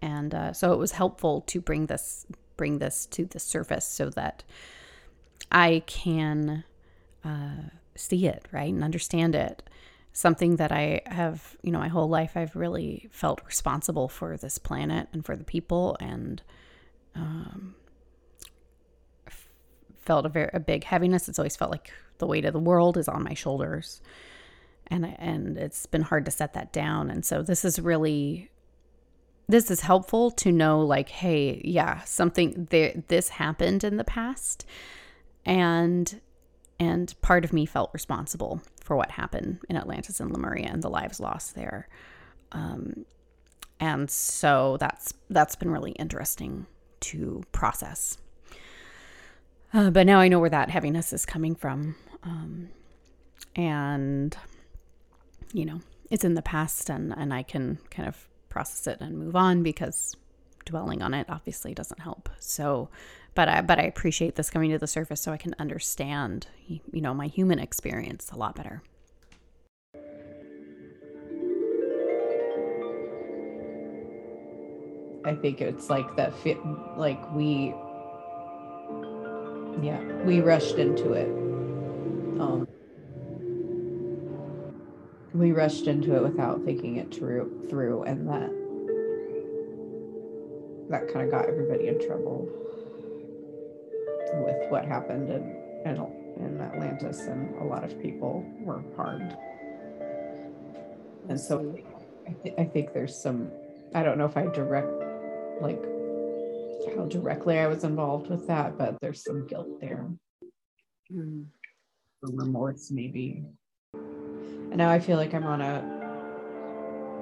and 0.00 0.34
uh, 0.34 0.52
so 0.52 0.72
it 0.72 0.78
was 0.78 0.92
helpful 0.92 1.42
to 1.42 1.60
bring 1.60 1.86
this 1.86 2.24
bring 2.56 2.78
this 2.78 3.06
to 3.06 3.24
the 3.26 3.38
surface 3.38 3.86
so 3.86 4.10
that 4.10 4.44
I 5.52 5.82
can 5.86 6.64
uh, 7.24 7.70
see 7.94 8.26
it, 8.26 8.46
right, 8.52 8.72
and 8.72 8.82
understand 8.82 9.34
it. 9.34 9.67
Something 10.18 10.56
that 10.56 10.72
I 10.72 11.02
have, 11.06 11.56
you 11.62 11.70
know, 11.70 11.78
my 11.78 11.86
whole 11.86 12.08
life, 12.08 12.32
I've 12.34 12.56
really 12.56 13.08
felt 13.12 13.40
responsible 13.46 14.08
for 14.08 14.36
this 14.36 14.58
planet 14.58 15.06
and 15.12 15.24
for 15.24 15.36
the 15.36 15.44
people, 15.44 15.96
and 16.00 16.42
um, 17.14 17.76
felt 20.00 20.26
a 20.26 20.28
very 20.28 20.50
a 20.52 20.58
big 20.58 20.82
heaviness. 20.82 21.28
It's 21.28 21.38
always 21.38 21.54
felt 21.54 21.70
like 21.70 21.92
the 22.18 22.26
weight 22.26 22.44
of 22.44 22.52
the 22.52 22.58
world 22.58 22.96
is 22.96 23.06
on 23.06 23.22
my 23.22 23.34
shoulders, 23.34 24.00
and 24.88 25.06
and 25.20 25.56
it's 25.56 25.86
been 25.86 26.02
hard 26.02 26.24
to 26.24 26.32
set 26.32 26.52
that 26.54 26.72
down. 26.72 27.10
And 27.10 27.24
so 27.24 27.40
this 27.40 27.64
is 27.64 27.78
really 27.78 28.50
this 29.48 29.70
is 29.70 29.82
helpful 29.82 30.32
to 30.32 30.50
know 30.50 30.80
like 30.80 31.10
hey 31.10 31.62
yeah 31.64 32.02
something 32.02 32.66
there 32.70 33.04
this 33.06 33.28
happened 33.28 33.84
in 33.84 33.98
the 33.98 34.04
past 34.04 34.66
and 35.46 36.20
and 36.80 37.14
part 37.22 37.44
of 37.44 37.52
me 37.52 37.66
felt 37.66 37.90
responsible 37.92 38.62
for 38.80 38.96
what 38.96 39.10
happened 39.12 39.58
in 39.68 39.76
atlantis 39.76 40.20
and 40.20 40.32
lemuria 40.32 40.68
and 40.70 40.82
the 40.82 40.90
lives 40.90 41.20
lost 41.20 41.54
there. 41.54 41.88
Um, 42.52 43.04
and 43.80 44.10
so 44.10 44.76
that's 44.80 45.14
that's 45.30 45.56
been 45.56 45.70
really 45.70 45.92
interesting 45.92 46.66
to 47.00 47.42
process. 47.52 48.18
Uh, 49.72 49.90
but 49.90 50.06
now 50.06 50.18
i 50.18 50.28
know 50.28 50.38
where 50.38 50.50
that 50.50 50.70
heaviness 50.70 51.12
is 51.12 51.26
coming 51.26 51.54
from. 51.54 51.94
Um, 52.22 52.70
and 53.54 54.36
you 55.52 55.64
know 55.64 55.80
it's 56.10 56.24
in 56.24 56.34
the 56.34 56.42
past 56.42 56.90
and 56.90 57.14
and 57.16 57.32
i 57.32 57.42
can 57.42 57.78
kind 57.90 58.08
of 58.08 58.28
process 58.48 58.86
it 58.86 59.00
and 59.00 59.18
move 59.18 59.36
on 59.36 59.62
because 59.62 60.16
dwelling 60.68 61.02
on 61.02 61.14
it 61.14 61.26
obviously 61.28 61.74
doesn't 61.74 62.00
help. 62.00 62.28
So, 62.38 62.88
but 63.38 63.48
I, 63.48 63.60
but 63.60 63.78
I 63.78 63.82
appreciate 63.82 64.34
this 64.34 64.50
coming 64.50 64.72
to 64.72 64.78
the 64.78 64.88
surface 64.88 65.20
so 65.20 65.30
I 65.30 65.36
can 65.36 65.54
understand, 65.60 66.48
you 66.66 67.00
know, 67.00 67.14
my 67.14 67.28
human 67.28 67.60
experience 67.60 68.32
a 68.32 68.36
lot 68.36 68.56
better. 68.56 68.82
I 75.24 75.36
think 75.36 75.60
it's 75.60 75.88
like 75.88 76.16
that 76.16 76.34
fit, 76.38 76.58
like 76.96 77.32
we, 77.32 77.72
yeah, 79.86 80.02
we 80.24 80.40
rushed 80.40 80.78
into 80.78 81.12
it. 81.12 81.28
Um, 82.40 82.66
we 85.32 85.52
rushed 85.52 85.86
into 85.86 86.16
it 86.16 86.24
without 86.24 86.64
thinking 86.64 86.96
it 86.96 87.14
through, 87.14 87.68
through 87.70 88.02
and 88.02 88.28
that 88.28 88.50
that 90.90 91.12
kind 91.12 91.24
of 91.24 91.30
got 91.30 91.46
everybody 91.46 91.86
in 91.86 92.04
trouble 92.04 92.48
with 94.34 94.70
what 94.70 94.84
happened 94.84 95.30
in, 95.30 95.42
in 95.84 95.96
in 96.38 96.60
Atlantis 96.60 97.20
and 97.22 97.54
a 97.56 97.64
lot 97.64 97.84
of 97.84 98.00
people 98.00 98.44
were 98.60 98.82
harmed. 98.96 99.36
And 101.28 101.38
so 101.38 101.76
I, 102.26 102.32
th- 102.42 102.54
I 102.58 102.64
think 102.64 102.92
there's 102.92 103.16
some 103.16 103.50
I 103.94 104.02
don't 104.02 104.18
know 104.18 104.26
if 104.26 104.36
I 104.36 104.46
direct 104.46 104.88
like 105.60 105.82
how 106.96 107.06
directly 107.06 107.58
I 107.58 107.66
was 107.66 107.84
involved 107.84 108.30
with 108.30 108.46
that, 108.46 108.78
but 108.78 109.00
there's 109.00 109.24
some 109.24 109.46
guilt 109.46 109.80
there. 109.80 110.08
Mm. 111.12 111.46
Or 112.22 112.30
remorse 112.32 112.90
maybe. 112.90 113.44
And 113.94 114.76
now 114.76 114.90
I 114.90 115.00
feel 115.00 115.16
like 115.16 115.34
I'm 115.34 115.44
on 115.44 115.60
a 115.60 115.98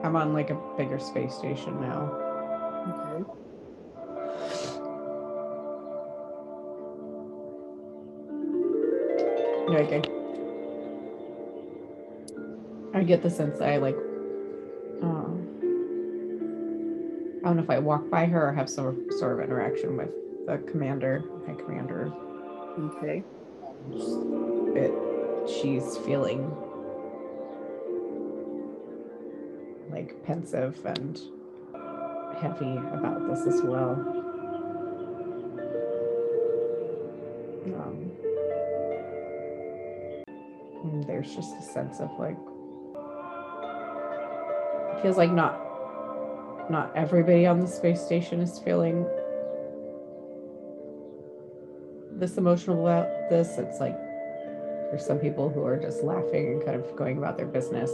I'm 0.04 0.14
on 0.14 0.32
like 0.32 0.50
a 0.50 0.61
bigger 0.76 0.98
space 0.98 1.34
station 1.34 1.80
now. 1.80 2.12
Okay. 2.88 3.45
Like 9.68 9.92
I, 9.92 10.02
I 12.98 13.02
get 13.02 13.22
the 13.22 13.30
sense 13.30 13.58
that 13.58 13.68
I 13.68 13.76
like 13.78 13.96
um 15.02 15.48
I 17.44 17.48
don't 17.48 17.56
know 17.56 17.62
if 17.62 17.70
I 17.70 17.78
walk 17.78 18.08
by 18.10 18.26
her 18.26 18.48
or 18.48 18.52
have 18.52 18.70
some 18.70 19.06
sort 19.18 19.38
of 19.38 19.44
interaction 19.44 19.96
with 19.96 20.10
the 20.46 20.58
commander, 20.70 21.24
high 21.46 21.54
commander. 21.54 22.12
Okay. 22.78 23.22
It 24.76 24.92
she's 25.48 25.96
feeling 25.98 26.50
like 29.90 30.22
pensive 30.24 30.84
and 30.84 31.20
heavy 32.40 32.76
about 32.76 33.28
this 33.28 33.46
as 33.46 33.62
well. 33.62 34.25
There's 41.16 41.34
just 41.34 41.56
a 41.56 41.62
sense 41.62 41.98
of 41.98 42.10
like 42.18 42.36
it 44.94 45.02
feels 45.02 45.16
like 45.16 45.32
not 45.32 45.58
not 46.70 46.92
everybody 46.94 47.46
on 47.46 47.58
the 47.58 47.66
space 47.66 48.02
station 48.02 48.40
is 48.40 48.58
feeling 48.58 49.06
this 52.12 52.36
emotional 52.36 52.86
about 52.86 53.08
this. 53.30 53.56
It's 53.56 53.80
like 53.80 53.96
there's 54.90 55.06
some 55.06 55.18
people 55.18 55.48
who 55.48 55.64
are 55.64 55.78
just 55.78 56.02
laughing 56.02 56.52
and 56.52 56.64
kind 56.64 56.76
of 56.76 56.96
going 56.96 57.16
about 57.16 57.38
their 57.38 57.46
business. 57.46 57.90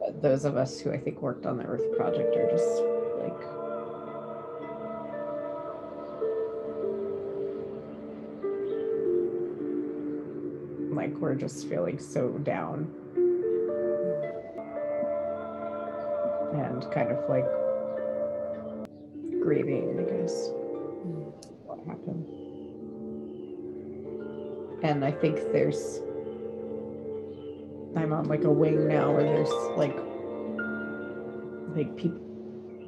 But 0.00 0.20
those 0.20 0.44
of 0.44 0.56
us 0.56 0.80
who 0.80 0.90
I 0.90 0.98
think 0.98 1.22
worked 1.22 1.46
on 1.46 1.58
the 1.58 1.64
Earth 1.64 1.96
project 1.96 2.36
are 2.36 2.50
just 2.50 2.82
like 3.20 3.57
we're 11.20 11.34
just 11.34 11.68
feeling 11.68 11.98
so 11.98 12.28
down 12.38 12.92
and 16.54 16.90
kind 16.92 17.10
of 17.10 17.28
like 17.28 17.46
grieving, 19.42 19.98
I 20.00 20.02
guess, 20.10 20.50
what 21.64 21.78
happened. 21.86 22.26
And 24.82 25.04
I 25.04 25.10
think 25.10 25.52
there's, 25.52 26.00
I'm 27.96 28.12
on 28.12 28.24
like 28.28 28.44
a 28.44 28.50
wing 28.50 28.88
now 28.88 29.12
where 29.12 29.24
there's 29.24 29.50
like, 29.76 29.96
like 31.76 31.96
people, 31.96 32.20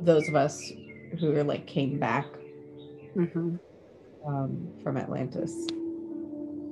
those 0.02 0.28
of 0.28 0.34
us 0.36 0.72
who 1.18 1.36
are 1.36 1.44
like 1.44 1.66
came 1.66 1.98
back 1.98 2.26
Mm-hmm. 3.16 3.56
um, 4.24 4.68
from 4.84 4.96
Atlantis. 4.96 5.66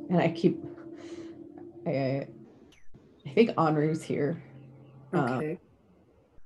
And 0.08 0.18
I 0.18 0.30
keep, 0.30 0.62
I, 1.86 2.26
I 3.26 3.30
think 3.34 3.50
Henri's 3.56 4.02
here 4.02 4.42
Okay. 5.14 5.58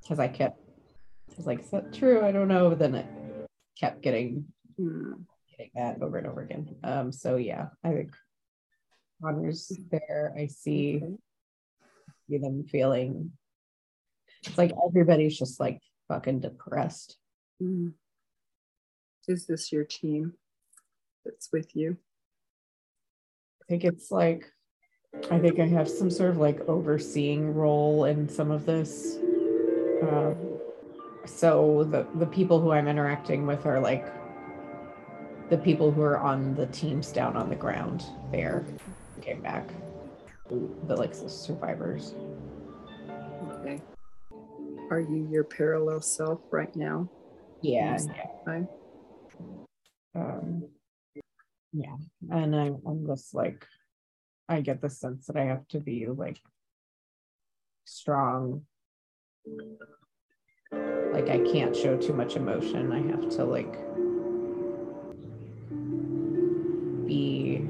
because 0.00 0.18
I 0.18 0.28
kept, 0.28 0.58
I 1.30 1.34
was 1.36 1.46
like, 1.46 1.60
is 1.60 1.70
that 1.70 1.92
true? 1.92 2.24
I 2.24 2.32
don't 2.32 2.48
know. 2.48 2.68
But 2.68 2.78
then 2.78 2.94
it 2.94 3.06
kept 3.78 4.02
getting, 4.02 4.46
Mm. 4.80 5.24
getting 5.50 5.70
that 5.74 6.00
over 6.02 6.16
and 6.18 6.26
over 6.26 6.40
again. 6.42 6.76
Um, 6.82 7.12
so 7.12 7.36
yeah, 7.36 7.68
I 7.84 7.90
think 7.92 8.14
Henri's 9.22 9.70
there. 9.90 10.32
I 10.36 10.46
see, 10.46 10.96
Okay. 11.02 11.16
see 12.28 12.38
them 12.38 12.64
feeling, 12.64 13.32
it's 14.44 14.58
like 14.58 14.72
everybody's 14.86 15.38
just 15.38 15.60
like 15.60 15.80
fucking 16.08 16.40
depressed. 16.40 17.16
Mm. 17.62 17.92
Is 19.28 19.46
this 19.46 19.70
your 19.70 19.84
team 19.84 20.34
that's 21.24 21.52
with 21.52 21.76
you? 21.76 21.96
I 23.62 23.64
think 23.68 23.84
it's 23.84 24.10
like 24.10 24.50
I 25.30 25.38
think 25.38 25.60
I 25.60 25.66
have 25.66 25.88
some 25.88 26.10
sort 26.10 26.30
of 26.30 26.38
like 26.38 26.60
overseeing 26.68 27.54
role 27.54 28.04
in 28.04 28.28
some 28.28 28.50
of 28.50 28.66
this. 28.66 29.18
Um, 30.02 30.36
so 31.26 31.84
the 31.90 32.06
the 32.18 32.26
people 32.26 32.60
who 32.60 32.72
I'm 32.72 32.88
interacting 32.88 33.46
with 33.46 33.66
are 33.66 33.80
like 33.80 34.06
the 35.50 35.58
people 35.58 35.90
who 35.90 36.02
are 36.02 36.18
on 36.18 36.54
the 36.54 36.66
teams 36.66 37.12
down 37.12 37.36
on 37.36 37.48
the 37.48 37.56
ground 37.56 38.04
there 38.30 38.64
came 39.20 39.40
back. 39.40 39.68
The 40.48 40.96
like 40.96 41.12
the 41.12 41.28
survivors. 41.28 42.14
Okay. 43.52 43.80
Are 44.90 45.00
you 45.00 45.28
your 45.30 45.44
parallel 45.44 46.00
self 46.00 46.40
right 46.50 46.74
now? 46.74 47.08
Yeah. 47.62 47.92
Yes. 47.92 48.08
yeah. 48.46 48.62
Um, 50.14 50.68
yeah. 51.72 51.96
And 52.30 52.54
I, 52.54 52.70
I'm 52.86 53.06
just 53.06 53.34
like 53.34 53.66
I 54.48 54.60
get 54.60 54.80
the 54.80 54.90
sense 54.90 55.26
that 55.26 55.36
I 55.36 55.44
have 55.44 55.66
to 55.68 55.80
be 55.80 56.06
like 56.06 56.40
strong. 57.84 58.62
Like 60.72 61.28
I 61.28 61.38
can't 61.52 61.76
show 61.76 61.96
too 61.96 62.12
much 62.12 62.36
emotion. 62.36 62.92
I 62.92 63.02
have 63.10 63.28
to 63.36 63.44
like 63.44 63.72
be 67.06 67.66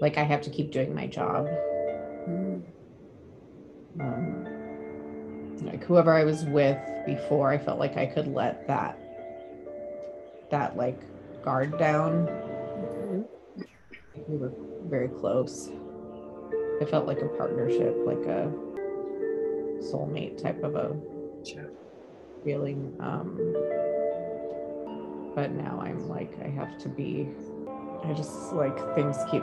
like 0.00 0.16
I 0.16 0.22
have 0.22 0.42
to 0.42 0.50
keep 0.50 0.70
doing 0.70 0.94
my 0.94 1.06
job. 1.06 1.46
Mm. 2.28 2.62
Um, 4.00 4.46
like 5.62 5.82
whoever 5.84 6.12
I 6.12 6.24
was 6.24 6.44
with 6.44 6.78
before, 7.06 7.50
I 7.50 7.58
felt 7.58 7.78
like 7.78 7.96
I 7.96 8.06
could 8.06 8.28
let 8.28 8.66
that 8.68 8.98
that 10.50 10.76
like 10.76 11.00
guard 11.42 11.78
down. 11.78 12.28
Okay. 13.58 14.22
We 14.26 14.36
were 14.36 14.52
very 14.86 15.08
close. 15.08 15.70
It 16.80 16.88
felt 16.88 17.06
like 17.06 17.20
a 17.20 17.28
partnership, 17.28 17.96
like 18.04 18.24
a 18.26 18.52
soulmate 19.80 20.40
type 20.40 20.62
of 20.62 20.74
a 20.76 20.96
feeling. 22.44 22.94
Um, 23.00 23.36
but 25.34 25.52
now 25.52 25.80
I'm 25.82 26.08
like, 26.08 26.32
I 26.44 26.48
have 26.48 26.78
to 26.78 26.88
be, 26.88 27.28
I 28.04 28.12
just 28.12 28.52
like 28.52 28.76
things 28.94 29.16
keep, 29.30 29.42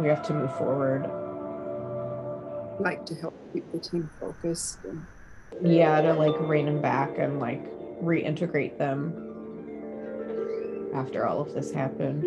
we 0.00 0.08
have 0.08 0.22
to 0.26 0.34
move 0.34 0.56
forward. 0.56 1.08
Like 2.80 3.04
to 3.06 3.14
help 3.14 3.34
keep 3.52 3.70
the 3.72 3.78
team 3.78 4.08
focused. 4.18 4.78
And, 4.84 5.06
Yeah, 5.62 6.00
to 6.00 6.14
like 6.14 6.38
rein 6.40 6.66
them 6.66 6.80
back 6.80 7.18
and 7.18 7.38
like 7.40 7.64
reintegrate 8.00 8.78
them 8.78 9.29
after 10.92 11.26
all 11.26 11.40
of 11.40 11.52
this 11.54 11.72
happened 11.72 12.24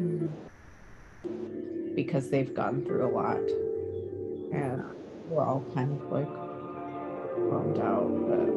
Mm. 0.00 0.30
because 1.94 2.30
they've 2.30 2.54
gone 2.54 2.82
through 2.84 3.04
a 3.06 3.10
lot. 3.12 3.40
And 4.52 4.82
we're 5.28 5.44
all 5.44 5.64
kind 5.74 5.92
of 5.92 6.10
like 6.10 6.26
bummed 7.50 7.78
out, 7.78 8.10
but 8.28 8.48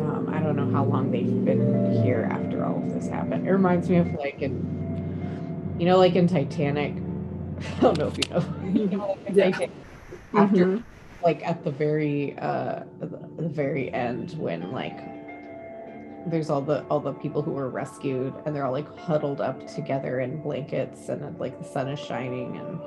um, 0.00 0.28
I 0.32 0.40
don't 0.40 0.56
know 0.56 0.70
how 0.70 0.84
long 0.84 1.10
they've 1.10 1.44
been 1.44 1.92
here 2.02 2.28
after 2.30 2.64
all 2.64 2.76
of 2.82 2.92
this 2.94 3.08
happened. 3.08 3.46
It 3.46 3.50
reminds 3.52 3.88
me 3.90 3.96
of 3.96 4.06
like 4.14 4.40
in, 4.40 5.76
you 5.78 5.86
know, 5.86 5.98
like 5.98 6.14
in 6.16 6.26
Titanic. 6.26 6.94
I 7.78 7.80
don't 7.80 7.98
know 7.98 8.08
if 8.08 8.16
you 8.18 8.30
know. 8.30 8.44
you 8.80 8.86
know 8.86 9.06
like 9.08 9.26
in 9.26 9.34
Yeah. 9.34 9.44
Titanic, 9.50 9.70
after 10.34 10.64
Mhm. 10.66 10.84
like 11.22 11.42
at 11.46 11.64
the 11.64 11.70
very 11.72 12.38
uh 12.38 12.84
the, 13.00 13.06
the 13.36 13.48
very 13.48 13.92
end 13.92 14.32
when 14.38 14.70
like 14.72 14.96
there's 16.26 16.50
all 16.50 16.60
the 16.60 16.84
all 16.84 17.00
the 17.00 17.12
people 17.12 17.42
who 17.42 17.52
were 17.52 17.70
rescued 17.70 18.34
and 18.44 18.54
they're 18.54 18.64
all 18.64 18.72
like 18.72 18.98
huddled 18.98 19.40
up 19.40 19.66
together 19.66 20.20
in 20.20 20.42
blankets 20.42 21.08
and 21.08 21.38
like 21.38 21.58
the 21.58 21.64
sun 21.64 21.88
is 21.88 21.98
shining 21.98 22.56
and 22.56 22.80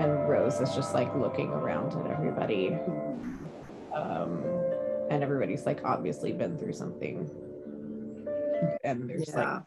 and 0.00 0.28
Rose 0.28 0.60
is 0.60 0.74
just 0.74 0.94
like 0.94 1.14
looking 1.14 1.48
around 1.48 1.98
at 1.98 2.10
everybody. 2.10 2.78
Um, 3.94 4.44
and 5.10 5.22
everybody's 5.22 5.64
like 5.64 5.84
obviously 5.84 6.32
been 6.32 6.58
through 6.58 6.74
something. 6.74 7.30
And 8.84 9.08
there's 9.08 9.34
like 9.34 9.62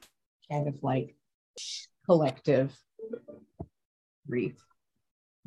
kind 0.51 0.67
of 0.67 0.83
like 0.83 1.15
collective 2.05 2.77
grief 4.29 4.55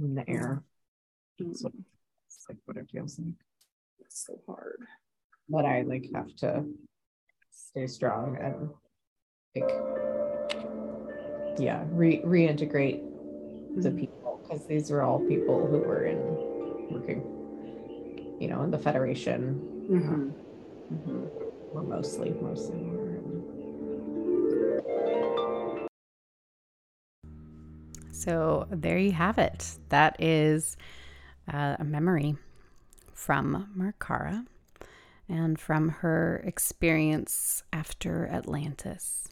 in 0.00 0.14
the 0.16 0.28
air. 0.28 0.64
So 1.38 1.70
it's 2.26 2.46
like 2.48 2.58
what 2.64 2.76
it 2.76 2.90
feels 2.90 3.18
like. 3.18 3.34
It's 4.00 4.26
so 4.26 4.40
hard. 4.46 4.80
But 5.48 5.64
I 5.66 5.82
like 5.82 6.08
have 6.14 6.34
to 6.36 6.64
stay 7.50 7.86
strong 7.86 8.36
and 8.40 8.70
like 9.54 9.70
yeah, 11.58 11.84
re 11.90 12.20
reintegrate 12.22 13.02
the 13.76 13.90
Mhm. 13.90 14.00
people 14.00 14.40
because 14.42 14.66
these 14.66 14.90
are 14.90 15.02
all 15.02 15.20
people 15.26 15.66
who 15.66 15.78
were 15.78 16.04
in 16.04 16.18
working, 16.90 17.22
you 18.40 18.48
know, 18.48 18.62
in 18.62 18.70
the 18.70 18.78
federation. 18.78 19.60
Mhm. 19.88 20.34
Mhm. 20.92 21.30
Or 21.74 21.82
mostly, 21.82 22.30
mostly 22.40 22.82
were. 22.82 23.12
So 28.12 28.66
there 28.70 28.98
you 28.98 29.12
have 29.12 29.38
it. 29.38 29.78
That 29.88 30.16
is 30.20 30.76
uh, 31.52 31.76
a 31.78 31.84
memory 31.84 32.36
from 33.14 33.72
Markara 33.76 34.46
and 35.28 35.58
from 35.58 35.88
her 35.88 36.42
experience 36.44 37.62
after 37.72 38.26
Atlantis. 38.26 39.28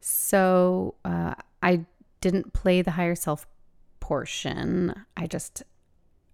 So 0.00 0.94
uh, 1.04 1.34
I 1.62 1.86
didn't 2.20 2.52
play 2.52 2.82
the 2.82 2.92
higher 2.92 3.14
self 3.14 3.46
portion. 4.00 4.94
I 5.16 5.26
just 5.26 5.62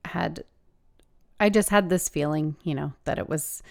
had 0.05 0.45
I 1.39 1.49
just 1.49 1.71
had 1.71 1.89
this 1.89 2.09
feeling, 2.09 2.57
you 2.63 2.75
know, 2.75 2.93
that 3.05 3.19
it 3.19 3.29
was 3.29 3.63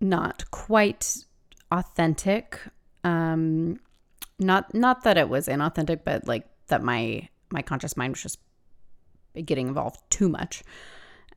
not 0.00 0.50
quite 0.50 1.24
authentic. 1.72 2.60
Um 3.04 3.80
not 4.38 4.72
not 4.74 5.04
that 5.04 5.18
it 5.18 5.28
was 5.28 5.48
inauthentic, 5.48 6.00
but 6.04 6.26
like 6.28 6.46
that 6.68 6.82
my 6.82 7.28
my 7.50 7.62
conscious 7.62 7.96
mind 7.96 8.12
was 8.12 8.22
just 8.22 8.38
getting 9.44 9.68
involved 9.68 10.00
too 10.10 10.28
much, 10.28 10.62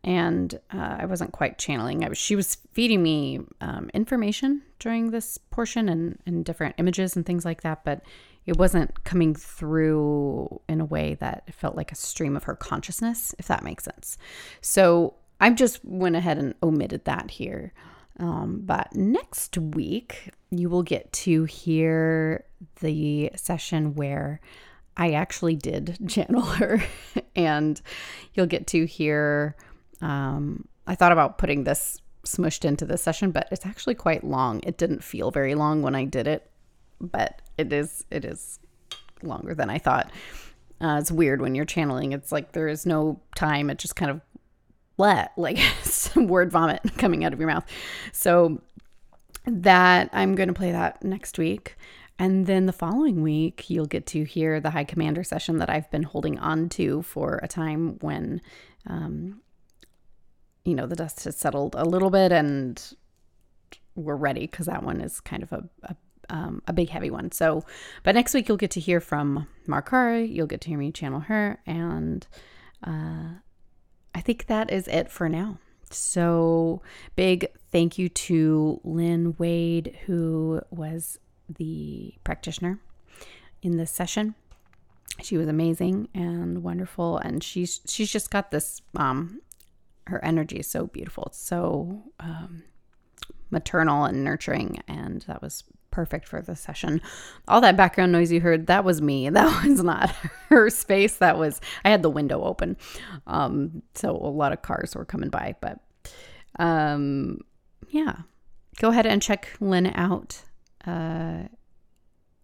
and 0.04 0.60
uh, 0.74 0.98
I 1.00 1.06
wasn't 1.06 1.32
quite 1.32 1.58
channeling. 1.58 2.04
I 2.04 2.10
was 2.10 2.18
she 2.18 2.36
was 2.36 2.58
feeding 2.74 3.04
me 3.04 3.40
um, 3.62 3.90
information 3.94 4.64
during 4.80 5.12
this 5.12 5.38
portion 5.38 5.90
and 5.90 6.18
and 6.26 6.44
different 6.44 6.76
images 6.78 7.16
and 7.16 7.26
things 7.26 7.46
like 7.46 7.62
that, 7.62 7.84
but 7.84 8.02
it 8.46 8.58
wasn't 8.58 9.04
coming 9.04 9.36
through 9.36 10.62
in 10.68 10.82
a 10.82 10.86
way 10.86 11.16
that 11.16 11.54
felt 11.54 11.76
like 11.76 11.92
a 11.92 11.96
stream 11.96 12.36
of 12.36 12.46
her 12.46 12.56
consciousness, 12.56 13.36
if 13.38 13.48
that 13.48 13.64
makes 13.64 13.84
sense. 13.84 14.18
So 14.62 15.14
I 15.40 15.52
just 15.52 15.84
went 15.86 16.16
ahead 16.16 16.38
and 16.38 16.56
omitted 16.64 17.06
that 17.06 17.32
here. 17.32 17.74
Um, 18.20 18.62
but 18.64 18.94
next 18.96 19.58
week, 19.58 20.32
you 20.50 20.70
will 20.70 20.84
get 20.84 21.12
to 21.14 21.46
hear 21.46 22.46
the 22.82 23.32
session 23.36 23.96
where 23.96 24.42
I 24.98 25.12
actually 25.12 25.56
did 25.56 25.98
channel 26.08 26.42
her, 26.42 26.84
and 27.36 27.82
you'll 28.34 28.48
get 28.48 28.68
to 28.68 28.86
hear. 28.86 29.56
Um, 30.02 30.68
I 30.88 30.96
thought 30.96 31.12
about 31.12 31.38
putting 31.38 31.64
this 31.64 32.00
smushed 32.26 32.66
into 32.66 32.86
this 32.86 33.02
session, 33.02 33.32
but 33.32 33.48
it's 33.52 33.66
actually 33.66 33.96
quite 33.96 34.24
long. 34.24 34.62
It 34.64 34.78
didn't 34.78 35.04
feel 35.04 35.32
very 35.32 35.56
long 35.56 35.82
when 35.82 35.96
I 35.96 36.06
did 36.06 36.28
it, 36.28 36.50
but 37.00 37.42
it 37.58 37.72
is 37.74 38.06
it 38.12 38.26
is 38.26 38.60
longer 39.24 39.54
than 39.54 39.70
I 39.70 39.78
thought. 39.78 40.12
Uh, 40.80 40.98
it's 41.00 41.12
weird 41.12 41.42
when 41.42 41.54
you're 41.54 41.66
channeling. 41.66 42.12
It's 42.12 42.32
like 42.32 42.54
there 42.54 42.68
is 42.68 42.86
no 42.86 43.20
time. 43.36 43.70
It 43.70 43.78
just 43.78 43.96
kind 43.96 44.12
of 44.12 44.22
let 44.98 45.32
like 45.38 45.58
some 45.84 46.28
word 46.28 46.52
vomit 46.52 46.82
coming 46.98 47.24
out 47.24 47.34
of 47.34 47.40
your 47.40 47.50
mouth. 47.50 47.66
So 48.12 48.62
that 49.46 50.10
I'm 50.14 50.36
going 50.36 50.50
to 50.50 50.54
play 50.54 50.72
that 50.72 51.04
next 51.04 51.38
week. 51.38 51.76
And 52.20 52.46
then 52.46 52.68
the 52.68 52.74
following 52.74 53.24
week, 53.24 53.68
you'll 53.70 53.88
get 53.88 54.06
to 54.08 54.24
hear 54.24 54.60
the 54.60 54.70
High 54.70 54.84
Commander 54.84 55.24
session 55.24 55.58
that 55.58 55.72
I've 55.72 55.90
been 55.90 56.04
holding 56.04 56.38
on 56.38 56.70
to 56.70 57.02
for 57.02 57.40
a 57.42 57.48
time 57.48 57.98
when, 58.02 58.42
um, 58.86 59.42
you 60.66 60.76
know, 60.76 60.86
the 60.86 60.96
dust 60.96 61.24
has 61.24 61.36
settled 61.38 61.76
a 61.78 61.86
little 61.86 62.10
bit 62.10 62.32
and 62.32 62.96
we're 63.96 64.16
ready 64.16 64.42
because 64.42 64.68
that 64.68 64.84
one 64.84 65.02
is 65.02 65.20
kind 65.20 65.44
of 65.44 65.52
a, 65.52 65.70
a, 65.84 65.96
um, 66.30 66.62
a 66.68 66.74
big, 66.74 66.90
heavy 66.90 67.10
one. 67.10 67.32
So, 67.32 67.66
but 68.04 68.16
next 68.16 68.34
week, 68.34 68.48
you'll 68.48 68.58
get 68.58 68.72
to 68.72 68.80
hear 68.80 69.00
from 69.00 69.48
Markara. 69.68 70.28
You'll 70.28 70.48
get 70.48 70.62
to 70.62 70.70
hear 70.70 70.78
me 70.78 70.92
channel 70.92 71.22
her. 71.22 71.60
And 71.66 72.26
uh, 72.86 73.36
I 74.16 74.22
think 74.22 74.48
that 74.48 74.72
is 74.72 74.88
it 74.88 75.12
for 75.12 75.28
now. 75.28 75.58
So, 75.90 76.82
big 77.16 77.48
thank 77.72 77.98
you 77.98 78.08
to 78.10 78.80
Lynn 78.84 79.36
Wade, 79.38 79.98
who 80.06 80.62
was 80.70 81.20
the 81.50 82.14
practitioner 82.24 82.80
in 83.62 83.78
this 83.78 83.92
session. 83.92 84.36
She 85.22 85.38
was 85.38 85.48
amazing 85.48 86.08
and 86.14 86.64
wonderful, 86.64 87.18
and 87.18 87.44
she's 87.44 87.82
she's 87.88 88.12
just 88.12 88.32
got 88.32 88.52
this. 88.52 88.82
Um, 88.96 89.42
her 90.08 90.24
energy 90.24 90.58
is 90.58 90.68
so 90.68 90.88
beautiful. 90.88 91.26
It's 91.28 91.38
so 91.38 92.04
um, 92.20 92.64
maternal 93.50 94.06
and 94.06 94.24
nurturing, 94.24 94.82
and 94.88 95.22
that 95.24 95.42
was 95.42 95.64
perfect 95.92 96.28
for 96.28 96.42
the 96.42 96.56
session. 96.56 97.02
All 97.48 97.62
that 97.62 97.78
background 97.78 98.12
noise 98.12 98.32
you 98.32 98.42
heard, 98.42 98.68
that 98.68 98.84
was 98.84 99.02
me. 99.02 99.30
That 99.34 99.64
was 99.64 99.84
not 99.84 100.10
her 100.50 100.70
space. 100.70 101.18
That 101.18 101.38
was 101.38 101.62
I 101.86 101.90
had 101.90 102.02
the 102.02 102.10
window 102.10 102.44
open, 102.44 102.78
um, 103.28 103.84
so 103.94 104.12
a 104.12 104.30
lot 104.30 104.54
of 104.54 104.62
cars 104.62 104.96
were 104.96 105.06
coming 105.06 105.30
by. 105.30 105.56
But 105.62 105.80
um, 106.58 107.40
yeah, 107.90 108.18
go 108.80 108.90
ahead 108.90 109.06
and 109.06 109.22
check 109.22 109.56
Lynn 109.60 109.88
out. 109.88 110.42
Uh, 110.86 111.44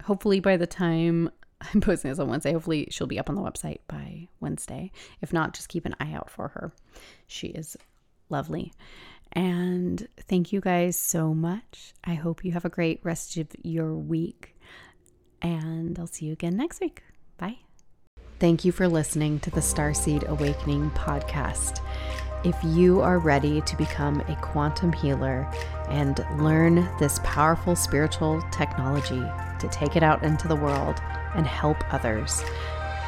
hopefully 0.03 0.39
by 0.39 0.55
the 0.55 0.67
time 0.67 1.29
I'm 1.73 1.81
posting 1.81 2.09
this 2.09 2.19
on 2.19 2.29
Wednesday, 2.29 2.53
hopefully 2.53 2.87
she'll 2.91 3.07
be 3.07 3.19
up 3.19 3.29
on 3.29 3.35
the 3.35 3.41
website 3.41 3.79
by 3.87 4.27
Wednesday. 4.39 4.91
If 5.21 5.33
not, 5.33 5.53
just 5.53 5.69
keep 5.69 5.85
an 5.85 5.95
eye 5.99 6.13
out 6.13 6.29
for 6.29 6.49
her. 6.49 6.71
She 7.25 7.47
is 7.47 7.77
lovely. 8.29 8.73
And 9.33 10.07
thank 10.27 10.53
you 10.53 10.61
guys 10.61 10.95
so 10.95 11.33
much. 11.33 11.93
I 12.03 12.13
hope 12.13 12.45
you 12.45 12.51
have 12.53 12.65
a 12.65 12.69
great 12.69 12.99
rest 13.03 13.37
of 13.37 13.47
your 13.61 13.93
week. 13.93 14.55
And 15.41 15.97
I'll 15.99 16.07
see 16.07 16.25
you 16.25 16.33
again 16.33 16.55
next 16.57 16.79
week. 16.79 17.03
Bye. 17.37 17.57
Thank 18.39 18.63
you 18.65 18.71
for 18.71 18.87
listening 18.87 19.39
to 19.41 19.51
the 19.51 19.61
Starseed 19.61 20.27
Awakening 20.27 20.91
podcast. 20.91 21.81
If 22.43 22.55
you 22.63 23.01
are 23.01 23.17
ready 23.17 23.61
to 23.61 23.75
become 23.75 24.21
a 24.21 24.35
quantum 24.41 24.93
healer 24.93 25.51
and 25.89 26.23
learn 26.37 26.87
this 26.99 27.19
powerful 27.23 27.75
spiritual 27.75 28.43
technology 28.51 29.23
to 29.59 29.67
take 29.71 29.95
it 29.95 30.03
out 30.03 30.21
into 30.23 30.47
the 30.47 30.55
world 30.55 31.01
and 31.35 31.47
help 31.47 31.77
others, 31.93 32.43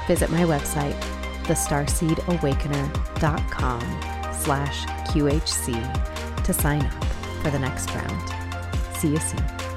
visit 0.07 0.32
my 0.32 0.41
website, 0.41 0.99
thestarseedawakener.com 1.43 3.82
slash 4.34 4.86
QHC 4.86 6.43
to 6.43 6.53
sign 6.53 6.82
up 6.82 7.03
for 7.43 7.51
the 7.51 7.59
next 7.59 7.93
round. 7.93 8.34
See 8.97 9.09
you 9.09 9.17
soon. 9.17 9.68